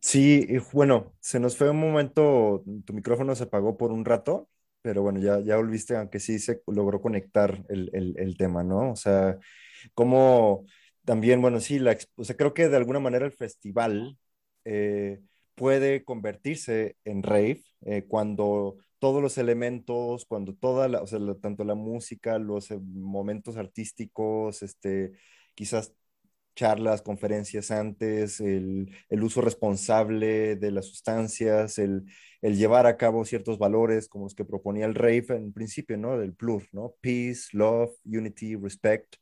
Sí, 0.00 0.46
bueno, 0.72 1.14
se 1.20 1.40
nos 1.40 1.56
fue 1.56 1.70
un 1.70 1.80
momento, 1.80 2.62
tu 2.84 2.92
micrófono 2.92 3.34
se 3.34 3.44
apagó 3.44 3.76
por 3.76 3.90
un 3.90 4.04
rato, 4.04 4.48
pero 4.82 5.02
bueno, 5.02 5.18
ya, 5.20 5.40
ya 5.40 5.56
volviste, 5.56 5.96
aunque 5.96 6.20
sí 6.20 6.38
se 6.38 6.62
logró 6.66 7.00
conectar 7.00 7.64
el, 7.68 7.90
el 8.16 8.36
tema, 8.36 8.62
¿no? 8.62 8.92
O 8.92 8.96
sea, 8.96 9.38
cómo 9.94 10.66
también, 11.06 11.40
bueno, 11.40 11.60
sí, 11.60 11.80
o 12.16 12.24
sea, 12.24 12.36
creo 12.36 12.52
que 12.52 12.68
de 12.68 12.76
alguna 12.76 13.00
manera 13.00 13.24
el 13.24 13.32
festival 13.32 14.18
eh, 14.64 15.20
puede 15.56 16.04
convertirse 16.04 16.96
en 17.04 17.22
rave 17.24 17.64
eh, 17.82 18.04
cuando 18.08 18.76
todos 18.98 19.22
los 19.22 19.38
elementos, 19.38 20.26
cuando 20.26 20.54
toda 20.54 20.88
la, 20.88 21.02
o 21.02 21.06
sea, 21.06 21.18
tanto 21.40 21.64
la 21.64 21.74
música, 21.74 22.38
los 22.38 22.70
eh, 22.70 22.78
momentos 22.80 23.56
artísticos, 23.56 24.62
este, 24.62 25.12
quizás 25.54 25.94
charlas, 26.56 27.02
conferencias 27.02 27.70
antes, 27.70 28.40
el, 28.40 28.90
el, 29.10 29.22
uso 29.22 29.42
responsable 29.42 30.56
de 30.56 30.70
las 30.72 30.86
sustancias, 30.86 31.78
el, 31.78 32.04
el, 32.42 32.56
llevar 32.56 32.86
a 32.86 32.96
cabo 32.96 33.24
ciertos 33.26 33.58
valores 33.58 34.08
como 34.08 34.24
los 34.26 34.34
que 34.34 34.44
proponía 34.44 34.86
el 34.86 34.94
rave 34.94 35.26
en 35.30 35.52
principio, 35.52 35.98
¿no? 35.98 36.18
Del 36.18 36.34
plur, 36.34 36.64
¿no? 36.72 36.94
Peace, 37.00 37.48
love, 37.52 37.92
unity, 38.06 38.56
respect. 38.56 39.16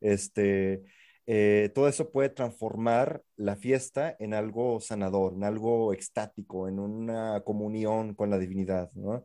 Este, 0.00 0.82
eh, 1.30 1.70
todo 1.74 1.88
eso 1.88 2.10
puede 2.10 2.30
transformar 2.30 3.22
la 3.36 3.54
fiesta 3.54 4.16
en 4.18 4.32
algo 4.32 4.80
sanador, 4.80 5.34
en 5.34 5.44
algo 5.44 5.92
extático, 5.92 6.68
en 6.68 6.78
una 6.78 7.42
comunión 7.44 8.14
con 8.14 8.30
la 8.30 8.38
divinidad, 8.38 8.90
¿no? 8.94 9.24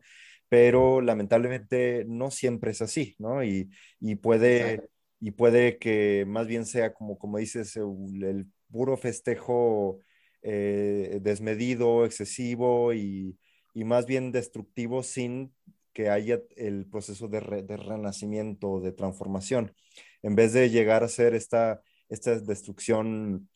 Pero 0.49 0.99
lamentablemente 0.99 2.03
no 2.05 2.29
siempre 2.29 2.71
es 2.71 2.81
así, 2.81 3.15
¿no? 3.19 3.41
Y, 3.41 3.69
puede, 4.21 4.89
y 5.21 5.31
puede 5.31 5.77
que 5.77 6.25
más 6.27 6.45
bien 6.45 6.65
sea 6.65 6.93
como, 6.93 7.17
como 7.17 7.37
dices, 7.37 7.77
el, 7.77 8.47
puro 8.69 8.97
festejo 8.97 9.99
eh, 10.41 11.19
desmedido, 11.21 12.03
excesivo 12.05 12.93
y, 12.93 13.39
más 13.75 14.05
bien 14.07 14.33
destructivo 14.33 15.03
sin 15.03 15.53
que 15.93 16.09
haya 16.09 16.41
el 16.57 16.85
proceso 16.85 17.29
de, 17.29 17.63
de 17.63 17.77
renacimiento, 17.77 18.81
de 18.81 18.91
transformación. 18.91 19.73
En 20.21 20.35
vez 20.35 20.51
de 20.51 20.69
llegar 20.69 21.03
a 21.05 21.07
ser 21.07 21.33
esta 21.33 21.81
esta 22.13 22.39
destrucción 22.39 23.49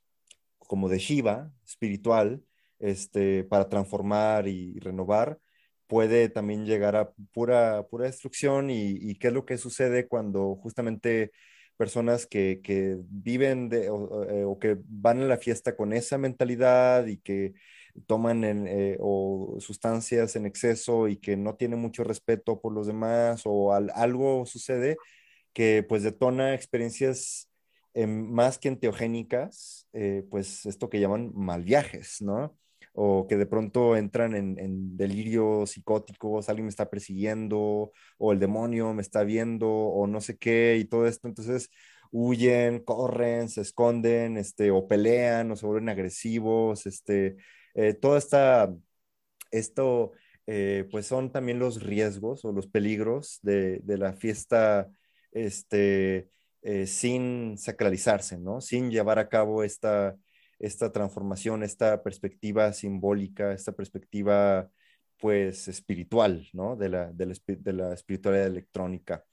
como 0.60 0.90
de 0.90 1.00
Shiva, 1.00 1.52
espiritual, 1.66 2.44
este, 2.80 3.44
para 3.44 3.70
transformar 3.70 4.48
y, 4.48 4.80
renovar, 4.80 5.40
puede 5.88 6.30
también 6.30 6.66
llegar 6.66 6.96
a 6.96 7.12
pura, 7.34 7.88
pura 7.88 8.06
destrucción 8.06 8.70
y, 8.70 9.16
qué 9.16 9.28
es 9.28 9.34
lo 9.34 9.46
que 9.46 9.58
sucede 9.58 10.08
cuando 10.08 10.56
justamente 10.56 11.32
personas 11.78 12.26
que, 12.26 12.62
que 12.64 12.98
viven 13.10 13.70
de, 13.70 13.90
o, 13.90 14.24
eh, 14.24 14.46
que 14.60 14.78
van 14.88 15.22
a 15.22 15.26
la 15.26 15.38
fiesta 15.38 15.76
con 15.76 15.94
esa 15.94 16.18
mentalidad 16.18 17.06
y 17.08 17.18
que 17.18 17.54
toman 18.08 18.44
eh, 18.44 18.98
o 19.00 19.58
sustancias 19.60 20.36
en 20.36 20.46
exceso 20.46 21.08
y 21.08 21.18
que 21.18 21.38
no 21.38 21.56
tienen 21.56 21.80
mucho 21.80 22.04
respeto 22.04 22.60
por 22.60 22.74
los 22.74 22.88
demás 22.88 23.44
o 23.46 23.74
algo 23.74 24.46
sucede 24.46 24.98
que 25.54 25.84
pues 25.88 26.04
detona 26.04 26.54
experiencias 26.54 27.47
más 28.06 28.60
que 28.60 28.68
enteogénicas, 28.68 29.88
eh, 29.94 30.24
pues 30.30 30.66
esto 30.66 30.90
que 30.90 31.00
llaman 31.00 31.32
mal 31.34 31.64
viajes, 31.64 32.22
¿no? 32.22 32.56
O 32.94 33.28
que 33.28 33.38
de 33.38 33.46
pronto 33.46 33.96
entran 33.96 34.36
en, 34.36 34.60
en, 34.60 34.98
delirios 34.98 35.72
psicóticos, 35.72 36.50
alguien 36.50 36.66
me 36.66 36.70
está 36.70 36.90
persiguiendo, 36.90 37.92
o 38.18 38.32
el 38.34 38.40
demonio 38.40 38.94
me 38.94 39.02
está 39.02 39.24
viendo, 39.24 39.70
o 39.70 40.08
no 40.08 40.22
sé 40.22 40.38
qué, 40.38 40.78
y 40.80 40.86
todo 40.86 41.08
esto. 41.08 41.28
Entonces, 41.28 41.70
huyen, 42.12 42.80
corren, 42.84 43.50
se 43.50 43.62
esconden, 43.62 44.38
este, 44.38 44.72
o 44.72 44.88
pelean, 44.88 45.52
o 45.52 45.56
se 45.56 45.66
vuelven 45.66 45.90
agresivos, 45.90 46.86
este, 46.86 47.38
eh, 47.76 47.94
toda 47.94 48.18
esta, 48.18 48.74
esto, 49.52 50.14
eh, 50.48 50.88
pues 50.92 51.08
son 51.08 51.32
también 51.32 51.60
los 51.60 51.84
riesgos 51.84 52.46
o 52.46 52.52
los 52.52 52.68
peligros 52.68 53.40
de, 53.42 53.80
de 53.84 53.98
la 53.98 54.14
fiesta, 54.14 54.90
este, 55.32 56.30
eh, 56.70 56.86
sin 56.86 57.58
sacralizarse, 57.58 58.38
¿no? 58.38 58.60
Sin 58.60 58.92
llevar 58.92 59.20
a 59.20 59.30
cabo 59.30 59.64
esta, 59.64 60.18
esta 60.60 60.92
transformación, 60.92 61.64
esta 61.64 62.04
perspectiva 62.04 62.74
simbólica, 62.74 63.54
esta 63.54 63.72
perspectiva 63.72 64.70
pues 65.18 65.70
espiritual, 65.70 66.46
¿no? 66.52 66.76
De 66.76 66.90
la, 66.90 67.10
de 67.14 67.72
la, 67.72 67.94
espiritualidad 67.94 68.48
electrónica. 68.48 69.24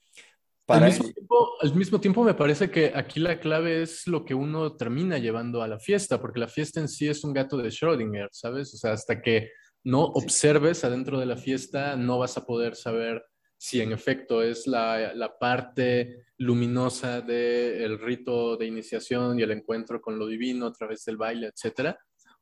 Para... 0.65 0.85
Al, 0.85 0.93
mismo 0.93 1.11
tiempo, 1.11 1.49
al 1.59 1.75
mismo 1.75 1.99
tiempo 1.99 2.23
me 2.23 2.35
parece 2.35 2.71
que 2.71 2.93
aquí 2.95 3.19
la 3.19 3.37
clave 3.37 3.81
es 3.81 4.07
lo 4.07 4.23
que 4.23 4.33
uno 4.33 4.77
termina 4.77 5.17
llevando 5.17 5.61
a 5.61 5.67
la 5.67 5.77
fiesta, 5.77 6.21
porque 6.21 6.39
la 6.39 6.47
fiesta 6.47 6.79
en 6.79 6.87
sí 6.87 7.09
es 7.09 7.25
un 7.25 7.33
gato 7.33 7.57
de 7.57 7.67
Schrödinger, 7.67 8.29
¿sabes? 8.31 8.73
O 8.73 8.77
sea, 8.77 8.93
hasta 8.93 9.21
que 9.21 9.49
no 9.83 10.05
observes 10.05 10.85
adentro 10.85 11.19
de 11.19 11.25
la 11.25 11.35
fiesta, 11.35 11.97
no 11.97 12.17
vas 12.17 12.37
a 12.37 12.45
poder 12.45 12.77
saber 12.77 13.25
si 13.57 13.81
en 13.81 13.91
efecto 13.91 14.41
es 14.41 14.67
la, 14.67 15.13
la 15.13 15.37
parte 15.37 16.25
luminosa 16.37 17.21
del 17.21 17.99
rito 17.99 18.57
de 18.57 18.65
iniciación 18.65 19.39
y 19.39 19.43
el 19.43 19.51
encuentro 19.51 20.01
con 20.01 20.19
lo 20.19 20.27
divino 20.27 20.67
a 20.67 20.73
través 20.73 21.05
del 21.05 21.17
baile, 21.17 21.47
etcétera, 21.47 21.97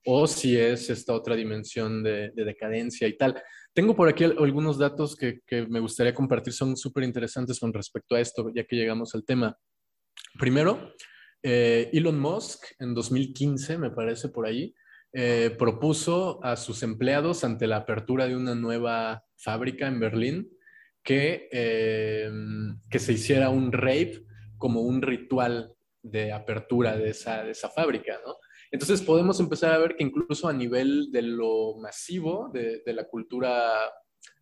o 0.05 0.27
si 0.27 0.57
es 0.57 0.89
esta 0.89 1.13
otra 1.13 1.35
dimensión 1.35 2.03
de, 2.03 2.31
decadencia 2.35 3.07
y 3.07 3.17
tal. 3.17 3.41
Tengo 3.73 3.95
por 3.95 4.09
aquí 4.09 4.23
algunos 4.23 4.77
datos 4.77 5.15
que, 5.15 5.41
me 5.69 5.79
gustaría 5.79 6.13
compartir, 6.13 6.53
son 6.53 6.75
súper 6.75 7.03
interesantes 7.03 7.59
con 7.59 7.73
respecto 7.73 8.15
a 8.15 8.19
esto, 8.19 8.51
ya 8.53 8.65
que 8.65 8.75
llegamos 8.75 9.15
al 9.15 9.23
tema. 9.23 9.57
Primero, 10.37 10.93
eh, 11.41 11.89
Elon 11.93 12.19
Musk 12.19 12.65
en 12.79 12.93
2015, 12.93 13.77
me 13.77 13.91
parece 13.91 14.29
por 14.29 14.45
ahí, 14.45 14.73
eh, 15.13 15.55
propuso 15.57 16.43
a 16.43 16.55
sus 16.55 16.81
empleados 16.83 17.43
ante 17.43 17.67
la 17.67 17.77
apertura 17.77 18.27
de 18.27 18.35
una 18.35 18.55
nueva 18.55 19.23
fábrica 19.37 19.87
en 19.87 19.99
Berlín 19.99 20.49
que, 21.03 21.49
eh, 21.51 22.31
que 22.89 22.99
se 22.99 23.13
hiciera 23.13 23.49
un 23.49 23.71
rave 23.71 24.23
como 24.57 24.81
un 24.81 25.01
ritual 25.01 25.75
de 26.01 26.31
apertura 26.31 26.97
de 26.97 27.09
esa, 27.09 27.43
de 27.43 27.51
esa 27.51 27.69
fábrica, 27.69 28.19
¿no? 28.25 28.35
Entonces 28.71 29.03
podemos 29.03 29.39
empezar 29.39 29.71
a 29.71 29.77
ver 29.77 29.95
que 29.95 30.03
incluso 30.03 30.47
a 30.47 30.53
nivel 30.53 31.11
de 31.11 31.21
lo 31.21 31.75
masivo, 31.77 32.49
de, 32.51 32.81
la 32.87 33.03
cultura, 33.07 33.71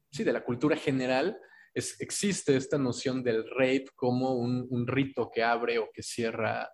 sí, 0.10 0.24
de 0.24 0.32
la 0.32 0.44
cultura 0.46 0.78
general, 0.78 1.38
es, 1.74 2.00
existe 2.00 2.56
esta 2.56 2.78
noción 2.78 3.24
del 3.24 3.44
rape 3.50 3.88
como 3.94 4.36
un, 4.36 4.88
rito 4.88 5.30
que 5.34 5.44
abre 5.44 5.80
o 5.80 5.90
que 5.94 6.02
cierra 6.02 6.70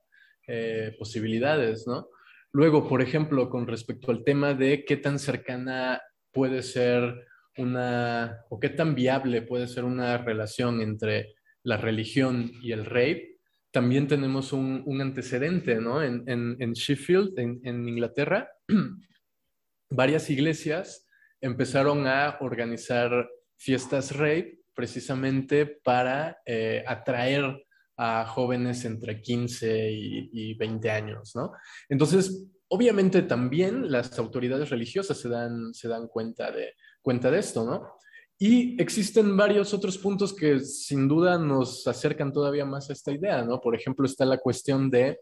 eh, 0.48 0.96
posibilidades, 1.00 1.88
¿no? 1.88 2.10
Luego, 2.52 2.88
por 2.88 3.02
ejemplo, 3.02 3.50
con 3.50 3.66
respecto 3.66 4.12
al 4.12 4.24
tema 4.24 4.54
de 4.54 4.86
qué 4.86 4.96
tan 4.96 5.18
cercana 5.18 6.02
puede 6.32 6.62
ser 6.62 7.27
una, 7.58 8.46
o 8.50 8.60
qué 8.60 8.70
tan 8.70 8.96
viable 8.96 9.42
puede 9.42 9.68
ser 9.68 9.84
una 9.84 10.18
relación 10.18 10.82
entre 10.82 11.36
la 11.64 11.78
religión 11.78 12.52
y 12.62 12.72
el 12.72 12.86
rape, 12.86 13.38
también 13.72 14.08
tenemos 14.08 14.54
un, 14.54 15.02
antecedente, 15.02 15.76
¿no? 15.76 16.02
En, 16.02 16.74
Sheffield, 16.74 17.38
en, 17.38 17.88
Inglaterra, 17.88 18.50
varias 19.90 20.30
iglesias 20.30 21.08
empezaron 21.42 22.08
a 22.08 22.38
organizar 22.40 23.30
fiestas 23.56 24.16
rape 24.16 24.60
precisamente 24.74 25.66
para 25.66 26.40
eh, 26.46 26.84
atraer 26.88 27.64
a 27.98 28.26
jóvenes 28.26 28.86
entre 28.86 29.22
15 29.22 29.92
y, 29.92 30.54
20 30.54 30.90
años, 30.90 31.36
¿no? 31.36 31.52
Entonces, 31.90 32.48
obviamente 32.70 33.22
también 33.22 33.92
las 33.92 34.18
autoridades 34.20 34.70
religiosas 34.70 35.18
se 35.18 35.30
dan, 35.30 35.74
se 35.74 35.88
dan 35.88 36.08
cuenta, 36.08 36.52
de, 36.52 36.74
cuenta 37.02 37.32
de 37.32 37.40
esto, 37.40 37.66
¿no? 37.66 37.98
Y 38.40 38.80
existen 38.80 39.36
varios 39.36 39.74
otros 39.74 39.98
puntos 39.98 40.34
que 40.34 40.60
sin 40.60 41.08
duda 41.08 41.40
nos 41.40 41.88
acercan 41.88 42.32
todavía 42.32 42.66
más 42.66 42.90
a 42.90 42.94
esta 42.94 43.12
idea, 43.12 43.44
¿no? 43.44 43.60
Por 43.60 43.76
ejemplo, 43.76 44.06
está 44.06 44.26
la 44.26 44.38
cuestión 44.38 44.92
de, 44.92 45.20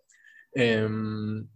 em, 0.51 1.47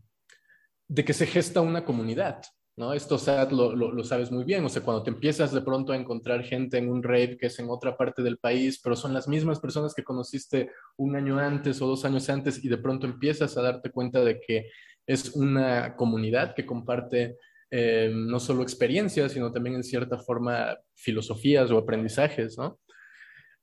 de 0.88 1.06
que 1.06 1.14
se 1.14 1.28
gesta 1.28 1.60
una 1.60 1.84
comunidad, 1.84 2.42
¿no? 2.78 2.94
Esto, 2.94 3.16
o 3.16 3.76
lo, 3.76 3.92
lo, 3.92 4.04
sabes 4.06 4.32
muy 4.32 4.46
bien, 4.46 4.64
o 4.64 4.70
sea, 4.70 4.82
cuando 4.82 5.04
te 5.04 5.10
empiezas 5.10 5.52
de 5.52 5.62
pronto 5.62 5.92
a 5.92 5.98
encontrar 5.98 6.44
gente 6.46 6.78
en 6.78 6.90
un 6.90 7.04
rave 7.04 7.38
que 7.38 7.48
es 7.48 7.60
en 7.60 7.70
otra 7.70 7.98
parte 7.98 8.24
del 8.24 8.38
país, 8.38 8.80
pero 8.82 8.96
son 8.96 9.14
las 9.14 9.28
mismas 9.28 9.60
personas 9.60 9.94
que 9.94 10.04
conociste 10.04 10.72
un 10.96 11.18
año 11.18 11.40
antes 11.40 11.82
o 11.82 11.88
dos 11.88 12.06
años 12.06 12.30
antes 12.30 12.64
y 12.64 12.70
de 12.70 12.78
pronto 12.78 13.06
empiezas 13.06 13.58
a 13.58 13.62
darte 13.62 13.92
cuenta 13.92 14.24
de 14.24 14.40
que 14.40 14.70
es 15.10 15.32
una 15.32 15.96
comunidad 15.96 16.54
que 16.54 16.68
comparte 16.68 17.40
eh, 17.72 18.12
no 18.14 18.40
solo 18.40 18.62
experiencias, 18.62 19.32
sino 19.32 19.52
también 19.52 19.76
en 19.76 19.84
cierta 19.84 20.20
forma 20.20 20.78
filosofías 20.94 21.72
o 21.72 21.80
aprendizajes, 21.80 22.60
¿no? 22.60 22.80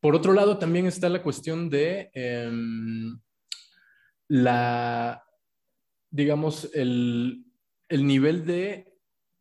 Por 0.01 0.17
otro 0.17 0.33
lado, 0.33 0.59
también 0.59 0.87
está 0.87 1.09
la 1.09 1.23
cuestión 1.23 1.71
de 1.71 2.11
em, 2.15 3.17
la, 4.27 5.25
digamos, 6.11 6.69
el, 6.75 7.45
el 7.89 8.07
nivel 8.09 8.45
de, 8.45 8.99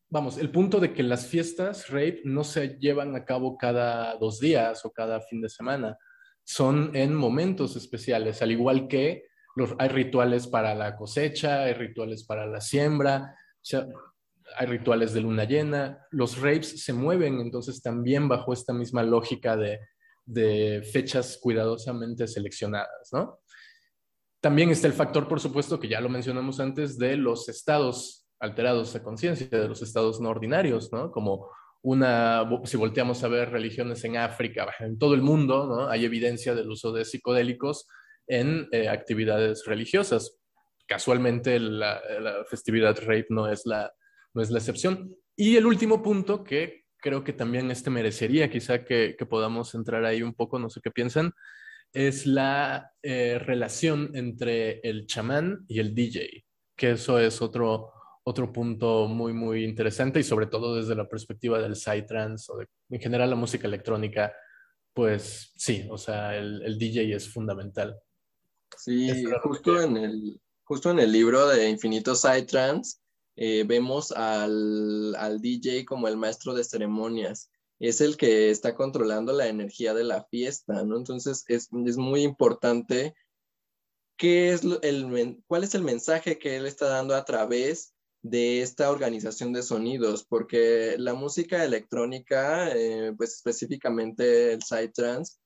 vamos, 0.07 0.37
el 0.37 0.51
punto 0.51 0.79
de 0.79 0.93
que 0.93 1.01
las 1.01 1.25
fiestas 1.25 1.89
rape 1.89 2.21
no 2.23 2.43
se 2.43 2.77
llevan 2.77 3.15
a 3.15 3.25
cabo 3.25 3.57
cada 3.57 4.15
dos 4.17 4.39
días 4.39 4.85
o 4.85 4.91
cada 4.91 5.21
fin 5.21 5.41
de 5.41 5.49
semana, 5.49 5.97
son 6.43 6.91
en 6.95 7.15
momentos 7.15 7.75
especiales, 7.75 8.43
al 8.43 8.51
igual 8.51 8.87
que 8.87 9.23
hay 9.77 9.87
rituales 9.89 10.47
para 10.47 10.75
la 10.75 10.95
cosecha, 10.95 11.63
hay 11.63 11.73
rituales 11.73 12.23
para 12.25 12.45
la 12.45 12.61
siembra, 12.61 13.35
hay 14.57 14.67
rituales 14.67 15.13
de 15.13 15.21
luna 15.21 15.45
llena, 15.45 16.05
los 16.11 16.39
rapes 16.39 16.83
se 16.83 16.93
mueven 16.93 17.39
entonces 17.39 17.81
también 17.81 18.27
bajo 18.27 18.53
esta 18.53 18.73
misma 18.73 19.03
lógica 19.03 19.57
de, 19.57 19.79
fechas 20.91 21.37
cuidadosamente 21.41 22.27
seleccionadas, 22.27 23.09
¿no? 23.13 23.39
También 24.41 24.69
está 24.69 24.87
el 24.87 24.93
factor, 24.93 25.27
por 25.27 25.39
supuesto, 25.39 25.79
que 25.79 25.87
ya 25.87 26.01
lo 26.01 26.09
mencionamos 26.09 26.59
antes, 26.59 26.97
de 26.97 27.15
los 27.15 27.47
estados 27.47 28.27
alterados 28.39 28.93
de 28.93 29.01
conciencia, 29.01 29.47
de 29.47 29.67
los 29.67 29.81
estados 29.81 30.19
no 30.19 30.29
ordinarios, 30.29 30.91
¿no? 30.91 31.11
Como 31.11 31.49
una, 31.83 32.43
si 32.63 32.77
volteamos 32.77 33.23
a 33.23 33.27
ver 33.27 33.51
religiones 33.51 34.03
en 34.03 34.17
África, 34.17 34.67
en 34.79 34.97
todo 34.97 35.13
el 35.13 35.21
mundo, 35.21 35.67
¿no? 35.67 35.89
Hay 35.89 36.05
evidencia 36.05 36.55
del 36.55 36.69
uso 36.69 36.91
de 36.91 37.05
psicodélicos 37.05 37.87
en 38.27 38.67
eh, 38.71 38.89
actividades 38.89 39.65
religiosas. 39.65 40.39
Casualmente 40.87 41.59
la, 41.59 42.01
la, 42.19 42.45
festividad 42.45 42.97
rape 42.99 43.27
no 43.29 43.49
es 43.49 43.65
la, 43.65 43.91
no 44.33 44.41
es 44.41 44.51
la 44.51 44.59
excepción. 44.59 45.15
Y 45.35 45.57
el 45.57 45.65
último 45.65 46.01
punto 46.01 46.43
que 46.43 46.85
creo 47.05 47.23
que 47.23 47.33
también 47.33 47.69
este 47.69 47.91
merecería 47.91 48.49
quizá 48.49 48.83
que, 48.83 49.15
podamos 49.29 49.75
entrar 49.75 50.03
ahí 50.05 50.23
un 50.23 50.33
poco, 50.33 50.57
no 50.57 50.71
sé 50.71 50.81
qué 50.83 50.89
piensan, 50.89 51.33
es 51.93 52.25
la 52.25 52.91
eh, 53.03 53.37
relación 53.37 54.09
entre 54.15 54.79
el 54.79 55.05
chamán 55.05 55.65
y 55.67 55.79
el 55.79 55.93
DJ, 55.93 56.45
que 56.75 56.91
eso 56.91 57.19
es 57.19 57.43
otro, 57.43 57.93
otro 58.23 58.51
punto 58.51 59.07
muy, 59.07 59.33
muy 59.33 59.63
interesante 59.63 60.19
y 60.19 60.23
sobre 60.23 60.47
todo 60.47 60.75
desde 60.75 60.95
la 60.95 61.07
perspectiva 61.07 61.61
del 61.61 61.75
psytrance 61.75 62.51
o 62.51 62.57
de, 62.57 62.65
en 62.89 62.99
general 62.99 63.29
la 63.29 63.35
música 63.35 63.67
electrónica, 63.67 64.33
pues 64.91 65.53
sí, 65.55 65.87
o 65.91 65.99
sea, 65.99 66.35
el, 66.35 66.75
DJ 66.79 67.15
es 67.15 67.31
fundamental. 67.31 67.99
Sí, 68.77 69.25
justo 69.43 69.81
en, 69.81 69.97
el, 69.97 70.41
justo 70.63 70.91
en 70.91 70.99
el 70.99 71.11
libro 71.11 71.47
de 71.47 71.69
Infinito 71.69 72.15
Psytrance 72.15 72.97
eh, 73.37 73.63
vemos 73.65 74.11
al, 74.11 75.39
DJ 75.41 75.85
como 75.85 76.07
el 76.07 76.17
maestro 76.17 76.53
de 76.53 76.63
ceremonias. 76.63 77.49
Es 77.79 77.99
el 77.99 78.15
que 78.15 78.49
está 78.51 78.75
controlando 78.75 79.33
la 79.33 79.47
energía 79.47 79.93
de 79.93 80.05
la 80.05 80.23
fiesta, 80.23 80.83
¿no? 80.83 80.97
Entonces 80.97 81.43
es, 81.47 81.69
muy 81.71 82.23
importante 82.23 83.13
qué 84.17 84.53
es 84.53 84.61
el, 84.81 85.43
cuál 85.47 85.65
es 85.65 85.75
el 85.75 85.81
mensaje 85.81 86.39
que 86.39 86.55
él 86.55 86.65
está 86.65 86.87
dando 86.87 87.15
a 87.15 87.25
través 87.25 87.93
de 88.21 88.61
esta 88.61 88.89
organización 88.89 89.53
de 89.53 89.61
sonidos, 89.61 90.25
porque 90.25 90.95
la 90.97 91.13
música 91.13 91.63
electrónica, 91.63 92.69
eh, 92.75 93.13
pues 93.15 93.35
específicamente 93.35 94.53
el 94.53 94.63
psytrance, 94.63 95.37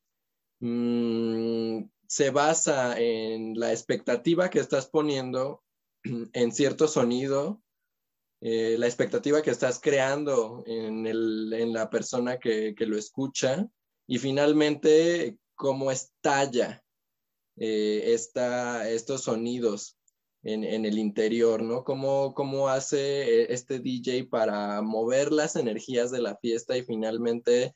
mm, 0.60 1.84
se 2.10 2.32
basa 2.32 3.00
en 3.00 3.54
la 3.60 3.72
expectativa 3.72 4.50
que 4.50 4.60
estás 4.60 4.88
poniendo 4.88 5.64
en 6.34 6.52
cierto 6.52 6.88
sonido 6.88 7.62
eh, 8.42 8.78
la 8.80 8.88
expectativa 8.88 9.44
que 9.44 9.52
estás 9.52 9.80
creando 9.80 10.64
en, 10.66 11.74
la 11.74 11.90
persona 11.90 12.40
que, 12.40 12.74
lo 12.80 12.98
escucha 12.98 13.68
y 14.08 14.18
finalmente 14.18 15.38
cómo 15.54 15.92
estalla 15.92 16.84
eh, 17.58 18.16
estos 18.16 19.24
sonidos 19.24 19.98
en, 20.42 20.64
el 20.86 20.98
interior, 20.98 21.62
¿no? 21.62 21.84
Cómo, 21.84 22.34
cómo 22.34 22.70
hace 22.70 23.42
eh, 23.42 23.48
este 23.50 23.80
DJ 23.80 24.24
para 24.24 24.82
mover 24.82 25.32
las 25.32 25.58
energías 25.58 26.10
de 26.10 26.22
la 26.22 26.38
fiesta 26.38 26.76
y 26.76 26.82
finalmente 26.82 27.76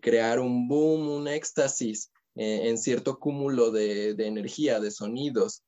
crear 0.00 0.38
un 0.38 0.68
boom, 0.68 1.08
un 1.08 1.28
éxtasis 1.28 2.12
eh, 2.34 2.68
en 2.68 2.78
cierto 2.78 3.18
cúmulo 3.18 3.70
de, 3.70 4.10
energía, 4.10 4.80
de 4.80 4.90
sonidos. 4.90 5.62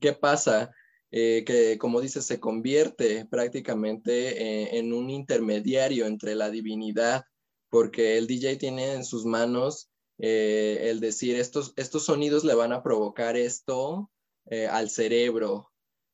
¿Qué 0.00 0.12
pasa? 0.12 0.70
Eh, 1.10 1.44
que 1.46 1.78
como 1.78 2.00
dice, 2.00 2.20
se 2.22 2.38
convierte 2.38 3.26
prácticamente 3.26 4.78
en 4.78 4.92
un 4.92 5.10
intermediario 5.10 6.06
entre 6.06 6.34
la 6.34 6.50
divinidad, 6.50 7.24
porque 7.70 8.18
el 8.18 8.26
DJ 8.26 8.56
tiene 8.56 8.92
en 8.92 9.04
sus 9.04 9.24
manos 9.24 9.90
el 10.18 10.98
decir, 10.98 11.36
estos, 11.36 11.72
estos 11.76 12.04
sonidos 12.04 12.44
le 12.44 12.54
van 12.54 12.72
a 12.72 12.82
provocar 12.82 13.36
esto 13.36 14.10
al 14.70 14.90
cerebro, 14.90 15.70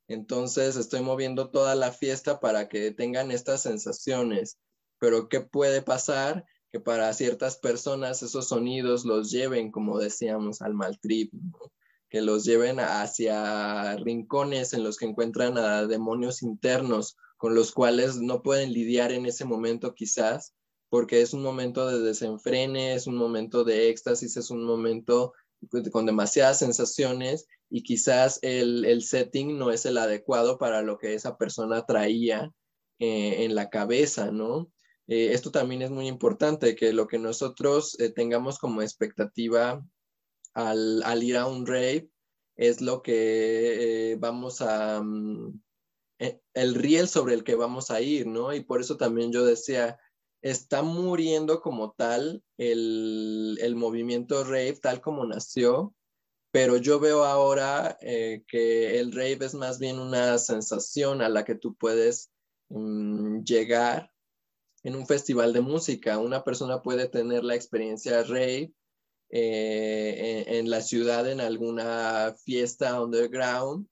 entonces 0.09 0.77
estoy 0.77 1.01
moviendo 1.01 1.51
toda 1.51 1.75
la 1.75 1.93
fiesta 1.93 2.41
para 2.41 2.69
que 2.69 2.91
tengan 2.91 3.31
estas 3.31 3.63
sensaciones. 3.63 4.59
Pero 4.99 5.29
¿qué 5.29 5.41
puede 5.41 5.83
pasar? 5.83 6.45
Que 6.75 6.81
para 6.81 7.13
ciertas 7.13 7.57
personas 7.57 8.25
esos 8.25 8.49
sonidos 8.49 9.05
los 9.05 9.31
lleven, 9.31 9.71
como 9.71 10.01
decíamos, 10.01 10.61
al 10.61 10.75
mal 10.75 10.99
trip, 10.99 11.33
que 12.11 12.21
los 12.21 12.45
lleven 12.45 12.81
hacia 12.81 13.95
rincones 13.99 14.73
en 14.73 14.83
los 14.83 14.97
que 14.97 15.05
encuentran 15.05 15.57
a 15.57 15.87
demonios 15.87 16.43
internos 16.43 17.17
con 17.37 17.55
los 17.55 17.71
cuales 17.71 18.17
no 18.17 18.43
pueden 18.43 18.73
lidiar 18.73 19.13
en 19.13 19.25
ese 19.25 19.45
momento 19.45 19.95
quizás, 19.95 20.53
porque 20.89 21.21
es 21.21 21.33
un 21.33 21.45
momento 21.45 21.87
de 21.87 22.01
desenfrene, 22.01 22.95
es 22.95 23.07
un 23.07 23.15
momento 23.15 23.63
de 23.63 23.89
éxtasis, 23.89 24.37
es 24.37 24.51
un 24.51 24.65
momento 24.65 25.33
con 25.93 26.07
demasiadas 26.07 26.59
sensaciones 26.59 27.47
y 27.71 27.85
quizás 27.85 28.41
el, 28.43 29.01
setting 29.01 29.57
no 29.57 29.71
es 29.71 29.87
el 29.87 29.97
adecuado 29.97 30.59
para 30.59 30.83
lo 30.83 30.99
que 30.99 31.15
esa 31.15 31.37
persona 31.37 31.87
traía 31.87 32.51
eh, 32.99 33.45
en 33.45 33.55
la 33.55 33.71
cabeza, 33.71 34.33
¿no? 34.33 34.73
Eh, 35.07 35.33
esto 35.33 35.51
también 35.51 35.83
es 35.83 35.91
muy 35.91 36.09
importante, 36.09 36.75
que 36.75 36.93
lo 36.93 37.07
que 37.07 37.19
nosotros 37.19 37.99
eh, 38.01 38.11
tengamos 38.11 38.59
como 38.59 38.83
expectativa 38.83 39.85
al, 40.55 41.23
ir 41.23 41.37
a 41.37 41.47
un 41.47 41.67
rave 41.67 42.09
es 42.57 42.81
lo 42.81 43.03
que 43.03 44.17
vamos 44.21 44.61
a, 44.63 45.03
mm, 45.03 45.61
el 46.55 46.75
riel 46.75 47.09
sobre 47.09 47.35
el 47.35 47.45
que 47.45 47.55
vamos 47.57 47.91
a 47.91 48.01
ir, 48.01 48.27
¿no? 48.27 48.55
Y 48.55 48.63
por 48.63 48.81
eso 48.81 48.97
también 48.97 49.33
yo 49.33 49.45
decía, 49.45 49.99
está 50.43 50.83
muriendo 50.83 51.61
como 51.61 51.93
tal 51.93 52.43
el, 52.59 53.59
el 53.61 53.77
movimiento 53.77 54.45
rave 54.45 54.79
tal 54.81 55.01
como 55.01 55.27
nació, 55.27 55.95
pero 56.55 56.77
yo 56.77 57.01
veo 57.01 57.25
ahora 57.25 57.99
eh, 58.01 58.45
que 58.47 59.01
el 59.01 59.11
rave 59.11 59.39
es 59.41 59.55
más 59.55 59.81
bien 59.81 59.99
una 59.99 60.39
sensación 60.39 61.21
a 61.21 61.29
la 61.29 61.45
que 61.45 61.57
tú 61.57 61.75
puedes 61.75 62.31
mm, 62.69 63.43
llegar 63.43 64.13
en 64.85 64.95
un 64.95 65.07
festival 65.07 65.53
de 65.53 65.63
música. 65.63 66.19
Una 66.19 66.45
persona 66.45 66.83
puede 66.83 67.09
tener 67.09 67.43
la 67.43 67.57
experiencia 67.57 68.23
rave 68.23 68.73
eh, 69.31 70.45
en, 70.47 70.71
la 70.71 70.81
ciudad, 70.83 71.29
en 71.29 71.41
alguna 71.41 72.37
fiesta 72.45 73.03
underground, 73.03 73.89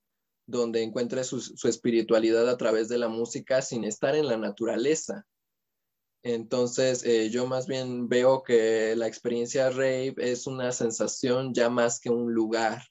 donde 0.47 0.82
encuentre 0.82 1.24
su, 1.24 1.38
espiritualidad 1.64 2.49
a 2.49 2.57
través 2.57 2.88
de 2.88 2.99
la 2.99 3.09
música 3.09 3.62
sin 3.62 3.84
estar 3.84 4.14
en 4.14 4.28
la 4.28 4.36
naturaleza. 4.36 5.26
Entonces, 6.22 7.05
eh, 7.05 7.30
yo 7.30 7.47
más 7.47 7.66
bien 7.66 8.09
veo 8.09 8.43
que 8.45 8.95
la 8.95 9.09
experiencia 9.09 9.70
rave 9.70 10.14
es 10.18 10.47
una 10.47 10.70
sensación 10.70 11.53
ya 11.55 11.68
más 11.70 11.99
que 11.99 12.11
un 12.11 12.32
lugar 12.32 12.82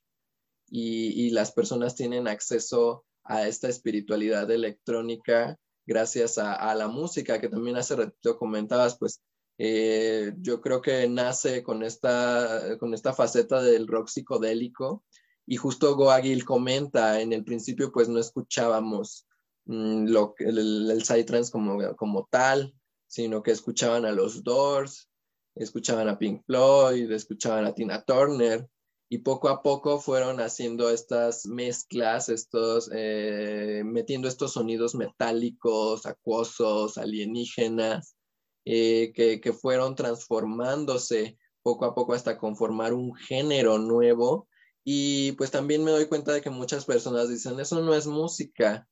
y, 0.69 1.29
las 1.29 1.51
personas 1.51 1.95
tienen 1.95 2.27
acceso 2.27 3.05
a 3.23 3.47
esta 3.47 3.69
espiritualidad 3.69 4.49
electrónica 4.49 5.57
gracias 5.85 6.37
a, 6.37 6.73
la 6.75 6.87
música 6.87 7.39
que 7.39 7.49
también 7.49 7.77
hace 7.77 7.95
ratito 7.95 8.37
comentabas, 8.37 8.97
pues 8.97 9.21
eh, 9.57 10.33
yo 10.39 10.61
creo 10.61 10.81
que 10.81 11.07
nace 11.07 11.63
con 11.63 11.83
esta, 11.83 12.77
con 12.79 12.93
esta 12.93 13.13
faceta 13.13 13.61
del 13.61 13.87
rock 13.87 14.07
psicodélico. 14.07 15.03
Y 15.45 15.57
justo 15.57 15.95
Goagil 15.95 16.45
comenta, 16.45 17.19
en 17.19 17.33
el 17.33 17.43
principio 17.43 17.91
pues 17.91 18.07
no 18.07 18.19
escuchábamos 18.19 19.27
mm, 19.65 20.05
lo, 20.07 20.35
el, 20.39 20.89
el 20.89 21.03
psytrance 21.03 21.51
como, 21.51 21.95
como 21.95 22.27
tal, 22.31 22.73
sino 23.07 23.43
que 23.43 23.51
escuchaban 23.51 24.05
a 24.05 24.11
los 24.11 24.43
Doors, 24.43 25.09
escuchaban 25.55 26.07
a 26.07 26.17
Pink 26.17 26.43
Floyd, 26.45 27.11
escuchaban 27.11 27.65
a 27.65 27.73
Tina 27.73 28.03
Turner, 28.03 28.69
y 29.13 29.17
poco 29.17 29.49
a 29.49 29.61
poco 29.61 29.99
fueron 29.99 30.39
haciendo 30.39 30.89
estas 30.89 31.45
mezclas, 31.45 32.29
estos, 32.29 32.89
eh, 32.93 33.83
metiendo 33.83 34.29
estos 34.29 34.53
sonidos 34.53 34.95
metálicos, 34.95 36.05
acuosos, 36.05 36.97
alienígenas, 36.97 38.15
eh, 38.63 39.11
que, 39.13 39.41
que, 39.41 39.51
fueron 39.51 39.95
transformándose 39.95 41.37
poco 41.61 41.83
a 41.83 41.93
poco 41.93 42.13
hasta 42.13 42.37
conformar 42.37 42.93
un 42.93 43.13
género 43.13 43.79
nuevo. 43.79 44.47
Y 44.85 45.33
pues 45.33 45.51
también 45.51 45.83
me 45.83 45.91
doy 45.91 46.05
cuenta 46.05 46.31
de 46.31 46.39
que 46.39 46.49
muchas 46.49 46.85
personas 46.85 47.27
dicen, 47.27 47.59
eso 47.59 47.81
no 47.81 47.93
es 47.93 48.07
música, 48.07 48.87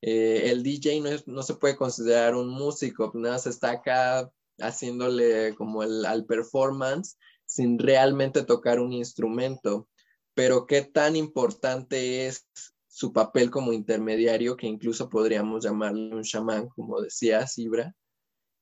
eh, 0.00 0.42
el 0.52 0.62
DJ 0.62 1.02
no, 1.26 1.42
se 1.42 1.54
puede 1.54 1.74
considerar 1.74 2.36
un 2.36 2.50
músico, 2.50 3.10
nada 3.14 3.40
se 3.40 3.50
está 3.50 3.72
acá 3.72 4.30
haciéndole 4.60 5.56
como 5.56 5.82
el, 5.82 6.06
al 6.06 6.24
performance 6.24 7.16
sin 7.46 7.78
realmente 7.78 8.44
tocar 8.44 8.80
un 8.80 8.92
instrumento. 8.92 9.88
Pero 10.34 10.66
qué 10.66 10.82
tan 10.82 11.16
importante 11.16 12.26
es 12.26 12.46
su 12.88 13.12
papel 13.12 13.50
como 13.50 13.72
intermediario, 13.72 14.56
que 14.56 14.66
incluso 14.66 15.08
podríamos 15.08 15.64
llamarle 15.64 16.14
un 16.14 16.22
chamán, 16.22 16.68
como 16.68 17.00
decía 17.00 17.46
Sibra, 17.46 17.94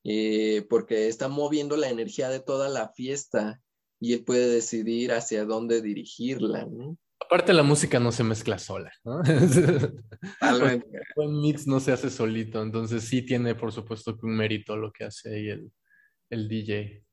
eh, 0.04 0.66
porque 0.68 1.08
está 1.08 1.28
moviendo 1.28 1.76
la 1.76 1.88
energía 1.88 2.28
de 2.28 2.40
toda 2.40 2.68
la 2.68 2.88
fiesta 2.90 3.60
y 4.00 4.12
él 4.12 4.24
puede 4.24 4.48
decidir 4.48 5.12
hacia 5.12 5.44
dónde 5.44 5.80
dirigirla. 5.80 6.66
¿no? 6.66 6.98
Aparte 7.20 7.52
la 7.52 7.62
música 7.62 7.98
no 8.00 8.12
se 8.12 8.24
mezcla 8.24 8.58
sola, 8.58 8.92
¿no? 9.04 9.22
Buen 11.16 11.40
mix 11.40 11.66
no 11.66 11.80
se 11.80 11.92
hace 11.92 12.10
solito, 12.10 12.62
entonces 12.62 13.04
sí 13.04 13.22
tiene 13.22 13.54
por 13.54 13.72
supuesto 13.72 14.18
que 14.18 14.26
un 14.26 14.36
mérito 14.36 14.76
lo 14.76 14.92
que 14.92 15.04
hace 15.04 15.34
ahí 15.34 15.48
el, 15.48 15.72
el 16.30 16.48
DJ. 16.48 17.03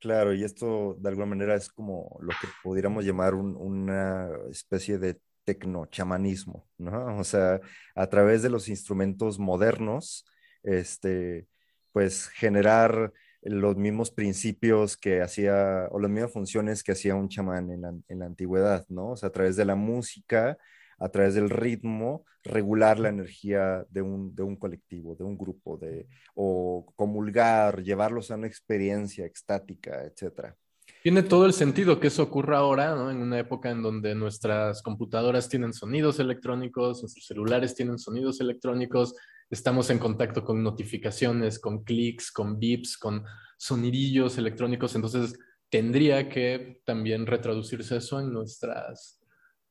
Claro, 0.00 0.32
y 0.32 0.44
esto 0.44 0.96
de 0.98 1.10
alguna 1.10 1.26
manera 1.26 1.54
es 1.54 1.68
como 1.68 2.18
lo 2.22 2.30
que 2.30 2.48
pudiéramos 2.62 3.04
llamar 3.04 3.34
una 3.34 4.30
especie 4.50 4.98
de 4.98 5.20
tecnochamanismo, 5.44 6.66
¿no? 6.78 7.18
O 7.18 7.24
sea, 7.24 7.60
a 7.94 8.06
través 8.08 8.42
de 8.42 8.48
los 8.48 8.68
instrumentos 8.68 9.38
modernos, 9.38 10.24
este, 10.62 11.48
pues 11.92 12.28
generar 12.28 13.12
los 13.42 13.76
mismos 13.76 14.10
principios 14.10 14.96
que 14.96 15.20
hacía, 15.22 15.88
o 15.90 15.98
las 15.98 16.10
mismas 16.10 16.32
funciones 16.32 16.82
que 16.82 16.92
hacía 16.92 17.14
un 17.14 17.28
chamán 17.28 17.70
en 17.70 18.20
la, 18.20 18.26
antigüedad, 18.26 18.86
¿no? 18.88 19.10
O 19.10 19.16
sea, 19.16 19.28
a 19.28 19.32
través 19.32 19.56
de 19.56 19.64
la 19.66 19.74
música, 19.74 20.56
a 21.00 21.08
través 21.08 21.34
del 21.34 21.50
ritmo, 21.50 22.24
regular 22.44 22.98
la 22.98 23.08
energía 23.08 23.84
de 23.90 24.02
un, 24.02 24.34
de 24.34 24.42
un 24.42 24.56
colectivo, 24.56 25.16
de 25.16 25.24
un 25.24 25.36
grupo, 25.36 25.76
de, 25.76 26.06
o 26.34 26.92
comulgar, 26.94 27.82
llevarlos 27.82 28.30
a 28.30 28.36
una 28.36 28.46
experiencia 28.46 29.26
extática, 29.26 30.04
etcétera. 30.04 30.54
Tiene 31.02 31.22
todo 31.22 31.46
el 31.46 31.54
sentido 31.54 31.98
que 31.98 32.08
eso 32.08 32.22
ocurra 32.22 32.58
ahora, 32.58 32.94
¿no? 32.94 33.10
En 33.10 33.22
una 33.22 33.38
época 33.38 33.70
en 33.70 33.82
donde 33.82 34.14
nuestras 34.14 34.82
computadoras 34.82 35.48
tienen 35.48 35.72
sonidos 35.72 36.18
electrónicos, 36.18 37.02
nuestros 37.02 37.24
celulares 37.24 37.74
tienen 37.74 37.98
sonidos 37.98 38.40
electrónicos, 38.40 39.14
estamos 39.48 39.88
en 39.88 39.98
contacto 39.98 40.44
con 40.44 40.62
notificaciones, 40.62 41.58
con 41.58 41.84
clics, 41.84 42.30
con 42.30 42.58
beeps, 42.58 42.98
con 42.98 43.24
sonidillos 43.56 44.36
electrónicos, 44.36 44.94
entonces 44.94 45.38
tendría 45.70 46.28
que 46.28 46.82
también 46.84 47.26
retraducirse 47.26 47.96
eso 47.96 48.20
en 48.20 48.32
nuestras 48.32 49.19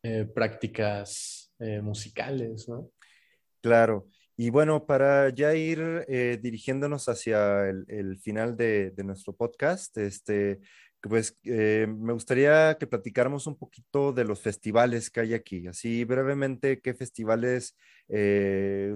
eh, 0.02 0.26
prácticas 0.34 1.54
eh, 1.60 1.82
musicales, 1.82 2.70
¿no? 2.70 2.90
Claro. 3.62 4.08
Y 4.38 4.50
bueno, 4.50 4.86
para 4.86 5.28
ya 5.28 5.54
ir 5.56 6.06
eh, 6.08 6.40
dirigiéndonos 6.42 7.10
hacia 7.10 7.68
el, 7.68 8.18
final 8.20 8.56
de, 8.56 8.94
nuestro 9.04 9.34
podcast, 9.36 9.98
este, 9.98 10.62
pues 11.02 11.38
me 11.44 12.14
gustaría 12.14 12.78
que 12.80 12.88
platicáramos 12.88 13.46
un 13.48 13.58
poquito 13.58 14.14
de 14.14 14.24
los 14.24 14.40
festivales 14.40 15.10
que 15.10 15.20
hay 15.20 15.34
aquí. 15.34 15.68
Así 15.68 16.06
brevemente, 16.06 16.80
¿qué 16.80 16.94
festivales 16.94 17.76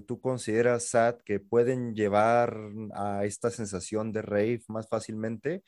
tú 0.07 0.21
consideras, 0.21 0.87
Sad, 0.87 1.17
que 1.25 1.41
pueden 1.41 1.93
llevar 1.93 2.57
a 2.95 3.25
esta 3.25 3.51
sensación 3.51 4.13
de 4.13 4.21
rave 4.21 4.61
más 4.69 4.87
fácilmente? 4.87 5.63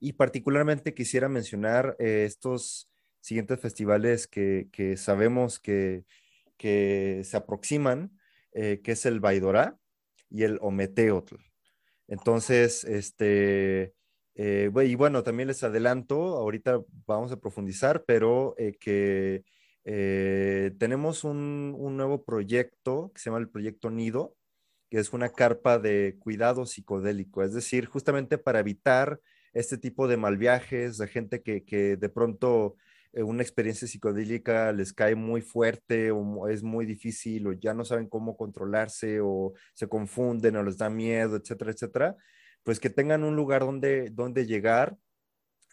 Y 0.00 0.14
particularmente 0.14 0.94
quisiera 0.94 1.28
mencionar 1.28 1.94
estos 1.98 2.89
siguientes 3.20 3.60
festivales 3.60 4.26
que, 4.26 4.94
sabemos 4.96 5.58
que, 5.58 6.04
que, 6.56 7.22
se 7.24 7.36
aproximan, 7.36 8.18
que 8.52 8.80
es 8.84 9.06
el 9.06 9.20
Baidorá 9.20 9.78
y 10.28 10.42
el 10.42 10.58
Ometeotl. 10.60 11.36
Entonces, 12.08 12.84
este 12.84 13.94
eh, 14.42 14.70
y 14.86 14.94
bueno, 14.94 15.22
también 15.22 15.48
les 15.48 15.62
adelanto, 15.64 16.36
ahorita 16.38 16.80
vamos 17.06 17.30
a 17.30 17.38
profundizar, 17.38 18.04
pero 18.06 18.54
eh, 18.56 18.76
que 18.80 19.44
eh, 19.84 20.72
tenemos 20.78 21.24
un, 21.24 21.76
nuevo 21.96 22.24
proyecto 22.24 23.12
que 23.14 23.20
se 23.20 23.28
llama 23.28 23.40
el 23.40 23.50
Proyecto 23.50 23.90
Nido, 23.90 24.36
que 24.88 24.98
es 24.98 25.12
una 25.12 25.30
carpa 25.30 25.78
de 25.78 26.16
cuidado 26.18 26.64
psicodélico, 26.64 27.42
es 27.42 27.52
decir, 27.52 27.84
justamente 27.86 28.38
para 28.38 28.60
evitar 28.60 29.20
este 29.52 29.76
tipo 29.78 30.08
de 30.08 30.16
mal 30.16 30.38
viajes, 30.38 30.96
de 30.96 31.08
gente 31.08 31.42
que, 31.42 31.64
que 31.64 31.96
de 31.96 32.08
pronto 32.08 32.76
eh, 32.78 32.89
una 33.14 33.42
experiencia 33.42 33.88
psicodélica 33.88 34.72
les 34.72 34.92
cae 34.92 35.14
muy 35.14 35.42
fuerte 35.42 36.10
o 36.10 36.48
es 36.48 36.62
muy 36.62 36.86
difícil 36.86 37.46
o 37.48 37.52
ya 37.52 37.74
no 37.74 37.84
saben 37.84 38.08
cómo 38.08 38.36
controlarse 38.36 39.20
o 39.20 39.52
se 39.74 39.88
confunden 39.88 40.56
o 40.56 40.62
les 40.62 40.78
da 40.78 40.90
miedo, 40.90 41.36
etcétera, 41.36 41.72
etcétera, 41.72 42.16
pues 42.62 42.80
que 42.80 42.90
tengan 42.90 43.24
un 43.24 43.36
lugar 43.36 43.62
donde, 43.62 44.10
donde 44.10 44.46
llegar 44.46 44.96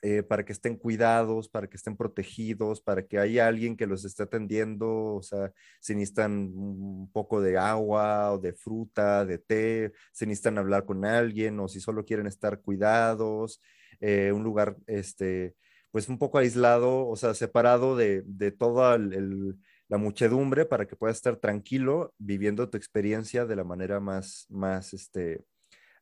eh, 0.03 0.21
para 0.21 0.45
que 0.45 0.53
estén 0.53 0.77
cuidados, 0.77 1.49
para 1.49 1.67
que 1.67 1.75
estén 1.75 1.97
protegidos, 1.97 2.81
para 2.81 3.07
que 3.07 3.17
haya 3.17 3.47
alguien 3.47 3.75
que 3.75 3.87
los 3.87 4.05
esté 4.05 4.23
atendiendo, 4.23 5.15
o 5.15 5.23
sea, 5.23 5.51
si 5.79 5.95
necesitan 5.95 6.53
un 6.55 7.09
poco 7.11 7.41
de 7.41 7.57
agua 7.57 8.31
o 8.31 8.37
de 8.37 8.53
fruta, 8.53 9.25
de 9.25 9.39
té, 9.39 9.91
si 10.11 10.27
necesitan 10.27 10.59
hablar 10.59 10.85
con 10.85 11.03
alguien 11.03 11.59
o 11.59 11.67
si 11.67 11.79
solo 11.79 12.05
quieren 12.05 12.27
estar 12.27 12.61
cuidados, 12.61 13.59
eh, 13.99 14.31
un 14.31 14.43
lugar, 14.43 14.77
este, 14.85 15.55
pues 15.97 16.09
un 16.09 16.19
poco 16.19 16.37
aislado, 16.37 17.07
o 17.07 17.15
sea, 17.15 17.33
separado 17.33 17.95
de, 17.95 18.21
de 18.27 18.51
toda 18.51 18.99
la 18.99 19.97
muchedumbre 19.97 20.63
para 20.65 20.85
que 20.85 20.95
puedas 20.95 21.17
estar 21.17 21.37
tranquilo 21.37 22.13
viviendo 22.19 22.69
tu 22.69 22.77
experiencia 22.77 23.47
de 23.47 23.55
la 23.55 23.63
manera 23.63 23.99
más, 23.99 24.45
más, 24.47 24.93
este, 24.93 25.43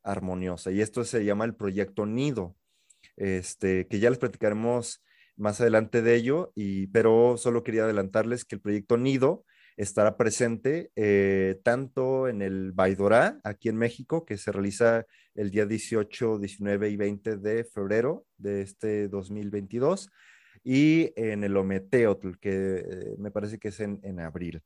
armoniosa. 0.03 0.69
Y 0.71 0.81
esto 0.81 1.05
se 1.05 1.23
llama 1.23 1.45
el 1.45 1.55
proyecto 1.55 2.05
Nido 2.05 2.57
este, 3.15 3.87
que 3.87 3.99
ya 3.99 4.09
les 4.09 4.19
platicaremos 4.19 5.01
más 5.37 5.61
adelante 5.61 6.01
de 6.01 6.15
ello, 6.15 6.51
y, 6.55 6.87
pero 6.87 7.37
solo 7.37 7.63
quería 7.63 7.85
adelantarles 7.85 8.43
que 8.43 8.55
el 8.55 8.61
proyecto 8.61 8.97
Nido 8.97 9.45
estará 9.77 10.17
presente 10.17 10.91
eh, 10.95 11.59
tanto 11.63 12.27
en 12.27 12.41
el 12.41 12.71
Baidorá, 12.71 13.39
aquí 13.43 13.69
en 13.69 13.77
México, 13.77 14.25
que 14.25 14.37
se 14.37 14.51
realiza 14.51 15.05
el 15.35 15.51
día 15.51 15.65
18, 15.65 16.39
19 16.39 16.89
y 16.89 16.95
20 16.95 17.37
de 17.37 17.63
febrero 17.65 18.25
de 18.37 18.61
este 18.61 19.07
2022, 19.09 20.09
y 20.63 21.11
en 21.15 21.43
el 21.43 21.57
Ometeotl, 21.57 22.37
que 22.39 22.77
eh, 22.77 23.15
me 23.17 23.31
parece 23.31 23.59
que 23.59 23.67
es 23.67 23.79
en, 23.79 24.19
abril. 24.19 24.61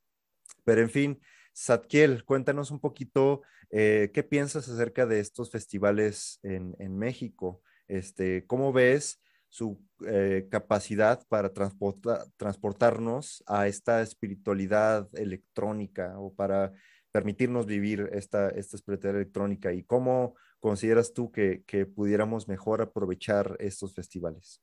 Pero 0.63 0.81
en 0.81 0.89
fin, 0.89 1.19
Satkiel, 1.53 2.23
cuéntanos 2.23 2.69
un 2.71 2.79
poquito 2.79 3.41
eh, 3.71 4.11
qué 4.13 4.23
piensas 4.23 4.69
acerca 4.69 5.05
de 5.05 5.19
estos 5.19 5.51
festivales 5.51 6.39
en, 6.43 6.75
en 6.79 6.97
México. 6.97 7.61
Este, 7.87 8.45
¿Cómo 8.45 8.71
ves 8.71 9.19
su 9.49 9.81
eh, 10.05 10.47
capacidad 10.49 11.25
para 11.27 11.51
transportarnos 11.51 13.43
a 13.47 13.67
esta 13.67 14.01
espiritualidad 14.01 15.09
electrónica 15.13 16.17
o 16.19 16.33
para 16.33 16.71
permitirnos 17.11 17.65
vivir 17.65 18.09
esta, 18.13 18.49
esta 18.49 18.77
espiritualidad 18.77 19.21
electrónica? 19.21 19.73
¿Y 19.73 19.83
cómo 19.83 20.35
consideras 20.59 21.13
tú 21.13 21.31
que, 21.31 21.63
pudiéramos 21.95 22.47
mejor 22.47 22.81
aprovechar 22.81 23.55
estos 23.59 23.93
festivales? 23.93 24.61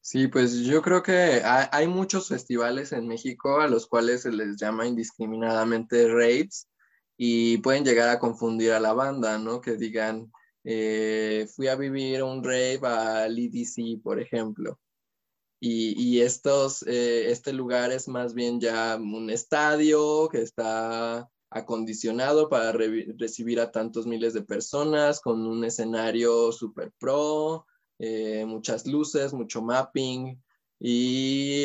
Sí, 0.00 0.28
pues 0.28 0.60
yo 0.60 0.82
creo 0.82 1.02
que 1.02 1.42
hay, 1.44 1.88
muchos 1.88 2.28
festivales 2.28 2.92
en 2.92 3.08
México 3.08 3.60
a 3.60 3.68
los 3.68 3.86
cuales 3.86 4.22
se 4.22 4.32
les 4.32 4.56
llama 4.58 4.86
indiscriminadamente 4.86 6.06
raves 6.08 6.68
y 7.16 7.58
pueden 7.58 7.84
llegar 7.84 8.10
a 8.10 8.18
confundir 8.18 8.72
a 8.72 8.80
la 8.80 8.92
banda, 8.92 9.38
¿no? 9.38 9.62
Que 9.62 9.76
digan, 9.76 10.30
eh, 10.64 11.46
fui 11.54 11.68
a 11.68 11.76
vivir 11.76 12.22
un 12.22 12.42
rave 12.42 12.80
al 12.82 13.38
EDC, 13.38 14.02
por 14.02 14.20
ejemplo. 14.20 14.78
Y, 15.60 16.20
estos, 16.20 16.82
eh, 16.86 17.30
este 17.30 17.52
lugar 17.54 17.90
es 17.90 18.06
más 18.06 18.34
bien 18.34 18.60
ya 18.60 18.96
un 19.00 19.30
estadio 19.30 20.28
que 20.28 20.42
está 20.42 21.26
acondicionado 21.48 22.50
para 22.50 22.72
recibir 23.16 23.60
a 23.60 23.70
tantos 23.70 24.06
miles 24.06 24.34
de 24.34 24.42
personas, 24.42 25.20
con 25.20 25.46
un 25.46 25.64
escenario 25.64 26.52
super 26.52 26.92
pro, 26.98 27.64
eh, 27.98 28.44
muchas 28.44 28.86
luces, 28.86 29.32
mucho 29.32 29.62
mapping 29.62 30.38
y 30.78 31.64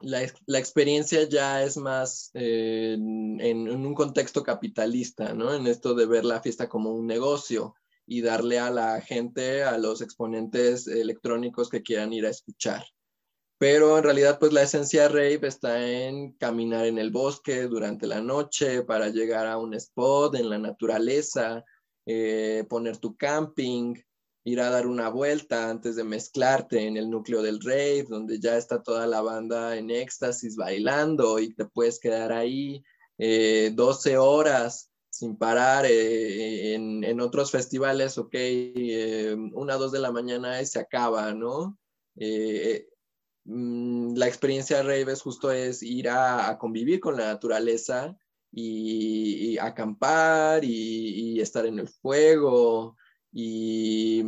la, 0.00 0.58
experiencia 0.58 1.28
ya 1.28 1.62
es 1.62 1.76
más 1.76 2.30
eh, 2.34 2.94
en, 2.94 3.68
un 3.68 3.94
contexto 3.94 4.42
capitalista, 4.42 5.34
¿no? 5.34 5.54
En 5.54 5.66
esto 5.66 5.94
de 5.94 6.06
ver 6.06 6.24
la 6.24 6.40
fiesta 6.40 6.68
como 6.68 6.92
un 6.92 7.06
negocio 7.06 7.74
y 8.06 8.20
darle 8.20 8.58
a 8.58 8.70
la 8.70 9.00
gente, 9.00 9.62
a 9.62 9.78
los 9.78 10.00
exponentes 10.00 10.86
electrónicos 10.86 11.68
que 11.68 11.82
quieran 11.82 12.12
ir 12.12 12.26
a 12.26 12.30
escuchar. 12.30 12.84
Pero 13.58 13.96
en 13.96 14.04
realidad, 14.04 14.38
pues 14.38 14.52
la 14.52 14.62
esencia 14.62 15.08
rave 15.08 15.40
está 15.42 15.88
en 15.88 16.32
caminar 16.32 16.86
en 16.86 16.98
el 16.98 17.10
bosque 17.10 17.62
durante 17.62 18.06
la 18.06 18.20
noche 18.20 18.82
para 18.82 19.08
llegar 19.08 19.46
a 19.46 19.56
un 19.56 19.72
spot 19.74 20.34
en 20.34 20.50
la 20.50 20.58
naturaleza, 20.58 21.64
eh, 22.04 22.64
poner 22.68 22.98
tu 22.98 23.16
camping, 23.16 23.94
ir 24.46 24.60
a 24.60 24.70
dar 24.70 24.86
una 24.86 25.08
vuelta 25.08 25.68
antes 25.68 25.96
de 25.96 26.04
mezclarte 26.04 26.86
en 26.86 26.96
el 26.96 27.10
núcleo 27.10 27.42
del 27.42 27.60
rave, 27.60 28.06
donde 28.08 28.38
ya 28.38 28.56
está 28.56 28.80
toda 28.80 29.04
la 29.08 29.20
banda 29.20 29.76
en 29.76 29.90
éxtasis 29.90 30.54
bailando 30.54 31.40
y 31.40 31.52
te 31.52 31.64
puedes 31.64 31.98
quedar 31.98 32.30
ahí 32.30 32.80
12 33.18 34.12
eh, 34.12 34.16
horas 34.16 34.92
sin 35.10 35.36
parar. 35.36 35.84
Eh, 35.88 36.74
en, 36.74 37.20
otros 37.20 37.50
festivales, 37.50 38.18
ok, 38.18 38.34
eh, 38.34 39.36
una, 39.52 39.74
dos 39.74 39.90
de 39.90 39.98
la 39.98 40.12
mañana 40.12 40.62
y 40.62 40.66
se 40.66 40.78
acaba, 40.78 41.34
¿no? 41.34 41.76
Mm, 43.44 44.14
la 44.16 44.28
experiencia 44.28 44.82
rave 44.82 45.12
es 45.12 45.22
justo 45.22 45.50
es 45.50 45.82
ir 45.82 46.08
a, 46.08 46.56
convivir 46.58 47.00
con 47.00 47.16
la 47.16 47.26
naturaleza 47.26 48.16
y, 48.52 49.58
acampar 49.58 50.64
y, 50.64 51.40
estar 51.40 51.66
en 51.66 51.80
el 51.80 51.88
fuego 51.88 52.96
y 53.32 54.22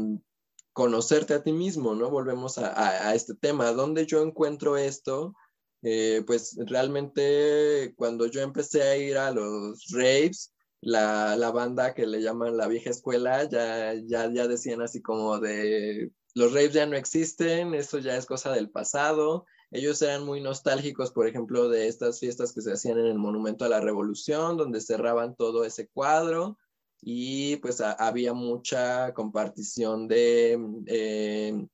conocerte 0.72 1.34
a 1.34 1.42
ti 1.42 1.52
mismo, 1.52 1.94
¿no? 1.94 2.10
Volvemos 2.10 2.56
a, 2.58 3.14
este 3.14 3.34
tema. 3.34 3.72
¿Dónde 3.72 4.06
yo 4.06 4.22
encuentro 4.22 4.76
esto? 4.76 5.34
Eh, 5.82 6.22
pues 6.26 6.56
realmente 6.66 7.94
cuando 7.96 8.26
yo 8.26 8.42
empecé 8.42 8.82
a 8.82 8.96
ir 8.96 9.16
a 9.18 9.30
los 9.30 9.86
raves, 9.90 10.52
la, 10.80 11.50
banda 11.52 11.94
que 11.94 12.06
le 12.06 12.22
llaman 12.22 12.56
la 12.56 12.68
vieja 12.68 12.90
escuela, 12.90 13.48
ya, 13.48 13.94
ya, 13.94 14.32
ya 14.32 14.46
decían 14.46 14.80
así 14.80 15.02
como 15.02 15.38
de, 15.40 16.12
los 16.34 16.52
raves 16.52 16.72
ya 16.72 16.86
no 16.86 16.96
existen, 16.96 17.74
eso 17.74 17.98
ya 17.98 18.16
es 18.16 18.26
cosa 18.26 18.52
del 18.52 18.70
pasado. 18.70 19.46
Ellos 19.72 20.00
eran 20.00 20.24
muy 20.24 20.40
nostálgicos, 20.40 21.10
por 21.10 21.26
ejemplo, 21.26 21.68
de 21.68 21.88
estas 21.88 22.20
fiestas 22.20 22.52
que 22.52 22.62
se 22.62 22.72
hacían 22.72 22.98
en 22.98 23.06
el 23.06 23.18
Monumento 23.18 23.64
a 23.64 23.68
la 23.68 23.80
Revolución, 23.80 24.56
donde 24.56 24.80
cerraban 24.80 25.34
todo 25.34 25.64
ese 25.64 25.88
cuadro 25.88 26.56
y 27.00 27.56
pues 27.56 27.80
había 27.80 28.32
mucha 28.32 29.12
compartición 29.14 30.08
de, 30.08 30.58
eh, 30.86 31.66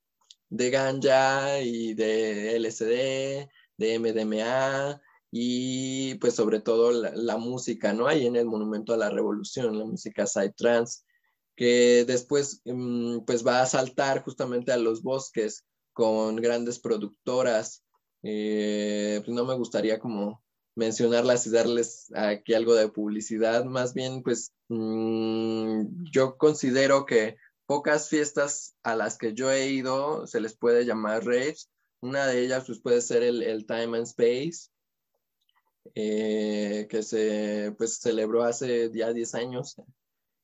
de 0.50 0.70
ganja 0.70 1.60
y 1.60 1.94
de 1.94 2.56
LSD, 2.56 3.48
de 3.76 3.98
MDMA 3.98 5.00
y 5.30 6.14
pues 6.16 6.34
sobre 6.34 6.60
todo 6.60 6.92
la, 6.92 7.36
música, 7.36 7.92
¿no? 7.92 8.06
Ahí 8.06 8.26
en 8.26 8.36
el 8.36 8.46
Monumento 8.46 8.94
a 8.94 8.96
la 8.96 9.10
Revolución, 9.10 9.76
la 9.76 9.84
música 9.84 10.26
Psytrance, 10.26 11.02
que 11.56 12.04
después 12.06 12.62
mm, 12.64 13.24
pues 13.26 13.44
va 13.44 13.62
a 13.62 13.66
saltar 13.66 14.22
justamente 14.22 14.70
a 14.70 14.76
los 14.76 15.02
bosques 15.02 15.64
con 15.92 16.36
grandes 16.36 16.78
productoras. 16.78 17.84
Eh, 18.22 19.20
pues 19.24 19.34
no 19.34 19.44
me 19.44 19.54
gustaría 19.56 19.98
como 19.98 20.43
mencionarlas 20.76 21.46
y 21.46 21.50
darles 21.50 22.12
aquí 22.14 22.54
algo 22.54 22.74
de 22.74 22.88
publicidad. 22.88 23.64
Más 23.64 23.94
bien, 23.94 24.22
pues 24.22 24.52
mm, 24.68 26.04
yo 26.10 26.36
considero 26.36 27.06
que 27.06 27.36
pocas 27.66 28.08
fiestas 28.08 28.74
a 28.82 28.96
las 28.96 29.16
que 29.16 29.34
yo 29.34 29.50
he 29.50 29.68
ido 29.68 30.26
se 30.26 30.40
les 30.40 30.56
puede 30.56 30.84
llamar 30.84 31.24
raves. 31.24 31.70
Una 32.00 32.26
de 32.26 32.42
ellas 32.42 32.64
pues, 32.66 32.80
puede 32.80 33.00
ser 33.00 33.22
el, 33.22 33.66
Time 33.66 33.96
and 33.98 34.06
Space, 34.06 34.68
eh, 35.94 36.86
que 36.90 37.02
se 37.02 37.74
pues, 37.78 37.96
celebró 37.98 38.44
hace 38.44 38.90
ya 38.92 39.12
10 39.12 39.34
años 39.34 39.76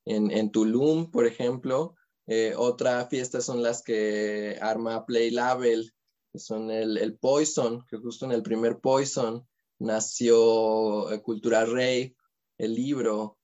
en, 0.06 0.50
Tulum, 0.50 1.10
por 1.10 1.26
ejemplo. 1.26 1.96
Eh, 2.26 2.54
otra 2.56 3.06
fiesta 3.06 3.40
son 3.40 3.62
las 3.62 3.82
que 3.82 4.56
arma 4.62 5.04
Play 5.04 5.30
Label, 5.30 5.92
que 6.32 6.38
son 6.38 6.70
el, 6.70 6.96
el 6.96 7.18
Poison, 7.18 7.84
que 7.88 7.98
justo 7.98 8.24
en 8.24 8.32
el 8.32 8.42
primer 8.42 8.78
Poison 8.78 9.46
nació 9.80 11.10
eh, 11.10 11.20
Cultura 11.22 11.64
Rey, 11.64 12.14
el 12.58 12.74
libro 12.74 13.38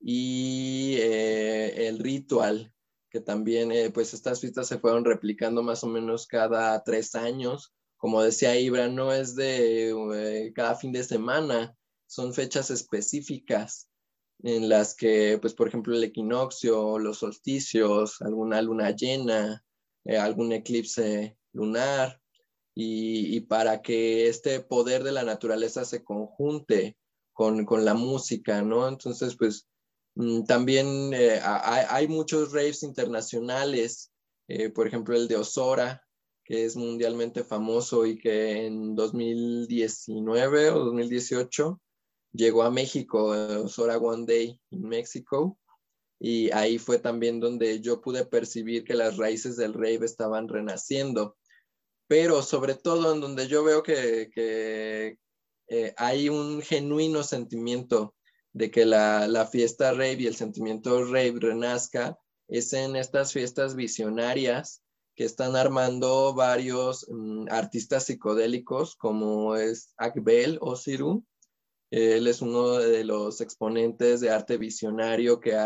y 0.00 0.94
eh, 0.98 1.88
el 1.88 1.98
ritual, 1.98 2.72
que 3.10 3.20
también 3.20 3.72
eh, 3.72 3.90
pues 3.90 4.14
estas 4.14 4.40
fiestas 4.40 4.68
se 4.68 4.78
fueron 4.78 5.04
replicando 5.04 5.62
más 5.62 5.84
o 5.84 5.88
menos 5.88 6.26
cada 6.26 6.82
tres 6.84 7.14
años. 7.14 7.74
Como 7.98 8.22
decía 8.22 8.58
Ibra, 8.58 8.88
no 8.88 9.12
es 9.12 9.34
de 9.34 10.52
cada 10.54 10.74
fin 10.76 10.92
de 10.92 11.04
semana, 11.04 11.76
son 12.06 12.32
fechas 12.32 12.70
específicas 12.70 13.90
en 14.42 14.70
las 14.70 14.94
que, 14.94 15.36
pues 15.38 15.52
por 15.52 15.68
ejemplo, 15.68 15.94
el 15.94 16.04
equinoccio, 16.04 16.98
los 16.98 17.18
solsticios, 17.18 18.22
alguna 18.22 18.62
luna 18.62 18.92
llena, 18.92 19.62
algún 20.18 20.52
eclipse 20.52 21.36
lunar, 21.52 22.20
y, 22.74 23.40
para 23.42 23.82
que 23.82 24.28
este 24.28 24.60
poder 24.60 25.02
de 25.02 25.12
la 25.12 25.24
naturaleza 25.24 25.84
se 25.84 26.04
conjunte 26.04 26.96
con, 27.32 27.66
la 27.84 27.94
música, 27.94 28.62
¿no? 28.62 28.86
Entonces, 28.88 29.36
pues 29.36 29.66
Mm, 30.14 30.44
también 30.44 31.12
eh, 31.14 31.40
hay, 31.42 32.08
muchos 32.08 32.52
raves 32.52 32.82
internacionales, 32.82 34.12
eh, 34.48 34.70
por 34.70 34.86
ejemplo 34.86 35.16
el 35.16 35.28
de 35.28 35.36
Osora, 35.36 36.02
que 36.44 36.64
es 36.64 36.76
mundialmente 36.76 37.44
famoso 37.44 38.06
y 38.06 38.18
que 38.18 38.66
en 38.66 38.94
2019 38.96 40.70
o 40.70 40.84
2018 40.86 41.80
llegó 42.32 42.64
a 42.64 42.70
México, 42.70 43.26
Osora 43.64 43.98
One 43.98 44.26
Day 44.26 44.60
en 44.70 44.82
México, 44.82 45.58
y 46.18 46.50
ahí 46.50 46.78
fue 46.78 46.98
también 46.98 47.40
donde 47.40 47.80
yo 47.80 48.00
pude 48.00 48.26
percibir 48.26 48.84
que 48.84 48.94
las 48.94 49.16
raíces 49.16 49.56
del 49.56 49.72
rave 49.72 50.00
estaban 50.04 50.48
renaciendo. 50.48 51.38
Pero 52.10 52.42
sobre 52.42 52.74
todo 52.74 53.14
en 53.14 53.20
donde 53.20 53.46
yo 53.46 53.62
veo 53.62 53.84
que, 53.84 54.32
eh, 55.68 55.94
hay 55.96 56.28
un 56.28 56.60
genuino 56.60 57.22
sentimiento 57.22 58.16
de 58.52 58.68
que 58.72 58.84
la, 58.84 59.48
fiesta 59.48 59.92
rave 59.92 60.16
y 60.18 60.26
el 60.26 60.34
sentimiento 60.34 61.04
rave 61.04 61.34
renazca 61.38 62.18
es 62.48 62.72
en 62.72 62.96
estas 62.96 63.32
fiestas 63.32 63.76
visionarias 63.76 64.82
que 65.14 65.22
están 65.24 65.54
armando 65.54 66.34
varios 66.34 67.06
mm, 67.08 67.46
artistas 67.48 68.06
psicodélicos 68.06 68.96
como 68.96 69.54
es 69.54 69.94
Akbel 69.96 70.58
Osiru, 70.60 71.24
él 71.92 72.26
es 72.26 72.42
uno 72.42 72.72
de 72.72 73.04
los 73.04 73.40
exponentes 73.40 74.20
de 74.20 74.30
arte 74.30 74.56
visionario 74.56 75.38
que 75.38 75.50
se 75.50 75.56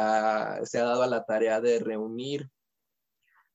ha 0.78 0.84
dado 0.84 1.04
a 1.04 1.06
la 1.06 1.24
tarea 1.24 1.62
de 1.62 1.78
reunir 1.78 2.50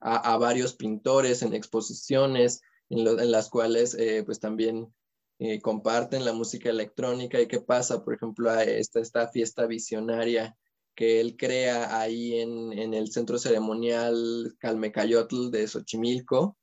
a, 0.00 0.36
varios 0.38 0.74
pintores 0.74 1.42
en 1.42 1.54
exposiciones 1.54 2.62
en, 2.90 3.30
las 3.30 3.48
cuales 3.48 3.94
eh, 3.94 4.22
pues 4.24 4.40
también 4.40 4.92
eh, 5.38 5.60
comparten 5.60 6.24
la 6.24 6.32
música 6.32 6.68
electrónica 6.68 7.40
y 7.40 7.48
qué 7.48 7.60
pasa, 7.60 8.04
por 8.04 8.14
ejemplo, 8.14 8.52
esta, 8.60 9.00
esta 9.00 9.28
fiesta 9.28 9.66
visionaria 9.66 10.56
que 10.94 11.20
él 11.20 11.36
crea 11.36 11.98
ahí 11.98 12.40
en, 12.40 12.92
el 12.92 13.10
centro 13.10 13.38
ceremonial 13.38 14.54
Calmecayotl 14.58 15.50
de 15.50 15.66
Xochimilco. 15.66 16.58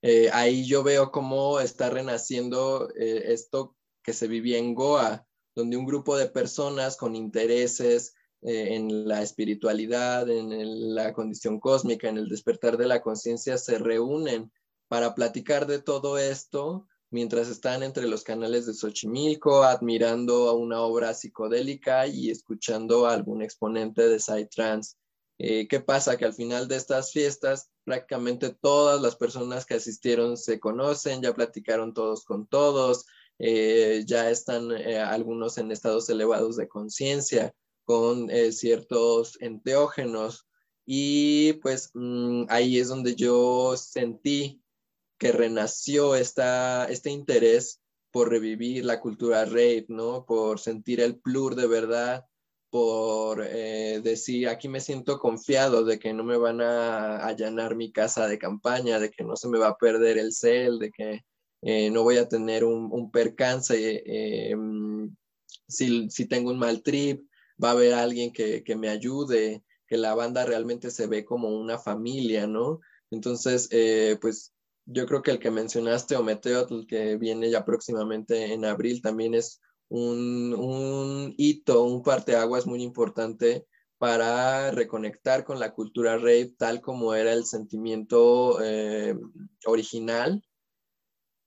Eh, 0.00 0.30
ahí 0.32 0.64
yo 0.64 0.82
veo 0.82 1.10
cómo 1.10 1.60
está 1.60 1.90
renaciendo 1.90 2.88
esto 2.96 3.76
que 4.02 4.14
se 4.14 4.28
vivía 4.28 4.56
en 4.56 4.74
Goa, 4.74 5.26
donde 5.54 5.76
un 5.76 5.84
grupo 5.84 6.16
de 6.16 6.28
personas 6.28 6.96
con 6.96 7.16
intereses 7.16 8.14
eh, 8.42 8.76
en 8.76 9.08
la 9.08 9.22
espiritualidad, 9.22 10.30
en 10.30 10.94
la 10.94 11.12
condición 11.12 11.58
cósmica, 11.58 12.08
en 12.08 12.18
el 12.18 12.28
despertar 12.28 12.76
de 12.76 12.86
la 12.86 13.02
conciencia, 13.02 13.58
se 13.58 13.78
reúnen 13.78 14.52
para 14.88 15.14
platicar 15.14 15.66
de 15.66 15.80
todo 15.80 16.18
esto 16.18 16.86
mientras 17.10 17.48
están 17.48 17.82
entre 17.82 18.06
los 18.06 18.22
canales 18.22 18.66
de 18.66 18.74
Xochimilco, 18.74 19.62
admirando 19.62 20.48
a 20.48 20.54
una 20.54 20.80
obra 20.82 21.14
psicodélica 21.14 22.06
y 22.06 22.30
escuchando 22.30 23.06
a 23.06 23.14
algún 23.14 23.42
exponente 23.42 24.08
de 24.08 24.18
Psytrance. 24.18 24.96
Eh, 25.38 25.68
¿Qué 25.68 25.80
pasa? 25.80 26.16
Que 26.16 26.24
al 26.24 26.34
final 26.34 26.68
de 26.68 26.76
estas 26.76 27.12
fiestas 27.12 27.70
prácticamente 27.84 28.50
todas 28.50 29.00
las 29.00 29.16
personas 29.16 29.64
que 29.64 29.74
asistieron 29.74 30.36
se 30.36 30.60
conocen, 30.60 31.22
ya 31.22 31.32
platicaron 31.32 31.94
todos 31.94 32.24
con 32.24 32.46
todos, 32.46 33.06
eh, 33.38 34.02
ya 34.06 34.30
están 34.30 34.72
eh, 34.72 34.98
algunos 34.98 35.56
en 35.58 35.70
estados 35.70 36.08
elevados 36.10 36.56
de 36.56 36.68
conciencia 36.68 37.54
con 37.84 38.28
ciertos 38.52 39.40
enteógenos 39.40 40.46
y 40.84 41.54
pues 41.54 41.90
mm, 41.94 42.44
ahí 42.50 42.78
es 42.78 42.88
donde 42.88 43.14
yo 43.14 43.74
sentí 43.78 44.60
que 45.18 45.32
renació 45.32 46.14
esta, 46.14 46.86
este 46.86 47.10
interés 47.10 47.80
por 48.10 48.30
revivir 48.30 48.84
la 48.84 49.00
cultura 49.00 49.44
rape, 49.44 49.86
¿no? 49.88 50.24
Por 50.24 50.60
sentir 50.60 51.00
el 51.00 51.18
plur 51.20 51.54
de 51.54 51.66
verdad, 51.66 52.24
por 52.70 53.46
decir, 53.48 54.48
aquí 54.48 54.68
me 54.68 54.80
siento 54.80 55.18
confiado 55.18 55.84
de 55.84 55.98
que 55.98 56.12
no 56.12 56.22
me 56.22 56.36
van 56.36 56.60
a 56.60 57.26
allanar 57.26 57.76
mi 57.76 57.92
casa 57.92 58.28
de 58.28 58.38
campaña, 58.38 58.98
de 58.98 59.10
que 59.10 59.24
no 59.24 59.36
se 59.36 59.48
me 59.48 59.58
va 59.58 59.68
a 59.68 59.78
perder 59.78 60.18
el 60.18 60.32
cel, 60.32 60.78
de 60.78 60.90
que 60.90 61.22
eh, 61.62 61.90
no 61.90 62.02
voy 62.02 62.18
a 62.18 62.28
tener 62.28 62.64
un, 62.64 63.10
percance, 63.10 64.02
eh, 64.06 64.54
mm, 64.54 65.08
si, 65.66 66.08
tengo 66.28 66.50
un 66.50 66.58
mal 66.58 66.82
trip, 66.82 67.28
va 67.62 67.70
a 67.70 67.72
haber 67.72 67.94
alguien 67.94 68.32
que, 68.32 68.62
me 68.76 68.88
ayude, 68.88 69.64
que 69.86 69.96
la 69.96 70.14
banda 70.14 70.44
realmente 70.44 70.90
se 70.90 71.06
ve 71.06 71.24
como 71.24 71.48
una 71.48 71.78
familia, 71.78 72.46
¿no? 72.46 72.80
Entonces, 73.10 73.68
eh, 73.72 74.18
pues 74.20 74.52
yo 74.90 75.06
creo 75.06 75.22
que 75.22 75.30
el 75.30 75.38
que 75.38 75.50
mencionaste, 75.50 76.14
el 76.14 76.86
que 76.86 77.16
viene 77.16 77.50
ya 77.50 77.64
próximamente 77.64 78.54
en 78.54 78.64
abril, 78.64 79.02
también 79.02 79.34
es 79.34 79.60
un, 79.88 80.54
un 80.54 81.34
hito, 81.36 81.84
un 81.84 82.02
parteaguas 82.02 82.66
muy 82.66 82.82
importante 82.82 83.66
para 83.98 84.70
reconectar 84.70 85.44
con 85.44 85.60
la 85.60 85.74
cultura 85.74 86.16
rave 86.16 86.54
tal 86.56 86.80
como 86.80 87.14
era 87.14 87.34
el 87.34 87.44
sentimiento 87.44 88.58
original. 89.66 90.42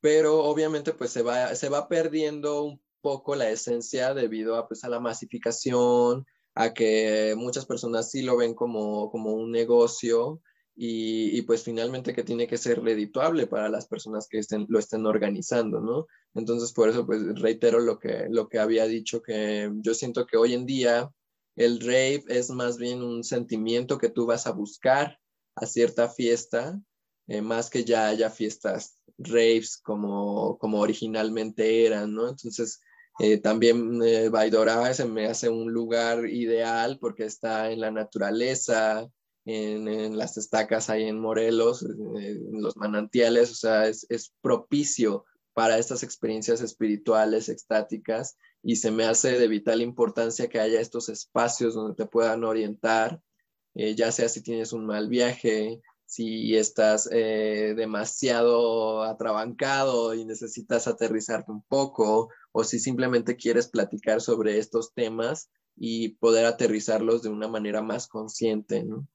Pero 0.02 0.44
obviamente 0.44 0.94
pues 0.94 1.10
se 1.12 1.24
va, 1.24 1.56
se 1.56 1.70
va 1.70 1.88
perdiendo 1.88 2.64
un 2.64 2.82
poco 3.02 3.36
la 3.36 3.50
esencia 3.50 4.14
debido 4.14 4.56
a, 4.56 4.68
pues, 4.68 4.84
a 4.84 4.90
la 4.90 5.00
masificación, 5.00 6.28
a 6.54 6.74
que 6.74 7.34
muchas 7.38 7.66
personas 7.66 8.12
sí 8.12 8.22
lo 8.22 8.38
ven 8.38 8.54
como, 8.54 9.10
como 9.10 9.34
un 9.34 9.52
negocio 9.52 10.42
y, 10.84 11.44
pues 11.44 11.64
finalmente 11.64 12.12
que 12.12 12.24
tiene 12.24 12.48
que 12.48 12.58
ser 12.58 12.82
redituable 12.82 13.46
para 13.46 13.70
las 13.70 13.86
personas 13.86 14.28
que 14.28 14.40
estén, 14.40 14.66
lo 14.68 14.80
estén 14.80 15.06
organizando, 15.06 15.80
¿no? 15.80 16.08
Entonces 16.34 16.74
por 16.74 16.90
eso 16.90 17.06
pues 17.06 17.40
reitero 17.40 17.80
lo 17.80 18.00
que, 18.00 18.26
lo 18.32 18.50
que 18.50 18.58
había 18.58 18.88
dicho, 18.88 19.22
que 19.22 19.72
yo 19.76 19.94
siento 19.94 20.26
que 20.26 20.38
hoy 20.38 20.56
en 20.56 20.66
día 20.66 21.12
el 21.56 21.82
rave 21.82 22.24
es 22.30 22.50
más 22.50 22.78
bien 22.78 23.04
un 23.04 23.24
sentimiento 23.24 24.00
que 24.00 24.10
tú 24.10 24.26
vas 24.26 24.48
a 24.48 24.54
buscar 24.54 25.20
a 25.54 25.68
cierta 25.68 26.10
fiesta, 26.10 26.82
eh, 27.28 27.44
más 27.44 27.70
que 27.70 27.84
ya 27.84 28.08
haya 28.08 28.32
fiestas 28.32 28.98
raves 29.20 29.78
como, 29.78 30.58
como 30.58 30.80
originalmente 30.80 31.86
eran, 31.86 32.12
¿no? 32.16 32.28
Entonces, 32.28 32.82
eh, 33.20 33.38
también 33.38 34.02
eh, 34.04 34.30
Baidora 34.30 34.92
se 34.96 35.06
me 35.06 35.28
hace 35.28 35.48
un 35.48 35.72
lugar 35.72 36.26
ideal 36.26 36.98
porque 37.00 37.26
está 37.26 37.70
en 37.72 37.82
la 37.82 37.92
naturaleza, 37.92 39.08
en, 39.46 40.18
las 40.18 40.38
estacas 40.38 40.90
ahí 40.90 41.04
en 41.04 41.20
Morelos, 41.20 41.84
en 41.84 42.62
los 42.62 42.78
manantiales, 42.78 43.52
o 43.52 43.56
sea, 43.56 43.88
es, 43.88 44.34
propicio 44.42 45.26
para 45.54 45.78
estas 45.78 46.04
experiencias 46.04 46.62
espirituales, 46.62 47.50
extáticas, 47.50 48.38
y 48.64 48.78
se 48.78 48.92
me 48.92 49.06
hace 49.06 49.40
de 49.40 49.48
vital 49.48 49.82
importancia 49.82 50.48
que 50.48 50.60
haya 50.60 50.80
estos 50.80 51.10
espacios 51.10 51.74
donde 51.74 51.96
te 51.96 52.06
puedan 52.06 52.44
orientar, 52.44 53.22
eh, 53.76 53.96
ya 53.96 54.12
sea 54.12 54.30
si 54.30 54.42
tienes 54.42 54.74
un 54.74 54.86
mal 54.86 55.10
viaje, 55.10 55.82
si 56.06 56.56
estás 56.56 57.10
eh, 57.12 57.74
demasiado 57.76 59.04
atrabancado 59.04 60.14
y 60.14 60.26
necesitas 60.26 60.88
aterrizarte 60.88 61.52
un 61.52 61.64
poco, 61.64 62.30
o 62.52 62.64
si 62.64 62.80
simplemente 62.80 63.38
quieres 63.38 63.68
platicar 63.70 64.22
sobre 64.22 64.60
estos 64.60 64.94
temas 64.94 65.50
y 65.76 66.10
poder 66.16 66.46
aterrizarlos 66.46 67.24
de 67.24 67.30
una 67.30 67.48
manera 67.48 67.82
más 67.82 68.08
consciente, 68.08 68.84
¿no? 68.84 69.08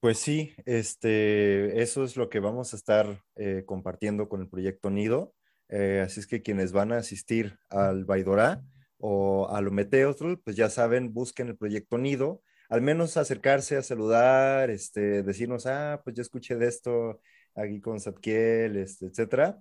Pues 0.00 0.18
sí, 0.18 0.54
este, 0.64 1.82
eso 1.82 2.04
es 2.04 2.16
lo 2.16 2.30
que 2.30 2.40
vamos 2.40 2.72
a 2.72 2.76
estar 2.76 3.22
eh, 3.36 3.64
compartiendo 3.66 4.28
con 4.28 4.40
el 4.40 4.48
proyecto 4.48 4.88
Nido. 4.90 5.34
Eh, 5.68 6.02
así 6.04 6.20
es 6.20 6.26
que 6.26 6.42
quienes 6.42 6.72
van 6.72 6.92
a 6.92 6.98
asistir 6.98 7.58
al 7.68 8.06
Baidorá 8.06 8.62
o 8.98 9.48
al 9.50 9.68
Ometeotl, 9.68 10.36
pues 10.42 10.56
ya 10.56 10.70
saben, 10.70 11.12
busquen 11.12 11.48
el 11.48 11.56
proyecto 11.56 11.98
Nido 11.98 12.42
al 12.70 12.82
menos 12.82 13.16
acercarse 13.16 13.76
a 13.76 13.82
saludar, 13.82 14.70
este, 14.70 15.22
decirnos, 15.24 15.66
ah, 15.66 16.00
pues 16.04 16.14
ya 16.16 16.22
escuché 16.22 16.54
de 16.56 16.68
esto 16.68 17.20
aquí 17.54 17.80
con 17.80 17.98
Satkiel, 18.00 18.76
este, 18.76 19.06
etcétera. 19.06 19.58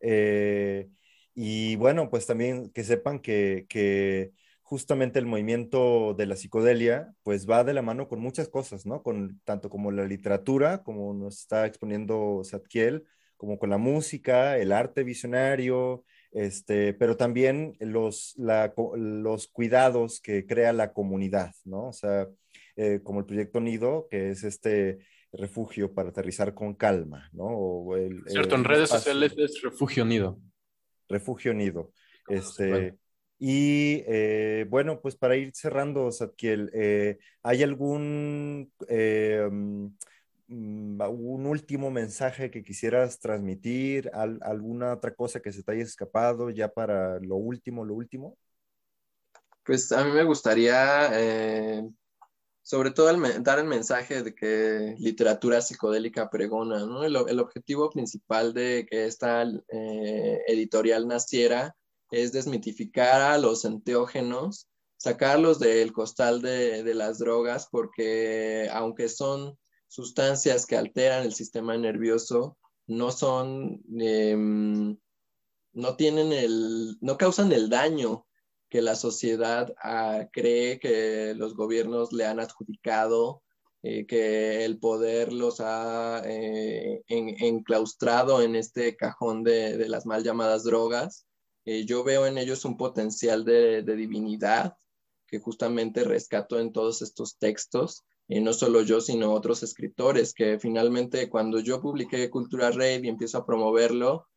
Eh, 0.00 0.88
y 1.34 1.76
bueno, 1.76 2.08
pues 2.10 2.26
también 2.26 2.70
que 2.70 2.82
sepan 2.82 3.20
que, 3.20 4.32
justamente 4.66 5.20
el 5.20 5.26
movimiento 5.26 6.12
de 6.14 6.26
la 6.26 6.34
psicodelia, 6.34 7.14
pues 7.22 7.48
va 7.48 7.62
de 7.62 7.72
la 7.72 7.82
mano 7.82 8.08
con 8.08 8.18
muchas 8.18 8.48
cosas, 8.48 8.84
¿no? 8.84 9.00
Con 9.00 9.40
tanto 9.44 9.70
como 9.70 9.92
la 9.92 10.04
literatura, 10.06 10.82
como 10.82 11.14
nos 11.14 11.38
está 11.38 11.66
exponiendo 11.66 12.40
Satkiel, 12.42 13.04
como 13.36 13.60
con 13.60 13.70
la 13.70 13.78
música, 13.78 14.58
el 14.58 14.72
arte 14.72 15.04
visionario, 15.04 16.04
este, 16.32 16.94
pero 16.94 17.16
también 17.16 17.76
los, 17.78 18.34
los 18.36 19.46
cuidados 19.46 20.20
que 20.20 20.46
crea 20.46 20.72
la 20.72 20.92
comunidad, 20.92 21.54
¿no? 21.64 21.86
O 21.86 21.92
sea, 21.92 22.26
eh, 22.74 22.98
como 23.04 23.20
el 23.20 23.26
proyecto 23.26 23.60
Nido, 23.60 24.08
que 24.10 24.30
es 24.30 24.42
este 24.42 24.98
refugio 25.30 25.94
para 25.94 26.08
aterrizar 26.08 26.54
con 26.54 26.74
calma, 26.74 27.30
¿no? 27.32 27.86
Cierto, 28.26 28.56
en 28.56 28.64
redes 28.64 28.88
sociales 28.88 29.32
es 29.38 29.62
Refugio 29.62 30.04
Nido. 30.04 30.40
Refugio 31.08 31.54
Nido. 31.54 31.92
Este, 32.28 32.96
Y 33.38 34.02
eh, 34.06 34.66
bueno, 34.68 35.00
pues 35.00 35.16
para 35.16 35.36
ir 35.36 35.52
cerrando, 35.54 36.10
Satkiel, 36.10 36.70
eh, 36.72 37.18
¿hay 37.42 37.62
algún 37.62 38.72
mm, 38.80 39.86
un 40.48 41.46
último 41.46 41.90
mensaje 41.90 42.50
que 42.50 42.62
quisieras 42.62 43.18
transmitir? 43.18 44.10
¿Alguna 44.14 44.94
otra 44.94 45.14
cosa 45.14 45.40
que 45.40 45.52
se 45.52 45.62
te 45.62 45.72
haya 45.72 45.82
escapado 45.82 46.50
ya 46.50 46.68
para 46.68 47.18
lo 47.20 47.36
último, 47.36 47.84
lo 47.84 47.94
último? 47.94 48.36
Pues 49.66 49.90
a 49.90 50.04
mí 50.04 50.12
me 50.12 50.22
gustaría, 50.22 51.10
eh, 51.12 51.82
sobre 52.62 52.92
todo, 52.92 53.12
dar 53.40 53.58
el 53.58 53.64
mensaje 53.64 54.22
de 54.22 54.32
que 54.32 54.94
literatura 54.98 55.60
psicodélica 55.60 56.30
pregona, 56.30 56.86
¿no? 56.86 57.02
El, 57.02 57.16
objetivo 57.40 57.90
principal 57.90 58.54
de 58.54 58.86
que 58.88 59.06
esta 59.06 59.42
eh, 59.42 60.40
editorial 60.46 61.08
naciera 61.08 61.74
es 62.10 62.32
desmitificar 62.32 63.20
a 63.20 63.38
los 63.38 63.64
enteógenos, 63.64 64.68
sacarlos 64.96 65.58
del 65.58 65.92
costal 65.92 66.42
de, 66.42 66.82
de 66.82 66.94
las 66.94 67.18
drogas, 67.18 67.68
porque 67.70 68.68
aunque 68.72 69.08
son 69.08 69.58
sustancias 69.88 70.66
que 70.66 70.76
alteran 70.76 71.24
el 71.24 71.34
sistema 71.34 71.76
nervioso, 71.76 72.56
no 72.86 73.10
son, 73.10 73.82
em, 73.98 74.96
no 75.72 75.96
tienen 75.96 76.32
el, 76.32 76.96
no 77.00 77.16
causan 77.18 77.52
el 77.52 77.68
daño 77.68 78.26
que 78.68 78.82
la 78.82 78.94
sociedad 78.94 79.74
ah, 79.82 80.28
cree 80.32 80.78
que 80.78 81.34
los 81.34 81.54
gobiernos 81.54 82.12
le 82.12 82.26
han 82.26 82.40
adjudicado, 82.40 83.42
eh, 83.82 84.06
que 84.06 84.64
el 84.64 84.78
poder 84.78 85.32
los 85.32 85.60
ha 85.60 86.22
eh, 86.24 87.02
enclaustrado 87.08 88.42
en 88.42 88.56
este 88.56 88.96
cajón 88.96 89.44
de, 89.44 89.88
las 89.88 90.06
mal 90.06 90.24
llamadas 90.24 90.64
drogas. 90.64 91.26
Eh, 91.66 91.84
yo 91.84 92.04
veo 92.04 92.26
en 92.26 92.38
ellos 92.38 92.64
un 92.64 92.76
potencial 92.76 93.44
de, 93.44 93.82
divinidad 93.82 94.76
que 95.26 95.40
justamente 95.40 96.04
rescato 96.04 96.60
en 96.60 96.72
todos 96.72 97.02
estos 97.02 97.36
textos, 97.38 98.04
y 98.28 98.40
no 98.40 98.52
solo 98.52 98.82
yo, 98.82 99.00
sino 99.00 99.32
otros 99.32 99.64
escritores, 99.64 100.32
que 100.32 100.60
finalmente 100.60 101.28
cuando 101.28 101.58
yo 101.58 101.80
publiqué 101.80 102.30
Cultura 102.30 102.70
Rave 102.70 103.02
y 103.02 103.08
empiezo 103.08 103.38
a 103.38 103.46
promoverlo, 103.46 104.28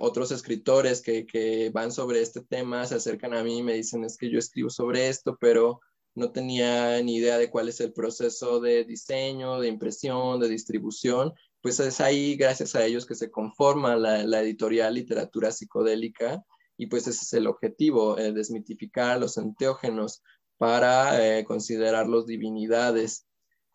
otros 0.00 0.32
escritores 0.32 1.00
que, 1.00 1.24
que, 1.24 1.70
van 1.70 1.92
sobre 1.92 2.20
este 2.20 2.42
tema 2.42 2.84
se 2.84 2.96
acercan 2.96 3.32
a 3.32 3.44
mí 3.44 3.58
y 3.58 3.62
me 3.62 3.74
dicen 3.74 4.04
es 4.04 4.18
que 4.18 4.30
yo 4.30 4.38
escribo 4.38 4.68
sobre 4.68 5.08
esto, 5.08 5.38
pero 5.40 5.80
no 6.14 6.30
tenía 6.32 7.00
ni 7.02 7.16
idea 7.16 7.38
de 7.38 7.48
cuál 7.48 7.68
es 7.68 7.80
el 7.80 7.92
proceso 7.92 8.60
de 8.60 8.84
diseño, 8.84 9.60
de 9.60 9.68
impresión, 9.68 10.40
de 10.40 10.48
distribución. 10.48 11.32
Pues 11.62 11.80
es 11.80 12.00
ahí, 12.00 12.36
gracias 12.36 12.74
a 12.74 12.84
ellos, 12.84 13.06
que 13.06 13.14
se 13.14 13.30
conforma 13.30 13.96
la, 13.96 14.24
la 14.24 14.42
editorial 14.42 14.94
Literatura 14.94 15.52
Psicodélica 15.52 16.44
y 16.82 16.86
pues 16.86 17.06
ese 17.06 17.22
es 17.22 17.32
el 17.34 17.46
objetivo, 17.46 18.18
eh, 18.18 18.32
desmitificar 18.32 19.18
los 19.20 19.36
enteógenos 19.38 20.22
para 20.58 21.38
eh, 21.38 21.44
considerarlos 21.44 22.26
divinidades. 22.26 23.26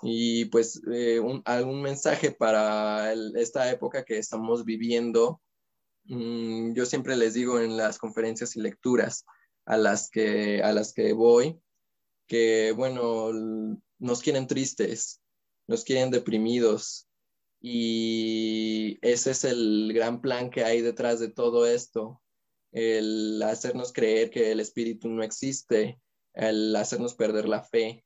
Y 0.03 0.45
pues 0.45 0.81
eh, 0.91 1.19
un, 1.19 1.41
algún 1.45 1.81
mensaje 1.81 2.31
para 2.31 3.13
esta 3.13 3.71
época 3.71 4.03
que 4.03 4.17
estamos 4.17 4.63
viviendo, 4.63 5.41
Mm, 6.07 6.73
yo 6.73 6.85
siempre 6.85 7.17
les 7.17 7.33
digo 7.33 7.59
en 7.59 7.75
las 7.75 7.97
conferencias 7.97 8.55
y 8.55 8.61
lecturas 8.61 9.25
a 9.65 9.77
las 9.77 10.09
que, 10.09 10.61
a 10.63 10.71
las 10.71 10.93
que 10.93 11.13
voy, 11.13 11.59
que 12.27 12.71
bueno, 12.71 13.31
nos 13.99 14.21
quieren 14.21 14.47
tristes, 14.47 15.21
nos 15.67 15.83
quieren 15.83 16.11
deprimidos 16.11 17.07
y 17.59 18.99
ese 19.01 19.31
es 19.31 19.43
el 19.43 19.91
gran 19.93 20.21
plan 20.21 20.49
que 20.49 20.63
hay 20.63 20.81
detrás 20.81 21.19
de 21.19 21.29
todo 21.29 21.65
esto, 21.65 22.21
el 22.77 23.41
hacernos 23.43 23.91
creer 23.93 24.29
que 24.29 24.51
el 24.51 24.59
espíritu 24.59 25.09
no 25.09 25.23
existe, 25.23 25.99
el 26.33 26.75
hacernos 26.75 27.15
perder 27.15 27.47
la 27.47 27.63
fe. 27.63 28.05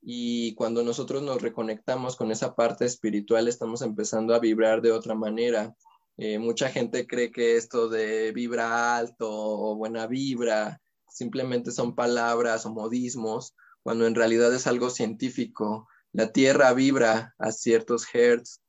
Y 0.00 0.54
cuando 0.54 0.82
nosotros 0.82 1.22
nos 1.22 1.42
reconectamos 1.42 2.16
con 2.16 2.30
esa 2.30 2.54
parte 2.54 2.84
espiritual, 2.84 3.48
estamos 3.48 3.82
empezando 3.82 4.34
a 4.34 4.38
vibrar 4.38 4.82
de 4.82 4.92
otra 4.92 5.14
manera 5.14 5.74
eh, 6.18 6.38
mucha 6.38 6.70
gente 6.70 7.06
cree 7.06 7.30
que 7.30 7.56
esto 7.56 7.88
de 7.88 8.32
vibra 8.32 8.96
alto 8.96 9.28
o 9.30 9.76
buena 9.76 10.06
vibra 10.06 10.80
simplemente 11.08 11.70
son 11.70 11.94
palabras 11.94 12.64
o 12.64 12.72
modismos, 12.72 13.54
cuando 13.82 14.06
en 14.06 14.14
realidad 14.14 14.54
es 14.54 14.66
algo 14.66 14.90
científico. 14.90 15.88
La 16.12 16.32
Tierra 16.32 16.72
vibra 16.72 17.34
a 17.38 17.52
ciertos 17.52 18.06
hertz. 18.14 18.62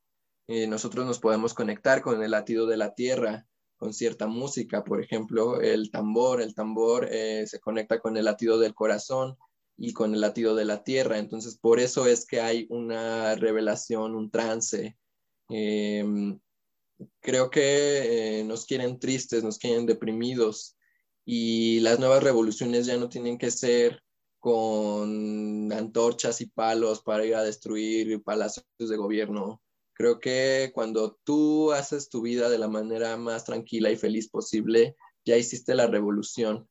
y 0.46 0.66
nosotros 0.66 1.06
nos 1.06 1.18
podemos 1.20 1.54
conectar 1.54 2.02
con 2.02 2.22
el 2.22 2.30
latido 2.30 2.66
de 2.66 2.76
la 2.76 2.94
Tierra, 2.94 3.46
con 3.78 3.94
cierta 3.94 4.26
música, 4.26 4.84
por 4.84 5.00
ejemplo, 5.02 5.60
el 5.60 5.90
tambor. 5.90 6.42
El 6.42 6.54
tambor 6.54 7.08
eh, 7.10 7.46
se 7.46 7.60
conecta 7.60 8.00
con 8.00 8.16
el 8.16 8.24
latido 8.26 8.58
del 8.58 8.74
corazón 8.74 9.36
y 9.76 9.92
con 9.92 10.14
el 10.14 10.20
latido 10.20 10.54
de 10.54 10.64
la 10.64 10.82
Tierra. 10.82 11.18
Entonces, 11.18 11.56
por 11.56 11.80
eso 11.80 12.06
es 12.06 12.26
que 12.26 12.40
hay 12.40 12.66
una 12.70 13.36
revelación, 13.36 14.14
un 14.16 14.30
trance. 14.30 14.98
Em, 15.48 16.38
creo 17.20 17.50
que 17.50 18.40
eh, 18.40 18.44
nos 18.44 18.66
quieren 18.66 18.98
tristes, 18.98 19.44
nos 19.44 19.58
quieren 19.58 19.86
deprimidos 19.86 20.76
y 21.24 21.80
las 21.80 21.98
nuevas 21.98 22.22
revoluciones 22.22 22.86
ya 22.86 22.96
no 22.96 23.08
tienen 23.08 23.38
que 23.38 23.50
ser 23.50 24.02
con 24.40 25.72
antorchas 25.72 26.40
y 26.40 26.46
palos 26.46 27.02
para 27.02 27.24
ir 27.24 27.34
a 27.34 27.42
destruir 27.42 28.22
palacios 28.22 28.64
de 28.78 28.96
gobierno. 28.96 29.62
Creo 29.98 30.20
que 30.20 30.70
cuando 30.72 31.18
tú 31.24 31.72
haces 31.72 32.08
tu 32.08 32.22
vida 32.22 32.48
de 32.48 32.58
la 32.58 32.68
manera 32.68 33.16
más 33.16 33.44
tranquila 33.44 33.90
y 33.90 33.96
feliz 33.96 34.28
posible, 34.28 34.94
ya 35.24 35.36
hiciste 35.36 35.74
la 35.74 35.88
revolución. 35.88 36.68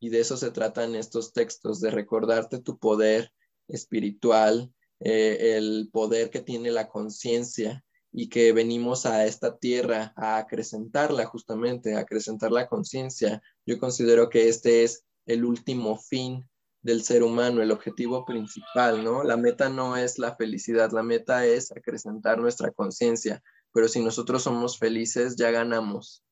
Y 0.00 0.08
de 0.08 0.20
eso 0.20 0.38
se 0.38 0.50
tratan 0.52 0.94
estos 0.94 1.34
textos, 1.34 1.82
de 1.82 1.90
recordarte 1.90 2.60
tu 2.60 2.78
poder 2.78 3.30
espiritual, 3.68 4.72
eh, 5.00 5.56
el 5.58 5.90
poder 5.92 6.30
que 6.30 6.40
tiene 6.40 6.70
la 6.70 6.88
conciencia 6.88 7.84
y 8.10 8.30
que 8.30 8.52
venimos 8.52 9.04
a 9.04 9.26
esta 9.26 9.58
tierra 9.58 10.14
a 10.16 10.38
acrecentarla 10.38 11.26
justamente, 11.26 11.94
a 11.94 12.00
acrecentar 12.00 12.52
la 12.52 12.68
conciencia. 12.68 13.42
Yo 13.66 13.78
considero 13.78 14.30
que 14.30 14.48
este 14.48 14.82
es 14.82 15.04
el 15.26 15.44
último 15.44 15.98
fin 15.98 16.48
del 16.82 17.02
ser 17.02 17.22
humano, 17.22 17.62
el 17.62 17.70
objetivo 17.70 18.24
principal, 18.24 19.02
¿no? 19.04 19.22
La 19.22 19.36
meta 19.36 19.68
no 19.68 19.96
es 19.96 20.18
la 20.18 20.34
felicidad, 20.36 20.90
la 20.92 21.02
meta 21.02 21.46
es 21.46 21.72
acrecentar 21.72 22.38
nuestra 22.38 22.70
conciencia, 22.72 23.42
pero 23.72 23.88
si 23.88 24.02
nosotros 24.02 24.42
somos 24.42 24.78
felices, 24.78 25.36
ya 25.36 25.50
ganamos. 25.50 26.24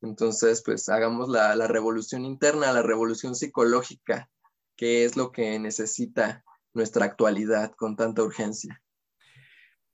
Entonces, 0.00 0.62
pues 0.64 0.88
hagamos 0.88 1.28
la, 1.28 1.56
la 1.56 1.66
revolución 1.66 2.24
interna, 2.24 2.72
la 2.72 2.82
revolución 2.82 3.34
psicológica, 3.34 4.30
que 4.76 5.04
es 5.04 5.16
lo 5.16 5.32
que 5.32 5.58
necesita 5.58 6.44
nuestra 6.72 7.04
actualidad 7.04 7.72
con 7.72 7.96
tanta 7.96 8.22
urgencia. 8.22 8.80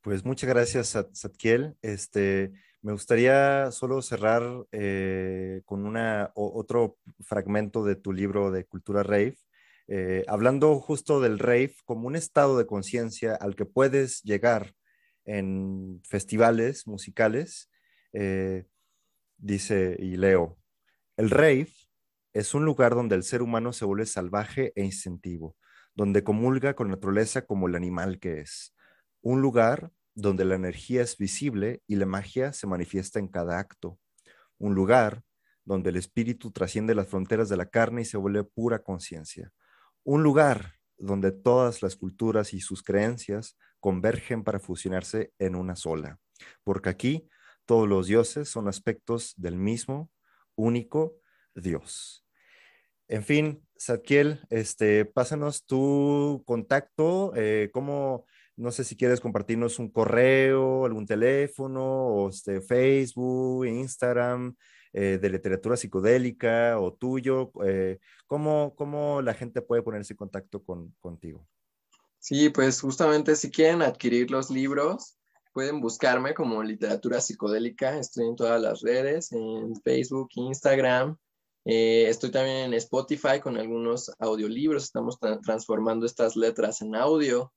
Pues 0.03 0.23
muchas 0.23 0.51
gracias, 0.51 0.99
Satkiel. 1.13 1.79
Este, 1.81 2.53
me 2.83 2.93
gustaría 2.93 3.71
solo 3.73 4.03
cerrar 4.03 4.43
eh, 4.71 5.63
con 5.65 5.87
una, 5.87 6.31
otro 6.35 6.99
fragmento 7.21 7.83
de 7.83 7.97
tu 7.97 8.13
libro 8.13 8.51
de 8.51 8.67
Cultura 8.67 9.03
Rave, 9.03 9.39
eh, 9.89 10.25
hablando 10.29 10.79
justo 10.81 11.21
del 11.21 11.39
rave 11.39 11.75
como 11.85 12.07
un 12.07 12.17
estado 12.17 12.57
de 12.59 12.67
conciencia 12.67 13.35
al 13.35 13.55
que 13.57 13.67
puedes 13.67 14.23
llegar 14.23 14.75
en 15.25 16.01
festivales 16.05 16.87
musicales. 16.87 17.71
Eh, 18.13 18.65
dice, 19.37 19.97
y 19.99 20.17
leo, 20.17 20.59
el 21.17 21.31
rave 21.31 21.69
es 22.33 22.55
un 22.55 22.65
lugar 22.65 22.95
donde 22.95 23.15
el 23.15 23.23
ser 23.23 23.43
humano 23.43 23.73
se 23.73 23.85
vuelve 23.85 24.07
salvaje 24.07 24.73
e 24.77 24.85
instintivo, 24.85 25.57
donde 25.95 26.25
comulga 26.25 26.75
con 26.75 26.89
la 26.89 26.97
naturaleza 26.97 27.47
como 27.47 27.69
el 27.69 27.75
animal 27.75 28.19
que 28.19 28.41
es 28.41 28.75
un 29.25 29.41
lugar 29.41 29.91
donde 30.15 30.45
la 30.45 30.55
energía 30.55 31.03
es 31.03 31.17
visible 31.17 31.83
y 31.87 31.97
la 31.97 32.07
magia 32.07 32.53
se 32.53 32.67
manifiesta 32.67 33.19
en 33.19 33.27
cada 33.27 33.59
acto, 33.59 33.99
un 34.59 34.75
lugar 34.75 35.23
donde 35.65 35.91
el 35.91 35.97
espíritu 35.97 36.53
trasciende 36.53 36.95
las 36.95 37.09
fronteras 37.09 37.49
de 37.49 37.57
la 37.57 37.67
carne 37.67 38.03
y 38.03 38.05
se 38.05 38.19
vuelve 38.19 38.45
pura 38.45 38.83
conciencia, 38.83 39.51
un 40.05 40.23
lugar 40.23 40.75
donde 40.97 41.33
todas 41.33 41.83
las 41.83 41.97
culturas 41.97 42.55
y 42.55 42.61
sus 42.61 42.83
creencias 42.83 43.57
convergen 43.81 44.45
para 44.45 44.61
fusionarse 44.61 45.33
en 45.39 45.57
una 45.57 45.77
sola, 45.77 46.19
porque 46.63 46.89
aquí 46.89 47.29
todos 47.67 47.89
los 47.89 48.07
dioses 48.07 48.49
son 48.49 48.69
aspectos 48.69 49.35
del 49.37 49.57
mismo, 49.57 50.11
único 50.55 51.17
Dios. 51.55 52.25
En 53.09 53.23
fin, 53.23 53.67
Sadkiel, 53.77 54.41
este, 54.51 55.05
pásanos 55.05 55.67
tu 55.67 56.43
contacto, 56.47 57.33
eh, 57.37 57.71
cómo 57.73 58.25
no 58.57 58.71
sé 58.71 58.85
si 58.85 58.97
quieres 58.97 59.21
compartirnos 59.21 59.79
un 59.79 59.91
correo, 59.91 60.87
algún 60.87 61.07
teléfono, 61.07 61.85
o 61.85 62.29
este, 62.29 62.61
Facebook, 62.61 63.67
Instagram, 63.67 64.57
eh, 64.97 65.19
de 65.21 65.29
literatura 65.29 65.77
psicodélica 65.77 66.79
o 66.79 66.93
tuyo. 66.93 67.51
Eh, 67.67 67.99
¿cómo, 68.29 69.21
la 69.23 69.35
gente 69.35 69.61
puede 69.61 69.83
ponerse 69.83 70.13
en 70.13 70.19
contacto 70.19 70.63
con, 70.63 70.95
contigo? 71.01 71.45
Sí, 72.21 72.49
pues 72.49 72.81
justamente 72.81 73.35
si 73.35 73.51
quieren 73.51 73.83
adquirir 73.83 74.31
los 74.31 74.51
libros, 74.51 75.19
pueden 75.53 75.81
buscarme 75.81 76.33
como 76.33 76.63
literatura 76.63 77.21
psicodélica. 77.21 77.99
Estoy 77.99 78.29
en 78.29 78.37
todas 78.37 78.63
las 78.63 78.83
redes, 78.83 79.33
en 79.33 79.75
Facebook, 79.83 80.29
Instagram. 80.37 81.19
Eh, 81.65 82.07
estoy 82.09 82.31
también 82.31 82.67
en 82.67 82.75
Spotify 82.75 83.41
con 83.43 83.57
algunos 83.57 84.13
audiolibros. 84.21 84.85
Estamos 84.85 85.19
transformando 85.43 86.07
estas 86.07 86.37
letras 86.37 86.83
en 86.83 86.95
audio. 86.95 87.53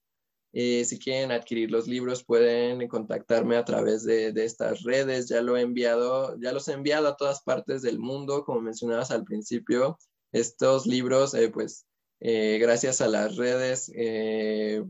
Eh, 0.60 0.86
si 0.86 0.98
quieren 0.98 1.32
adquirir 1.32 1.70
los 1.70 1.88
libros, 1.88 2.24
pueden 2.24 2.88
contactarme 2.88 3.58
a 3.58 3.64
través 3.64 4.04
de, 4.04 4.34
estas 4.44 4.82
redes. 4.82 5.30
Ya 5.30 5.44
lo 5.44 5.56
he 5.56 5.62
enviado, 5.62 6.36
ya 6.40 6.52
los 6.52 6.68
he 6.68 6.74
enviado 6.74 7.08
a 7.08 7.16
todas 7.16 7.44
partes 7.44 7.84
del 7.84 8.00
mundo, 8.00 8.44
como 8.44 8.62
mencionabas 8.62 9.12
al 9.12 9.24
principio. 9.24 10.00
Estos 10.32 10.88
libros, 10.88 11.36
eh, 11.36 11.50
pues, 11.50 11.86
gracias 12.20 13.02
a 13.02 13.08
las 13.08 13.36
redes 13.36 13.86
se 13.86 14.84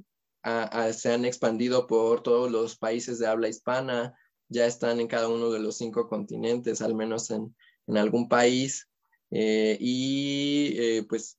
han 1.11 1.26
expandido 1.26 1.85
por 1.85 2.23
todos 2.23 2.49
los 2.49 2.77
países 2.77 3.19
de 3.19 3.27
habla 3.27 3.49
hispana, 3.49 4.18
ya 4.48 4.65
están 4.68 5.02
en 5.02 5.07
cada 5.07 5.27
uno 5.27 5.49
de 5.49 5.60
los 5.60 5.77
cinco 5.77 6.07
continentes, 6.07 6.81
al 6.81 6.95
menos 6.95 7.30
en, 7.30 7.53
algún 7.88 8.30
país. 8.30 8.88
y 9.30 11.02
pues 11.10 11.38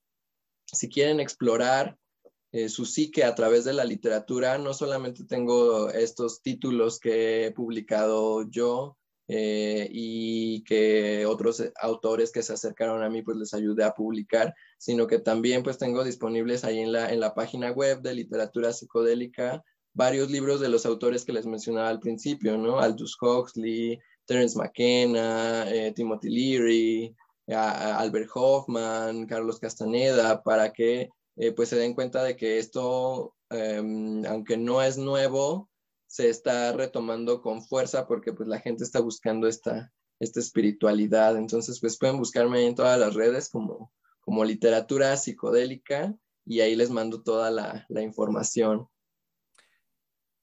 si 0.71 0.87
quieren 0.87 1.19
explorar 1.19 1.97
eh, 2.51 2.69
su 2.69 2.85
psique 2.85 3.23
a 3.23 3.35
través 3.35 3.65
de 3.65 3.73
la 3.73 3.85
literatura, 3.85 4.57
no 4.57 4.73
solamente 4.73 5.23
tengo 5.25 5.89
estos 5.89 6.41
títulos 6.41 6.99
que 6.99 7.45
he 7.45 7.51
publicado 7.51 8.49
yo 8.49 8.97
eh, 9.27 9.87
y 9.91 10.63
que 10.63 11.27
otros 11.27 11.63
autores 11.79 12.31
que 12.31 12.41
se 12.41 12.53
acercaron 12.53 13.03
a 13.03 13.09
mí 13.09 13.21
pues 13.21 13.37
les 13.37 13.53
ayudé 13.53 13.83
a 13.83 13.93
publicar, 13.93 14.55
sino 14.79 15.05
que 15.05 15.19
también 15.19 15.61
pues 15.61 15.77
tengo 15.77 16.03
disponibles 16.03 16.63
ahí 16.63 16.79
en 16.79 16.91
la, 16.91 17.11
en 17.11 17.19
la 17.19 17.35
página 17.35 17.71
web 17.71 18.01
de 18.01 18.15
literatura 18.15 18.73
psicodélica 18.73 19.63
varios 19.93 20.31
libros 20.31 20.59
de 20.59 20.69
los 20.69 20.85
autores 20.85 21.25
que 21.25 21.33
les 21.33 21.45
mencionaba 21.45 21.89
al 21.89 21.99
principio, 21.99 22.57
¿no? 22.57 22.79
Aldous 22.79 23.17
Huxley, 23.21 23.99
Terence 24.25 24.57
McKenna, 24.57 25.69
eh, 25.69 25.91
Timothy 25.91 26.29
Leary, 26.29 27.15
Albert 27.47 28.29
Hoffman, 28.33 29.25
Carlos 29.25 29.59
Castaneda, 29.59 30.41
para 30.43 30.71
que 30.71 31.09
eh, 31.39 31.53
pues 31.53 31.69
se 31.69 31.77
den 31.77 31.93
cuenta 31.93 32.21
de 32.21 32.35
que 32.35 32.59
esto, 32.59 33.33
em, 33.49 34.25
aunque 34.25 34.57
no 34.57 34.81
es 34.81 34.97
nuevo, 34.97 35.69
se 36.05 36.29
está 36.29 36.73
retomando 36.73 37.41
con 37.41 37.63
fuerza 37.63 38.07
porque 38.07 38.33
pues 38.33 38.49
la 38.49 38.59
gente 38.59 38.83
está 38.83 38.99
buscando 38.99 39.47
esta, 39.47 39.93
esta 40.19 40.41
espiritualidad. 40.41 41.37
Entonces 41.37 41.79
pues 41.79 41.97
pueden 41.97 42.17
buscarme 42.17 42.67
en 42.67 42.75
todas 42.75 42.99
las 42.99 43.13
redes 43.13 43.49
como, 43.49 43.93
como 44.19 44.43
literatura 44.43 45.15
psicodélica 45.15 46.13
y 46.45 46.59
ahí 46.59 46.75
les 46.75 46.89
mando 46.89 47.23
toda 47.23 47.51
la, 47.51 47.85
la 47.87 48.01
información. 48.01 48.89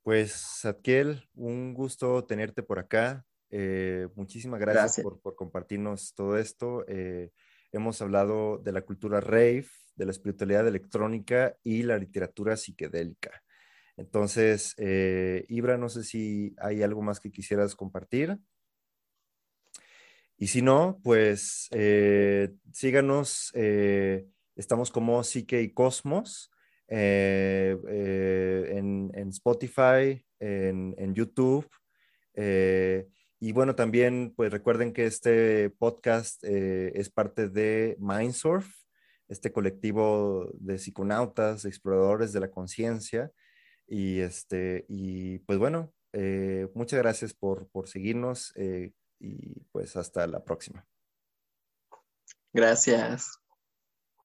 Pues, 0.03 0.33
Satkiel, 0.33 1.29
un 1.35 1.75
gusto 1.75 2.25
tenerte 2.25 2.63
por 2.63 2.79
acá. 2.79 3.27
Eh, 3.51 4.09
muchísimas 4.15 4.61
gracias, 4.61 5.05
Por, 5.05 5.35
compartirnos 5.35 6.15
todo 6.15 6.39
esto. 6.39 6.87
Eh, 6.89 7.33
hemos 7.73 8.01
hablado 8.01 8.57
de 8.59 8.73
la 8.73 8.83
cultura 8.83 9.21
rave, 9.21 9.67
de 9.97 10.05
la 10.05 10.13
espiritualidad 10.13 10.69
electrónica 10.69 11.57
y 11.63 11.83
la 11.83 11.99
literatura 11.99 12.57
psicodélica. 12.57 13.43
Entonces, 13.97 14.75
eh, 14.77 15.45
Ibra, 15.49 15.79
no 15.79 15.89
sé 15.89 16.05
si 16.05 16.55
hay 16.59 16.83
algo 16.83 17.03
más 17.03 17.19
que 17.19 17.33
quisieras 17.33 17.75
compartir. 17.75 18.39
Y 20.37 20.49
si 20.49 20.61
no, 20.63 21.01
pues 21.03 21.71
síganos. 22.73 23.53
estamos 24.55 24.91
como 24.91 25.25
Psique 25.25 25.63
y 25.63 25.73
Cosmos 25.73 26.51
en, 26.89 27.81
Spotify, 29.31 30.23
en, 30.39 30.95
en 30.99 31.15
YouTube. 31.15 31.67
Y 33.39 33.53
bueno, 33.53 33.75
también 33.75 34.33
pues 34.35 34.51
recuerden 34.51 34.95
que 34.95 35.05
este 35.05 35.69
podcast 35.69 36.43
eh, 36.43 36.93
es 36.95 37.11
parte 37.11 37.49
de 37.49 37.97
Mindsurf, 38.01 38.67
este 39.29 39.53
colectivo 39.53 40.51
de 40.55 40.79
psiconautas, 40.79 41.65
exploradores 41.65 42.33
de 42.33 42.41
la 42.41 42.51
conciencia. 42.51 43.31
Y, 43.87 44.21
este, 44.21 44.85
y 44.89 45.39
pues 45.41 45.59
bueno, 45.59 45.93
eh, 46.13 46.69
muchas 46.75 46.99
gracias 46.99 47.35
por, 47.35 47.69
por 47.69 47.89
seguirnos 47.89 48.53
eh, 48.57 48.93
y 49.19 49.61
pues 49.73 49.97
hasta 49.97 50.27
la 50.27 50.43
próxima. 50.43 50.87
Gracias. 52.53 53.39